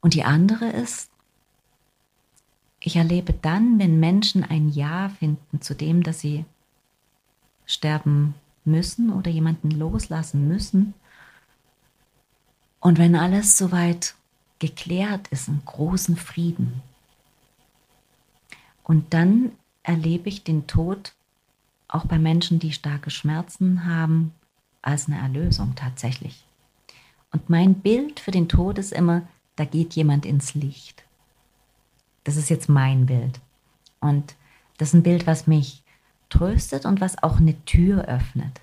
Und 0.00 0.14
die 0.14 0.24
andere 0.24 0.70
ist, 0.70 1.10
ich 2.80 2.96
erlebe 2.96 3.34
dann, 3.34 3.78
wenn 3.78 4.00
Menschen 4.00 4.42
ein 4.42 4.70
Ja 4.70 5.10
finden 5.10 5.60
zu 5.60 5.74
dem, 5.74 6.02
dass 6.02 6.20
sie 6.20 6.46
sterben 7.66 8.34
müssen 8.64 9.12
oder 9.12 9.30
jemanden 9.30 9.72
loslassen 9.72 10.48
müssen. 10.48 10.94
Und 12.80 12.96
wenn 12.96 13.14
alles 13.14 13.58
soweit 13.58 14.14
geklärt 14.58 15.28
ist, 15.28 15.50
einen 15.50 15.66
großen 15.66 16.16
Frieden. 16.16 16.80
Und 18.84 19.12
dann 19.12 19.52
erlebe 19.82 20.28
ich 20.28 20.44
den 20.44 20.66
Tod 20.66 21.14
auch 21.88 22.06
bei 22.06 22.18
Menschen, 22.18 22.58
die 22.58 22.72
starke 22.72 23.10
Schmerzen 23.10 23.86
haben, 23.86 24.32
als 24.82 25.08
eine 25.08 25.18
Erlösung 25.18 25.74
tatsächlich. 25.74 26.44
Und 27.32 27.50
mein 27.50 27.74
Bild 27.74 28.20
für 28.20 28.30
den 28.30 28.48
Tod 28.48 28.78
ist 28.78 28.92
immer, 28.92 29.22
da 29.56 29.64
geht 29.64 29.94
jemand 29.94 30.26
ins 30.26 30.54
Licht. 30.54 31.04
Das 32.24 32.36
ist 32.36 32.50
jetzt 32.50 32.68
mein 32.68 33.06
Bild. 33.06 33.40
Und 34.00 34.34
das 34.78 34.88
ist 34.88 34.94
ein 34.94 35.02
Bild, 35.02 35.26
was 35.26 35.46
mich 35.46 35.82
tröstet 36.28 36.84
und 36.84 37.00
was 37.00 37.22
auch 37.22 37.38
eine 37.38 37.62
Tür 37.64 38.04
öffnet. 38.06 38.60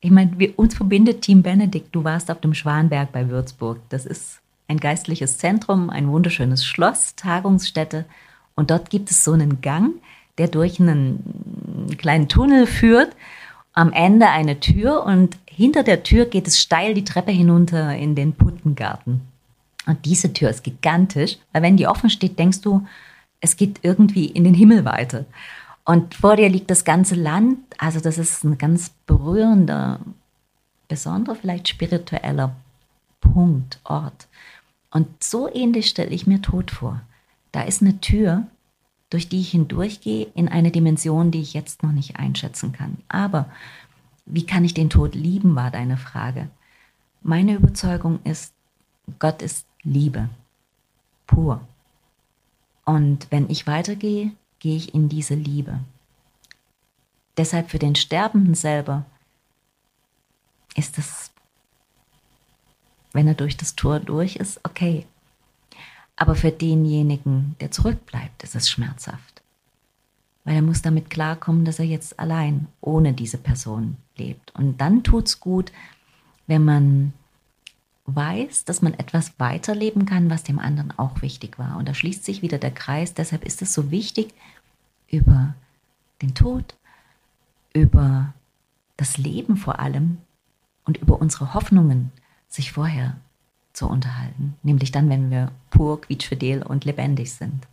Ich 0.00 0.10
meine, 0.10 0.38
wir, 0.38 0.58
uns 0.58 0.74
verbindet 0.74 1.22
Team 1.22 1.42
Benedikt. 1.42 1.94
Du 1.94 2.04
warst 2.04 2.30
auf 2.30 2.40
dem 2.40 2.54
Schwanberg 2.54 3.12
bei 3.12 3.28
Würzburg. 3.28 3.80
Das 3.90 4.06
ist 4.06 4.39
ein 4.70 4.78
geistliches 4.78 5.36
Zentrum, 5.36 5.90
ein 5.90 6.08
wunderschönes 6.08 6.64
Schloss, 6.64 7.16
Tagungsstätte. 7.16 8.04
Und 8.54 8.70
dort 8.70 8.88
gibt 8.88 9.10
es 9.10 9.24
so 9.24 9.32
einen 9.32 9.60
Gang, 9.60 9.94
der 10.38 10.46
durch 10.46 10.78
einen 10.78 11.96
kleinen 11.98 12.28
Tunnel 12.28 12.66
führt. 12.66 13.16
Am 13.72 13.92
Ende 13.92 14.28
eine 14.28 14.60
Tür 14.60 15.04
und 15.04 15.36
hinter 15.44 15.82
der 15.82 16.04
Tür 16.04 16.24
geht 16.26 16.46
es 16.46 16.60
steil 16.60 16.94
die 16.94 17.04
Treppe 17.04 17.32
hinunter 17.32 17.96
in 17.96 18.14
den 18.14 18.32
Puttengarten. 18.32 19.22
Und 19.86 20.04
diese 20.04 20.32
Tür 20.32 20.50
ist 20.50 20.62
gigantisch, 20.62 21.38
weil 21.52 21.62
wenn 21.62 21.76
die 21.76 21.88
offen 21.88 22.08
steht, 22.08 22.38
denkst 22.38 22.60
du, 22.60 22.86
es 23.40 23.56
geht 23.56 23.80
irgendwie 23.82 24.26
in 24.26 24.44
den 24.44 24.54
Himmel 24.54 24.84
weiter. 24.84 25.24
Und 25.84 26.14
vor 26.14 26.36
dir 26.36 26.48
liegt 26.48 26.70
das 26.70 26.84
ganze 26.84 27.16
Land. 27.16 27.58
Also 27.78 27.98
das 27.98 28.18
ist 28.18 28.44
ein 28.44 28.56
ganz 28.56 28.90
berührender, 29.06 29.98
besonderer, 30.86 31.34
vielleicht 31.34 31.68
spiritueller 31.68 32.54
Punkt, 33.20 33.80
Ort. 33.84 34.28
Und 34.90 35.22
so 35.22 35.52
ähnlich 35.52 35.88
stelle 35.88 36.10
ich 36.10 36.26
mir 36.26 36.42
Tod 36.42 36.70
vor. 36.70 37.00
Da 37.52 37.62
ist 37.62 37.82
eine 37.82 38.00
Tür, 38.00 38.46
durch 39.10 39.28
die 39.28 39.40
ich 39.40 39.50
hindurchgehe 39.50 40.28
in 40.34 40.48
eine 40.48 40.70
Dimension, 40.70 41.30
die 41.30 41.40
ich 41.40 41.52
jetzt 41.52 41.82
noch 41.82 41.92
nicht 41.92 42.16
einschätzen 42.16 42.72
kann. 42.72 42.98
Aber 43.08 43.50
wie 44.26 44.46
kann 44.46 44.64
ich 44.64 44.74
den 44.74 44.90
Tod 44.90 45.14
lieben, 45.14 45.56
war 45.56 45.70
deine 45.70 45.96
Frage. 45.96 46.48
Meine 47.22 47.54
Überzeugung 47.54 48.20
ist, 48.24 48.54
Gott 49.18 49.42
ist 49.42 49.66
Liebe, 49.82 50.28
pur. 51.26 51.60
Und 52.84 53.26
wenn 53.30 53.50
ich 53.50 53.66
weitergehe, 53.66 54.32
gehe 54.58 54.76
ich 54.76 54.94
in 54.94 55.08
diese 55.08 55.34
Liebe. 55.34 55.80
Deshalb 57.36 57.70
für 57.70 57.78
den 57.78 57.94
Sterbenden 57.94 58.54
selber 58.54 59.04
ist 60.76 60.98
es, 60.98 61.29
wenn 63.12 63.26
er 63.26 63.34
durch 63.34 63.56
das 63.56 63.76
Tor 63.76 64.00
durch 64.00 64.36
ist, 64.36 64.60
okay. 64.64 65.06
Aber 66.16 66.34
für 66.34 66.50
denjenigen, 66.50 67.56
der 67.60 67.70
zurückbleibt, 67.70 68.42
ist 68.42 68.54
es 68.54 68.68
schmerzhaft. 68.68 69.42
Weil 70.44 70.56
er 70.56 70.62
muss 70.62 70.82
damit 70.82 71.10
klarkommen, 71.10 71.64
dass 71.64 71.78
er 71.78 71.86
jetzt 71.86 72.18
allein 72.18 72.66
ohne 72.80 73.12
diese 73.12 73.38
Person 73.38 73.96
lebt. 74.16 74.54
Und 74.54 74.80
dann 74.80 75.02
tut 75.02 75.28
es 75.28 75.40
gut, 75.40 75.72
wenn 76.46 76.64
man 76.64 77.12
weiß, 78.06 78.64
dass 78.64 78.82
man 78.82 78.94
etwas 78.94 79.32
weiterleben 79.38 80.06
kann, 80.06 80.30
was 80.30 80.42
dem 80.42 80.58
anderen 80.58 80.96
auch 80.98 81.22
wichtig 81.22 81.58
war. 81.58 81.76
Und 81.76 81.88
da 81.88 81.94
schließt 81.94 82.24
sich 82.24 82.42
wieder 82.42 82.58
der 82.58 82.72
Kreis. 82.72 83.14
Deshalb 83.14 83.44
ist 83.44 83.62
es 83.62 83.72
so 83.72 83.90
wichtig, 83.90 84.34
über 85.08 85.54
den 86.22 86.34
Tod, 86.34 86.74
über 87.72 88.32
das 88.96 89.16
Leben 89.16 89.56
vor 89.56 89.78
allem 89.78 90.18
und 90.84 90.96
über 90.98 91.20
unsere 91.20 91.54
Hoffnungen 91.54 92.12
sich 92.50 92.72
vorher 92.72 93.16
zu 93.72 93.88
unterhalten. 93.88 94.56
Nämlich 94.62 94.92
dann, 94.92 95.08
wenn 95.08 95.30
wir 95.30 95.52
pur, 95.70 96.00
quietschfidel 96.02 96.62
und 96.62 96.84
lebendig 96.84 97.32
sind. 97.32 97.66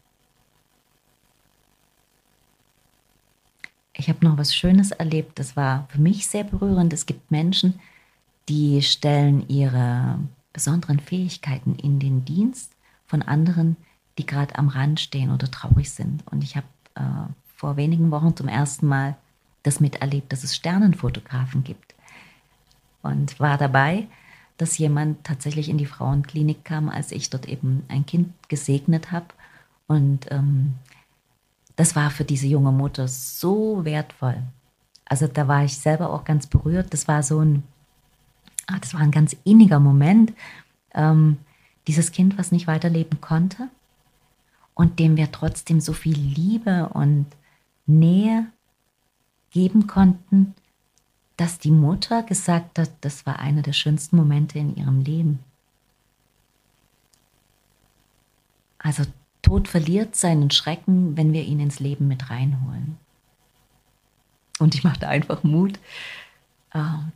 Ich 3.93 4.07
habe 4.07 4.23
noch 4.23 4.37
was 4.37 4.55
Schönes 4.55 4.91
erlebt, 4.91 5.39
das 5.39 5.57
war 5.57 5.87
für 5.89 5.99
mich 5.99 6.27
sehr 6.27 6.43
berührend. 6.43 6.93
Es 6.93 7.07
gibt 7.07 7.31
Menschen, 7.31 7.79
die 8.47 8.81
stellen 8.83 9.49
ihre 9.49 10.19
besonderen 10.53 10.99
Fähigkeiten 10.99 11.75
in 11.75 11.99
den 11.99 12.23
Dienst 12.23 12.71
von 13.07 13.23
anderen, 13.23 13.75
die 14.19 14.25
gerade 14.25 14.57
am 14.57 14.67
Rand 14.67 14.99
stehen 14.99 15.31
oder 15.31 15.49
traurig 15.49 15.91
sind. 15.91 16.23
Und 16.27 16.43
ich 16.43 16.55
habe 16.55 16.67
äh, 16.95 17.01
vor 17.55 17.75
wenigen 17.75 18.11
Wochen 18.11 18.35
zum 18.35 18.47
ersten 18.47 18.87
Mal 18.87 19.17
das 19.63 19.79
miterlebt, 19.79 20.31
dass 20.31 20.43
es 20.43 20.55
Sternenfotografen 20.55 21.63
gibt. 21.63 21.95
Und 23.01 23.39
war 23.39 23.57
dabei, 23.57 24.07
dass 24.57 24.77
jemand 24.77 25.23
tatsächlich 25.23 25.69
in 25.69 25.77
die 25.77 25.85
Frauenklinik 25.85 26.65
kam, 26.65 26.89
als 26.89 27.11
ich 27.11 27.29
dort 27.29 27.47
eben 27.47 27.83
ein 27.87 28.05
Kind 28.05 28.33
gesegnet 28.47 29.11
habe. 29.11 29.27
Und 29.87 30.31
ähm, 30.31 30.73
das 31.75 31.95
war 31.95 32.09
für 32.09 32.25
diese 32.25 32.47
junge 32.47 32.71
Mutter 32.71 33.07
so 33.07 33.85
wertvoll. 33.85 34.41
Also 35.05 35.27
da 35.27 35.47
war 35.47 35.63
ich 35.63 35.77
selber 35.77 36.11
auch 36.11 36.25
ganz 36.25 36.47
berührt. 36.47 36.93
Das 36.93 37.07
war 37.07 37.23
so 37.23 37.39
ein 37.39 37.63
ah, 38.67 38.77
das 38.79 38.93
war 38.93 39.01
ein 39.01 39.11
ganz 39.11 39.35
inniger 39.43 39.79
Moment. 39.79 40.33
Ähm, 40.93 41.37
dieses 41.87 42.11
Kind, 42.11 42.37
was 42.37 42.51
nicht 42.51 42.67
weiterleben 42.67 43.21
konnte 43.21 43.69
und 44.73 44.99
dem 44.99 45.17
wir 45.17 45.31
trotzdem 45.31 45.79
so 45.79 45.93
viel 45.93 46.17
Liebe 46.17 46.89
und 46.89 47.25
Nähe 47.85 48.45
geben 49.51 49.87
konnten, 49.87 50.53
dass 51.37 51.59
die 51.59 51.71
Mutter 51.71 52.23
gesagt 52.23 52.79
hat, 52.79 52.91
das 53.01 53.25
war 53.25 53.39
einer 53.39 53.61
der 53.61 53.73
schönsten 53.73 54.17
Momente 54.17 54.59
in 54.59 54.75
ihrem 54.75 55.01
Leben. 55.01 55.39
Also 58.79 59.03
Tod 59.41 59.67
verliert 59.67 60.15
seinen 60.15 60.51
Schrecken, 60.51 61.15
wenn 61.15 61.31
wir 61.31 61.43
ihn 61.43 61.59
ins 61.59 61.79
Leben 61.79 62.07
mit 62.07 62.29
reinholen. 62.29 62.97
Und 64.59 64.75
ich 64.75 64.83
machte 64.83 65.07
einfach 65.07 65.43
Mut, 65.43 65.79
ähm, 66.73 67.11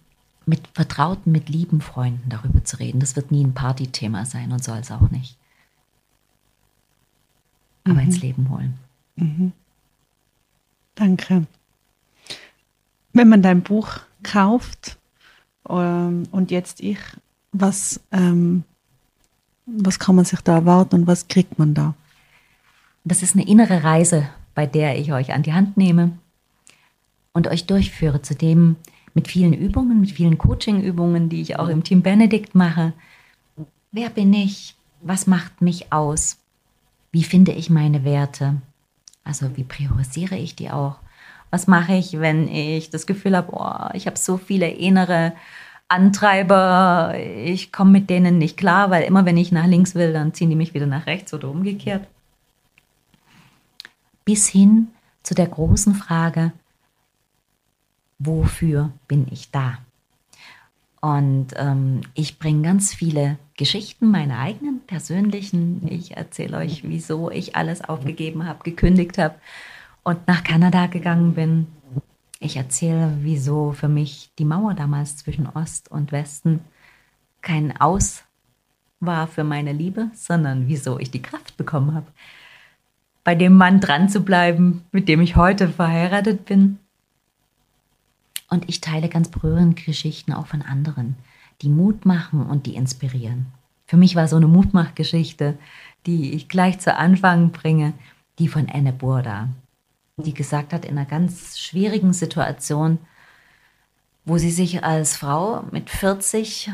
mit 0.45 0.67
vertrauten, 0.74 1.32
mit 1.32 1.49
lieben 1.49 1.82
Freunden 1.82 2.30
darüber 2.30 2.63
zu 2.63 2.78
reden. 2.80 2.99
Das 2.99 3.15
wird 3.15 3.32
nie 3.32 3.43
ein 3.43 3.53
Partythema 3.53 4.26
sein 4.26 4.51
und 4.51 4.63
soll 4.63 4.78
es 4.78 4.91
auch 4.91 5.09
nicht. 5.09 5.38
Aber 7.84 7.95
mhm. 7.95 7.99
ins 7.99 8.22
Leben 8.22 8.49
holen. 8.49 8.78
Mhm. 9.15 9.51
Danke. 10.95 11.47
Wenn 13.13 13.30
man 13.30 13.41
dein 13.41 13.61
Buch 13.61 13.99
kauft 14.24 14.97
ähm, 15.69 16.24
und 16.32 16.51
jetzt 16.51 16.82
ich, 16.82 16.99
was, 17.51 17.99
ähm, 18.11 18.63
was 19.65 19.99
kann 19.99 20.15
man 20.15 20.26
sich 20.26 20.41
da 20.41 20.55
erwarten 20.55 20.95
und 20.95 21.07
was 21.07 21.28
kriegt 21.28 21.59
man 21.59 21.74
da? 21.74 21.93
Das 23.03 23.24
ist 23.24 23.36
eine 23.36 23.47
innere 23.47 23.84
Reise, 23.84 24.30
bei 24.53 24.65
der 24.65 24.97
ich 24.99 25.11
euch 25.11 25.34
an 25.34 25.43
die 25.43 25.53
Hand 25.53 25.78
nehme 25.78 26.17
und 27.34 27.47
euch 27.47 27.65
durchführe 27.65 28.22
zu 28.22 28.36
dem, 28.36 28.76
mit 29.13 29.28
vielen 29.28 29.53
Übungen, 29.53 29.99
mit 29.99 30.11
vielen 30.11 30.38
Coaching-Übungen, 30.38 31.30
die 31.30 31.41
ich 31.41 31.57
auch 31.57 31.67
im 31.67 31.84
Team 31.84 32.01
Benedikt 32.01 32.55
mache. 32.55 32.93
Wer 33.91 34.09
bin 34.09 34.34
ich? 34.34 34.76
Was 35.01 35.28
macht 35.28 35.61
mich 35.61 35.91
aus? 35.91 36.38
Wie 37.11 37.24
finde 37.24 37.51
ich 37.51 37.69
meine 37.69 38.05
Werte? 38.05 38.61
Also 39.24 39.57
wie 39.57 39.63
priorisiere 39.63 40.38
ich 40.38 40.55
die 40.55 40.72
auch? 40.72 40.97
Was 41.52 41.68
mache 41.68 41.93
ich, 41.93 42.20
wenn 42.20 42.47
ich 42.47 42.89
das 42.89 43.06
Gefühl 43.06 43.36
habe, 43.36 43.52
oh, 43.52 43.93
ich 43.93 44.08
habe 44.08 44.18
so 44.18 44.38
viele 44.38 44.70
innere 44.70 45.34
Antreiber, 45.89 47.14
ich 47.18 47.74
komme 47.74 47.91
mit 47.91 48.10
denen 48.10 48.38
nicht 48.38 48.56
klar, 48.56 48.89
weil 48.89 49.04
immer 49.04 49.26
wenn 49.26 49.36
ich 49.36 49.52
nach 49.52 49.68
links 49.68 49.93
will, 49.93 50.14
dann 50.14 50.34
ziehen 50.34 50.49
die 50.49 50.56
mich 50.56 50.74
wieder 50.74 50.86
nach 50.88 51.06
rechts 51.06 51.34
oder 51.34 51.49
umgekehrt. 51.49 52.08
Bis 54.24 54.47
hin 54.47 54.88
zu 55.24 55.36
der 55.36 55.47
großen 55.47 55.93
Frage, 55.93 56.54
wofür 58.20 58.91
bin 59.10 59.28
ich 59.30 59.52
da? 59.52 59.80
Und 61.02 61.47
ähm, 61.58 62.02
ich 62.14 62.39
bringe 62.39 62.62
ganz 62.62 62.93
viele 62.93 63.38
Geschichten, 63.58 64.12
meine 64.12 64.38
eigenen, 64.38 64.82
persönlichen. 64.88 65.88
Ich 65.89 66.16
erzähle 66.16 66.58
euch, 66.58 66.84
wieso 66.84 67.30
ich 67.32 67.56
alles 67.56 67.84
aufgegeben 67.84 68.45
habe, 68.45 68.64
gekündigt 68.64 69.18
habe 69.18 69.36
und 70.04 70.28
nach 70.28 70.43
Kanada 70.43 70.88
gegangen 70.88 71.34
bin. 71.34 71.68
Ich 72.39 72.58
erzähle, 72.58 73.18
wieso 73.20 73.72
für 73.72 73.88
mich 73.88 74.32
die 74.39 74.45
Mauer 74.45 74.74
damals 74.74 75.18
zwischen 75.18 75.47
Ost 75.47 75.91
und 75.91 76.12
Westen 76.12 76.62
kein 77.41 77.80
Aus 77.80 78.24
war 78.99 79.28
für 79.28 79.43
meine 79.43 79.74
Liebe, 79.74 80.10
sondern 80.14 80.68
wieso 80.68 80.99
ich 80.99 81.12
die 81.12 81.22
Kraft 81.22 81.58
bekommen 81.58 81.93
habe, 81.93 82.08
bei 83.24 83.36
dem 83.36 83.54
Mann 83.54 83.80
dran 83.80 84.10
zu 84.10 84.22
bleiben, 84.22 84.84
mit 84.91 85.08
dem 85.08 85.22
ich 85.22 85.36
heute 85.36 85.70
verheiratet 85.70 86.45
bin 86.45 86.80
und 88.49 88.68
ich 88.70 88.82
teile 88.82 89.10
ganz 89.10 89.30
berührende 89.30 89.82
Geschichten 89.82 90.34
auch 90.34 90.47
von 90.47 90.62
anderen, 90.62 91.16
die 91.62 91.70
Mut 91.70 92.06
machen 92.06 92.45
und 92.45 92.66
die 92.66 92.76
inspirieren. 92.76 93.47
Für 93.86 93.97
mich 93.97 94.16
war 94.16 94.28
so 94.28 94.38
eine 94.38 94.47
Mutmachgeschichte, 94.47 95.58
die 96.06 96.34
ich 96.34 96.47
gleich 96.49 96.80
zu 96.80 96.95
Anfang 96.95 97.52
bringe, 97.52 97.93
die 98.39 98.47
von 98.47 98.70
Anne 98.70 98.93
Burda, 98.93 99.49
die 100.22 100.34
gesagt 100.34 100.74
hat, 100.74 100.86
in 100.86 100.97
einer 100.97 101.07
ganz 101.07 101.59
schwierigen 101.59 102.13
Situation, 102.13 102.99
wo 104.26 104.38
sie 104.38 104.51
sich 104.51 104.84
als 104.84 105.17
Frau 105.17 105.63
mit 105.72 105.89
40 105.89 106.72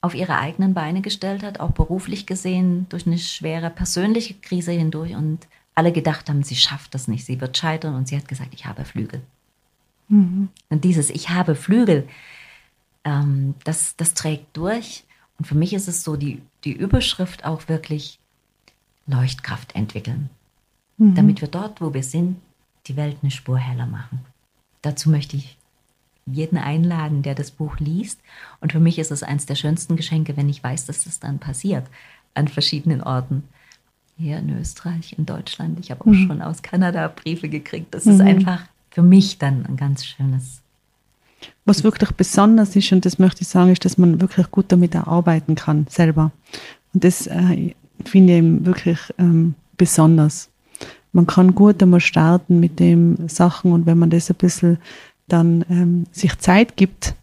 auf 0.00 0.14
ihre 0.14 0.38
eigenen 0.38 0.74
Beine 0.74 1.02
gestellt 1.02 1.42
hat, 1.42 1.60
auch 1.60 1.72
beruflich 1.72 2.26
gesehen, 2.26 2.86
durch 2.88 3.06
eine 3.06 3.18
schwere 3.18 3.70
persönliche 3.70 4.34
Krise 4.34 4.72
hindurch 4.72 5.14
und 5.14 5.46
alle 5.74 5.92
gedacht 5.92 6.28
haben, 6.28 6.42
sie 6.42 6.56
schafft 6.56 6.94
das 6.94 7.06
nicht, 7.06 7.24
sie 7.24 7.40
wird 7.40 7.56
scheitern 7.56 7.94
und 7.94 8.08
sie 8.08 8.16
hat 8.16 8.28
gesagt, 8.28 8.54
ich 8.54 8.66
habe 8.66 8.84
Flügel. 8.84 9.22
Mhm. 10.08 10.48
Und 10.68 10.84
dieses 10.84 11.10
Ich 11.10 11.30
habe 11.30 11.54
Flügel, 11.54 12.08
ähm, 13.04 13.54
das, 13.64 13.96
das 13.96 14.14
trägt 14.14 14.56
durch. 14.56 15.04
Und 15.38 15.46
für 15.46 15.54
mich 15.54 15.72
ist 15.72 15.88
es 15.88 16.02
so 16.02 16.16
die, 16.16 16.42
die 16.64 16.72
Überschrift 16.72 17.44
auch 17.44 17.68
wirklich 17.68 18.18
Leuchtkraft 19.06 19.74
entwickeln. 19.74 20.28
Mhm. 21.00 21.14
Damit 21.14 21.40
wir 21.40 21.48
dort, 21.48 21.80
wo 21.80 21.92
wir 21.94 22.02
sind, 22.02 22.36
die 22.86 22.96
Welt 22.96 23.16
eine 23.22 23.30
Spur 23.30 23.58
heller 23.58 23.86
machen. 23.86 24.20
Dazu 24.82 25.10
möchte 25.10 25.36
ich 25.36 25.56
jeden 26.26 26.58
einladen, 26.58 27.22
der 27.22 27.34
das 27.34 27.50
Buch 27.50 27.78
liest. 27.78 28.20
Und 28.60 28.72
für 28.72 28.80
mich 28.80 28.98
ist 28.98 29.10
es 29.10 29.22
eines 29.22 29.46
der 29.46 29.54
schönsten 29.54 29.96
Geschenke, 29.96 30.36
wenn 30.36 30.48
ich 30.48 30.62
weiß, 30.62 30.86
dass 30.86 31.04
das 31.04 31.18
dann 31.18 31.38
passiert 31.38 31.84
an 32.34 32.48
verschiedenen 32.48 33.02
Orten. 33.02 33.44
Hier 34.18 34.38
in 34.38 34.50
Österreich, 34.58 35.14
in 35.16 35.24
Deutschland. 35.24 35.80
Ich 35.80 35.90
habe 35.90 36.02
auch 36.02 36.06
mhm. 36.06 36.26
schon 36.26 36.42
aus 36.42 36.62
Kanada 36.62 37.08
Briefe 37.08 37.48
gekriegt. 37.48 37.94
Das 37.94 38.04
mhm. 38.04 38.12
ist 38.12 38.20
einfach 38.20 38.62
für 38.90 39.02
mich 39.02 39.38
dann 39.38 39.64
ein 39.66 39.76
ganz 39.76 40.04
schönes. 40.04 40.60
Was 41.64 41.82
wirklich 41.82 42.10
besonders 42.10 42.76
ist, 42.76 42.92
und 42.92 43.06
das 43.06 43.18
möchte 43.18 43.42
ich 43.42 43.48
sagen, 43.48 43.72
ist, 43.72 43.86
dass 43.86 43.96
man 43.96 44.20
wirklich 44.20 44.50
gut 44.50 44.66
damit 44.68 44.94
arbeiten 44.94 45.54
kann, 45.54 45.86
selber. 45.88 46.30
Und 46.92 47.04
das 47.04 47.26
äh, 47.26 47.74
finde 48.04 48.38
ich 48.38 48.66
wirklich 48.66 48.98
ähm, 49.16 49.54
besonders. 49.78 50.50
Man 51.12 51.26
kann 51.26 51.54
gut 51.54 51.82
einmal 51.82 52.00
starten 52.00 52.60
mit 52.60 52.78
den 52.78 53.28
Sachen 53.28 53.72
und 53.72 53.86
wenn 53.86 53.98
man 53.98 54.10
das 54.10 54.30
ein 54.30 54.36
bisschen 54.36 54.78
dann 55.28 55.64
ähm, 55.70 56.06
sich 56.12 56.38
Zeit 56.38 56.76
gibt, 56.76 57.14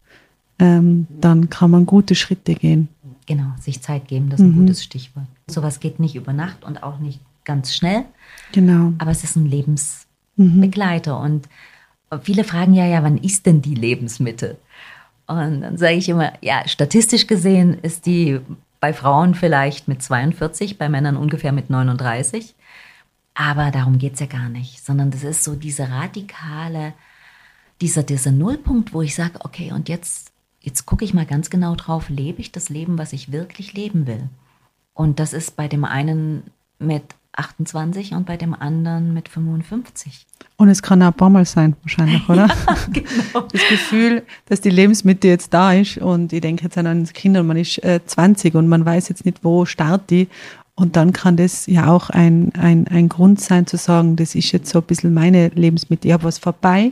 ähm, 0.60 1.08
dann 1.10 1.50
kann 1.50 1.72
man 1.72 1.86
gute 1.86 2.16
Schritte 2.16 2.56
gehen. 2.56 2.90
Genau, 3.26 3.52
sich 3.60 3.82
Zeit 3.82 4.08
geben, 4.08 4.30
das 4.30 4.40
ist 4.40 4.46
ein 4.46 4.54
mhm. 4.54 4.62
gutes 4.62 4.84
Stichwort. 4.84 5.26
Sowas 5.48 5.80
geht 5.80 6.00
nicht 6.00 6.16
über 6.16 6.34
Nacht 6.34 6.64
und 6.64 6.84
auch 6.84 7.00
nicht 7.00 7.20
ganz 7.44 7.76
schnell. 7.76 8.06
Genau. 8.54 8.94
Aber 8.98 9.12
es 9.12 9.24
ist 9.24 9.36
ein 9.36 9.46
Lebensbegleiter. 9.46 11.20
Mhm. 11.20 11.26
Und 11.26 11.50
viele 12.24 12.44
fragen 12.44 12.74
ja, 12.74 12.86
ja, 12.86 13.04
wann 13.04 13.18
ist 13.18 13.46
denn 13.46 13.62
die 13.62 13.76
Lebensmitte? 13.76 14.58
Und 15.28 15.62
dann 15.62 15.78
sage 15.78 15.96
ich 15.96 16.08
immer, 16.08 16.32
ja, 16.42 16.66
statistisch 16.68 17.28
gesehen 17.28 17.78
ist 17.82 18.06
die 18.06 18.40
bei 18.80 18.94
Frauen 18.94 19.36
vielleicht 19.36 19.88
mit 19.88 20.02
42, 20.02 20.78
bei 20.78 20.88
Männern 20.88 21.18
ungefähr 21.18 21.52
mit 21.52 21.70
39. 21.70 22.56
Aber 23.40 23.70
darum 23.70 24.00
geht 24.00 24.16
es 24.16 24.20
ja 24.20 24.26
gar 24.26 24.50
nicht, 24.50 24.84
sondern 24.84 25.12
das 25.12 25.24
ist 25.24 25.44
so 25.44 25.56
diese 25.56 25.92
radikale, 25.92 26.94
dieser, 27.82 28.02
dieser 28.02 28.32
Nullpunkt, 28.32 28.96
wo 28.96 29.04
ich 29.04 29.14
sage, 29.14 29.40
okay, 29.42 29.72
und 29.72 29.90
jetzt, 29.90 30.32
jetzt 30.60 30.88
gucke 30.88 31.06
ich 31.06 31.14
mal 31.14 31.28
ganz 31.28 31.52
genau 31.52 31.76
drauf, 31.76 32.10
lebe 32.10 32.42
ich 32.42 32.52
das 32.52 32.70
Leben, 32.70 32.98
was 32.98 33.14
ich 33.14 33.32
wirklich 33.32 33.74
leben 33.74 34.08
will? 34.08 34.28
Und 34.96 35.20
das 35.20 35.34
ist 35.34 35.56
bei 35.56 35.68
dem 35.68 35.86
einen 35.86 36.50
mit 36.80 37.04
28 37.34 38.14
und 38.14 38.26
bei 38.26 38.38
dem 38.38 38.56
anderen 38.56 39.14
mit 39.14 39.30
55. 39.30 40.26
Und 40.56 40.70
es 40.70 40.82
kann 40.82 41.04
auch 41.04 41.08
ein 41.08 41.14
paar 41.14 41.30
Mal 41.30 41.46
sein, 41.46 41.76
wahrscheinlich, 41.84 42.28
oder? 42.30 42.48
ja, 42.48 42.78
genau. 42.92 43.48
Das 43.52 43.62
Gefühl, 43.70 44.24
dass 44.48 44.62
die 44.62 44.72
Lebensmitte 44.72 45.28
jetzt 45.28 45.54
da 45.54 45.74
ist 45.74 46.00
und 46.00 46.34
ich 46.34 46.42
denke 46.42 46.64
jetzt 46.64 46.78
an 46.78 47.06
Kinder, 47.14 47.44
man 47.44 47.58
ist 47.58 47.84
äh, 47.84 48.00
20 48.04 48.56
und 48.56 48.68
man 48.68 48.84
weiß 48.84 49.10
jetzt 49.10 49.26
nicht, 49.26 49.44
wo 49.44 49.66
startet 49.66 50.10
die. 50.10 50.28
Und 50.80 50.96
dann 50.96 51.12
kann 51.12 51.38
das 51.38 51.66
ja 51.66 51.88
auch 51.88 52.12
ein, 52.12 52.54
ein, 52.54 52.88
ein 52.88 53.10
Grund 53.10 53.42
sein 53.42 53.66
zu 53.66 53.78
sagen, 53.78 54.16
das 54.16 54.36
ist 54.36 54.52
jetzt 54.52 54.70
so 54.70 54.78
ein 54.78 54.86
bisschen 54.86 55.12
meine 55.12 55.48
Lebensmitte. 55.50 56.08
Ich 56.08 56.14
habe 56.14 56.26
was 56.26 56.38
vorbei 56.38 56.92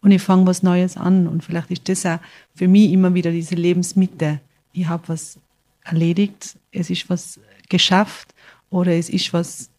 und 0.00 0.12
ich 0.12 0.22
fange 0.22 0.46
was 0.46 0.62
Neues 0.62 0.96
an. 0.96 1.26
Und 1.26 1.42
vielleicht 1.42 1.72
ist 1.72 1.88
das 1.88 2.06
auch 2.06 2.20
für 2.54 2.68
mich 2.68 2.92
immer 2.92 3.14
wieder 3.14 3.32
diese 3.32 3.56
Lebensmitte. 3.56 4.38
Ich 4.72 4.86
habe 4.86 5.08
was 5.08 5.38
erledigt, 5.82 6.56
es 6.70 6.88
ist 6.88 7.10
was 7.10 7.40
geschafft 7.68 8.32
oder 8.70 8.92
es 8.92 9.10
ist 9.10 9.32
was 9.32 9.70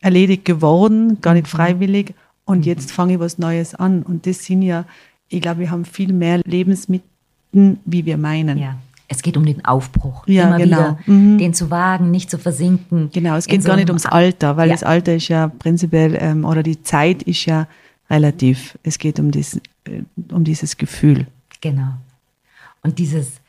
erledigt 0.00 0.44
geworden, 0.44 1.20
gar 1.20 1.34
nicht 1.34 1.44
mhm. 1.44 1.56
freiwillig. 1.56 2.12
Und 2.44 2.58
mhm. 2.58 2.64
jetzt 2.64 2.90
fange 2.90 3.12
ich 3.12 3.20
was 3.20 3.38
Neues 3.38 3.76
an. 3.76 4.02
Und 4.02 4.26
das 4.26 4.44
sind 4.44 4.62
ja, 4.62 4.84
ich 5.28 5.40
glaube, 5.40 5.60
wir 5.60 5.70
haben 5.70 5.84
viel 5.84 6.12
mehr 6.12 6.38
Lebensmittel, 6.38 7.06
wie 7.52 8.04
wir 8.04 8.16
meinen. 8.16 8.58
Ja. 8.58 8.78
Es 9.12 9.20
geht 9.20 9.36
um 9.36 9.44
den 9.44 9.62
Aufbruch. 9.64 10.26
Ja, 10.26 10.48
Immer 10.48 10.56
genau. 10.56 10.76
Wieder, 10.76 10.98
mhm. 11.06 11.38
Den 11.38 11.52
zu 11.52 11.70
wagen, 11.70 12.10
nicht 12.10 12.30
zu 12.30 12.38
versinken. 12.38 13.10
Genau, 13.12 13.36
es 13.36 13.46
geht 13.46 13.62
so 13.62 13.68
gar 13.68 13.76
nicht 13.76 13.90
ums 13.90 14.06
Alter, 14.06 14.56
weil 14.56 14.68
ja. 14.68 14.74
das 14.74 14.82
Alter 14.82 15.14
ist 15.14 15.28
ja 15.28 15.48
prinzipiell, 15.48 16.16
ähm, 16.18 16.46
oder 16.46 16.62
die 16.62 16.82
Zeit 16.82 17.22
ist 17.22 17.44
ja 17.44 17.68
relativ. 18.08 18.78
Es 18.82 18.98
geht 18.98 19.20
um, 19.20 19.30
dies, 19.30 19.60
äh, 19.84 20.02
um 20.30 20.44
dieses 20.44 20.78
Gefühl. 20.78 21.26
Genau. 21.60 21.92
Und 22.82 22.98
dieses, 22.98 23.40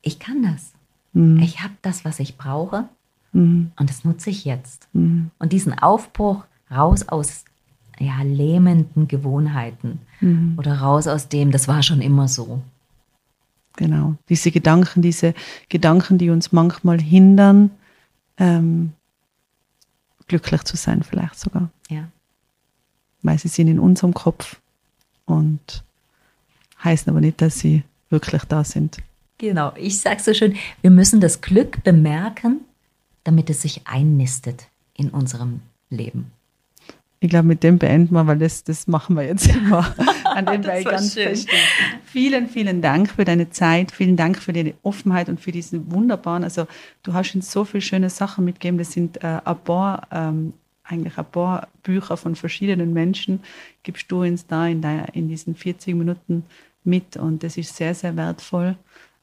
ich 0.00 0.20
kann 0.20 0.44
das. 0.44 0.70
Mhm. 1.12 1.40
Ich 1.40 1.60
habe 1.60 1.74
das, 1.82 2.04
was 2.04 2.20
ich 2.20 2.36
brauche. 2.36 2.84
Mhm. 3.32 3.72
Und 3.76 3.90
das 3.90 4.04
nutze 4.04 4.30
ich 4.30 4.44
jetzt. 4.44 4.86
Mhm. 4.92 5.32
Und 5.40 5.52
diesen 5.52 5.76
Aufbruch 5.76 6.44
raus 6.70 7.08
aus 7.08 7.44
ja, 7.98 8.22
lähmenden 8.22 9.08
Gewohnheiten 9.08 9.98
mhm. 10.20 10.54
oder 10.56 10.78
raus 10.78 11.08
aus 11.08 11.28
dem, 11.28 11.50
das 11.50 11.66
war 11.66 11.82
schon 11.82 12.00
immer 12.00 12.28
so. 12.28 12.62
Genau, 13.80 14.14
diese 14.28 14.50
Gedanken, 14.50 15.00
diese 15.00 15.32
Gedanken, 15.70 16.18
die 16.18 16.28
uns 16.28 16.52
manchmal 16.52 17.00
hindern, 17.00 17.70
ähm, 18.36 18.92
glücklich 20.28 20.64
zu 20.64 20.76
sein, 20.76 21.02
vielleicht 21.02 21.38
sogar. 21.38 21.70
Ja. 21.88 22.06
Weil 23.22 23.38
sie 23.38 23.48
sind 23.48 23.68
in 23.68 23.78
unserem 23.78 24.12
Kopf 24.12 24.60
und 25.24 25.82
heißen 26.84 27.08
aber 27.08 27.22
nicht, 27.22 27.40
dass 27.40 27.58
sie 27.58 27.82
wirklich 28.10 28.44
da 28.44 28.64
sind. 28.64 28.98
Genau, 29.38 29.72
ich 29.76 29.98
sage 29.98 30.22
so 30.22 30.34
schön, 30.34 30.56
wir 30.82 30.90
müssen 30.90 31.22
das 31.22 31.40
Glück 31.40 31.82
bemerken, 31.82 32.60
damit 33.24 33.48
es 33.48 33.62
sich 33.62 33.86
einnistet 33.86 34.66
in 34.92 35.08
unserem 35.08 35.62
Leben. 35.88 36.32
Ich 37.22 37.28
glaube, 37.28 37.46
mit 37.46 37.62
dem 37.62 37.78
beenden 37.78 38.14
wir, 38.14 38.26
weil 38.26 38.38
das, 38.38 38.64
das 38.64 38.86
machen 38.86 39.14
wir 39.14 39.24
jetzt 39.24 39.46
immer. 39.54 39.94
An 40.24 40.46
den 40.46 40.62
das 40.62 40.84
ganz 40.84 41.14
fest. 41.14 41.50
Vielen, 42.04 42.48
vielen 42.48 42.80
Dank 42.80 43.10
für 43.10 43.26
deine 43.26 43.50
Zeit. 43.50 43.92
Vielen 43.92 44.16
Dank 44.16 44.38
für 44.38 44.54
deine 44.54 44.72
Offenheit 44.82 45.28
und 45.28 45.38
für 45.38 45.52
diesen 45.52 45.92
wunderbaren, 45.92 46.44
also 46.44 46.66
du 47.02 47.12
hast 47.12 47.34
uns 47.34 47.52
so 47.52 47.64
viele 47.66 47.82
schöne 47.82 48.08
Sachen 48.08 48.46
mitgegeben. 48.46 48.78
Das 48.78 48.92
sind 48.92 49.22
äh, 49.22 49.40
ein 49.44 49.58
paar, 49.58 50.08
ähm, 50.10 50.54
eigentlich 50.82 51.18
ein 51.18 51.26
paar 51.26 51.68
Bücher 51.82 52.16
von 52.16 52.36
verschiedenen 52.36 52.94
Menschen, 52.94 53.40
gibst 53.82 54.10
du 54.10 54.22
uns 54.22 54.46
da 54.46 54.66
in, 54.66 54.80
der, 54.80 55.14
in 55.14 55.28
diesen 55.28 55.54
40 55.54 55.94
Minuten 55.94 56.44
mit 56.84 57.18
und 57.18 57.42
das 57.42 57.58
ist 57.58 57.76
sehr, 57.76 57.94
sehr 57.94 58.16
wertvoll. 58.16 58.76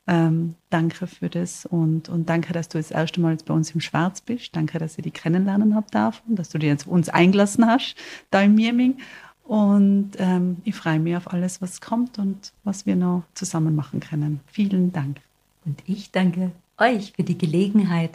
Ähm, 0.10 0.56
danke 0.70 1.06
für 1.06 1.30
das 1.30 1.66
und, 1.66 2.08
und 2.08 2.30
danke, 2.30 2.54
dass 2.54 2.70
du 2.70 2.78
das 2.78 2.92
erste 2.92 3.20
Mal 3.20 3.34
jetzt 3.34 3.46
bei 3.46 3.54
uns 3.54 3.72
im 3.72 3.82
Schwarz 3.82 4.22
bist. 4.22 4.56
Danke, 4.56 4.80
dass 4.80 4.98
ich 4.98 5.04
dich 5.04 5.14
kennenlernen 5.14 5.76
habe 5.76 5.88
dürfen, 5.92 6.36
dass 6.36 6.50
du 6.50 6.58
dir 6.58 6.70
jetzt 6.70 6.88
uns 6.88 7.10
eingelassen 7.10 7.66
hast, 7.66 7.96
da 8.32 8.42
im 8.42 8.56
Mieming. 8.56 8.98
Und 9.44 10.12
ähm, 10.18 10.58
ich 10.64 10.76
freue 10.76 11.00
mich 11.00 11.16
auf 11.16 11.32
alles, 11.32 11.62
was 11.62 11.82
kommt 11.82 12.20
und 12.20 12.54
was 12.64 12.86
wir 12.86 12.96
noch 12.96 13.24
zusammen 13.34 13.76
machen 13.76 14.00
können. 14.00 14.40
Vielen 14.46 14.94
Dank. 14.94 15.20
Und 15.66 15.82
ich 15.86 16.12
danke 16.12 16.52
euch 16.78 17.14
für 17.14 17.24
die 17.24 17.38
Gelegenheit, 17.38 18.12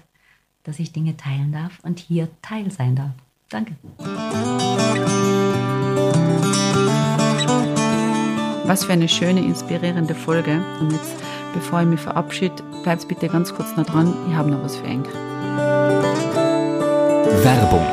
dass 0.64 0.78
ich 0.78 0.92
Dinge 0.92 1.16
teilen 1.16 1.52
darf 1.52 1.78
und 1.82 1.98
hier 1.98 2.28
Teil 2.40 2.70
sein 2.70 2.96
darf. 2.96 3.12
Danke. 3.50 3.74
Was 8.64 8.84
für 8.84 8.92
eine 8.92 9.08
schöne, 9.08 9.40
inspirierende 9.40 10.14
Folge. 10.14 10.64
Und 10.80 10.92
jetzt 10.92 11.16
Bevor 11.54 11.82
ich 11.82 11.86
mich 11.86 12.00
verabschiede, 12.00 12.62
bleibt 12.82 13.06
bitte 13.08 13.28
ganz 13.28 13.52
kurz 13.52 13.76
noch 13.76 13.84
dran. 13.84 14.14
Ich 14.26 14.34
habe 14.34 14.50
noch 14.50 14.62
was 14.64 14.76
für 14.76 14.86
Enk. 14.86 15.06
Werbung. 17.44 17.86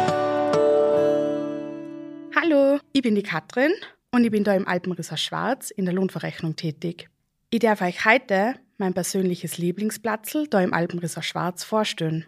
Hallo, 2.35 2.79
ich 2.93 3.01
bin 3.01 3.15
die 3.15 3.23
Katrin 3.23 3.73
und 4.11 4.23
ich 4.23 4.31
bin 4.31 4.45
da 4.45 4.55
im 4.55 4.65
Alpenresort 4.65 5.19
Schwarz 5.19 5.71
in 5.71 5.83
der 5.83 5.93
Lohnverrechnung 5.93 6.55
tätig. 6.55 7.09
Ich 7.49 7.59
darf 7.59 7.81
euch 7.81 8.05
heute 8.05 8.55
mein 8.77 8.93
persönliches 8.93 9.57
Lieblingsplatzl 9.57 10.47
da 10.47 10.61
im 10.61 10.73
Alpenresort 10.73 11.25
Schwarz 11.25 11.65
vorstellen. 11.65 12.25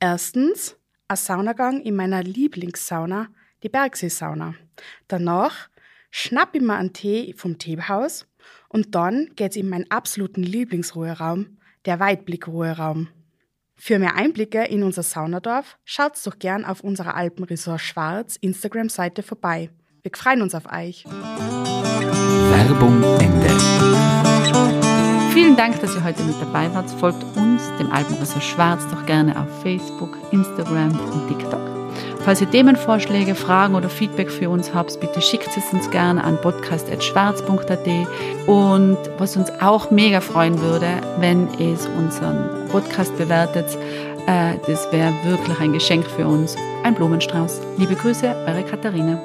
Erstens 0.00 0.76
ein 1.08 1.16
Saunagang 1.16 1.80
in 1.80 1.96
meiner 1.96 2.22
Lieblingssauna, 2.22 3.28
die 3.62 3.70
Bergseesauna. 3.70 4.54
Danach 5.08 5.70
schnapp 6.10 6.54
ich 6.54 6.60
mir 6.60 6.74
einen 6.74 6.92
Tee 6.92 7.32
vom 7.34 7.56
Teehaus 7.56 8.27
und 8.68 8.94
dann 8.94 9.30
geht's 9.36 9.56
in 9.56 9.68
meinen 9.68 9.90
absoluten 9.90 10.42
Lieblingsruheraum, 10.42 11.58
der 11.84 12.00
Weitblickruheraum. 12.00 13.08
Für 13.76 13.98
mehr 13.98 14.16
Einblicke 14.16 14.64
in 14.64 14.82
unser 14.82 15.02
Saunadorf 15.04 15.78
schaut's 15.84 16.24
doch 16.24 16.38
gern 16.38 16.64
auf 16.64 16.80
unserer 16.80 17.14
Alpenresort 17.14 17.80
Schwarz 17.80 18.36
Instagram-Seite 18.36 19.22
vorbei. 19.22 19.70
Wir 20.02 20.10
freuen 20.14 20.42
uns 20.42 20.54
auf 20.54 20.66
euch. 20.72 21.04
Werbung 22.50 23.02
Ende. 23.20 23.48
Vielen 25.32 25.56
Dank, 25.56 25.80
dass 25.80 25.94
ihr 25.94 26.02
heute 26.02 26.24
mit 26.24 26.40
dabei 26.40 26.74
wart. 26.74 26.90
Folgt 26.90 27.22
uns, 27.36 27.62
dem 27.78 27.92
Alpenresort 27.92 28.42
Schwarz, 28.42 28.82
doch 28.90 29.06
gerne 29.06 29.40
auf 29.40 29.62
Facebook, 29.62 30.18
Instagram 30.32 30.98
und 30.98 31.28
TikTok. 31.28 31.67
Falls 32.24 32.40
ihr 32.40 32.50
Themenvorschläge, 32.50 33.34
Fragen 33.34 33.74
oder 33.74 33.88
Feedback 33.88 34.30
für 34.30 34.50
uns 34.50 34.74
habt, 34.74 34.98
bitte 35.00 35.20
schickt 35.20 35.48
es 35.56 35.72
uns 35.72 35.90
gerne 35.90 36.22
an 36.22 36.40
podcast.schwarz.at. 36.40 37.88
Und 38.46 38.98
was 39.18 39.36
uns 39.36 39.50
auch 39.60 39.90
mega 39.90 40.20
freuen 40.20 40.60
würde, 40.60 40.88
wenn 41.18 41.48
ihr 41.58 41.76
unseren 41.96 42.68
Podcast 42.68 43.16
bewertet, 43.16 43.66
äh, 44.26 44.54
das 44.66 44.92
wäre 44.92 45.12
wirklich 45.24 45.58
ein 45.60 45.72
Geschenk 45.72 46.06
für 46.06 46.26
uns. 46.26 46.56
Ein 46.84 46.94
Blumenstrauß. 46.94 47.60
Liebe 47.78 47.94
Grüße, 47.94 48.34
eure 48.46 48.62
Katharina. 48.62 49.18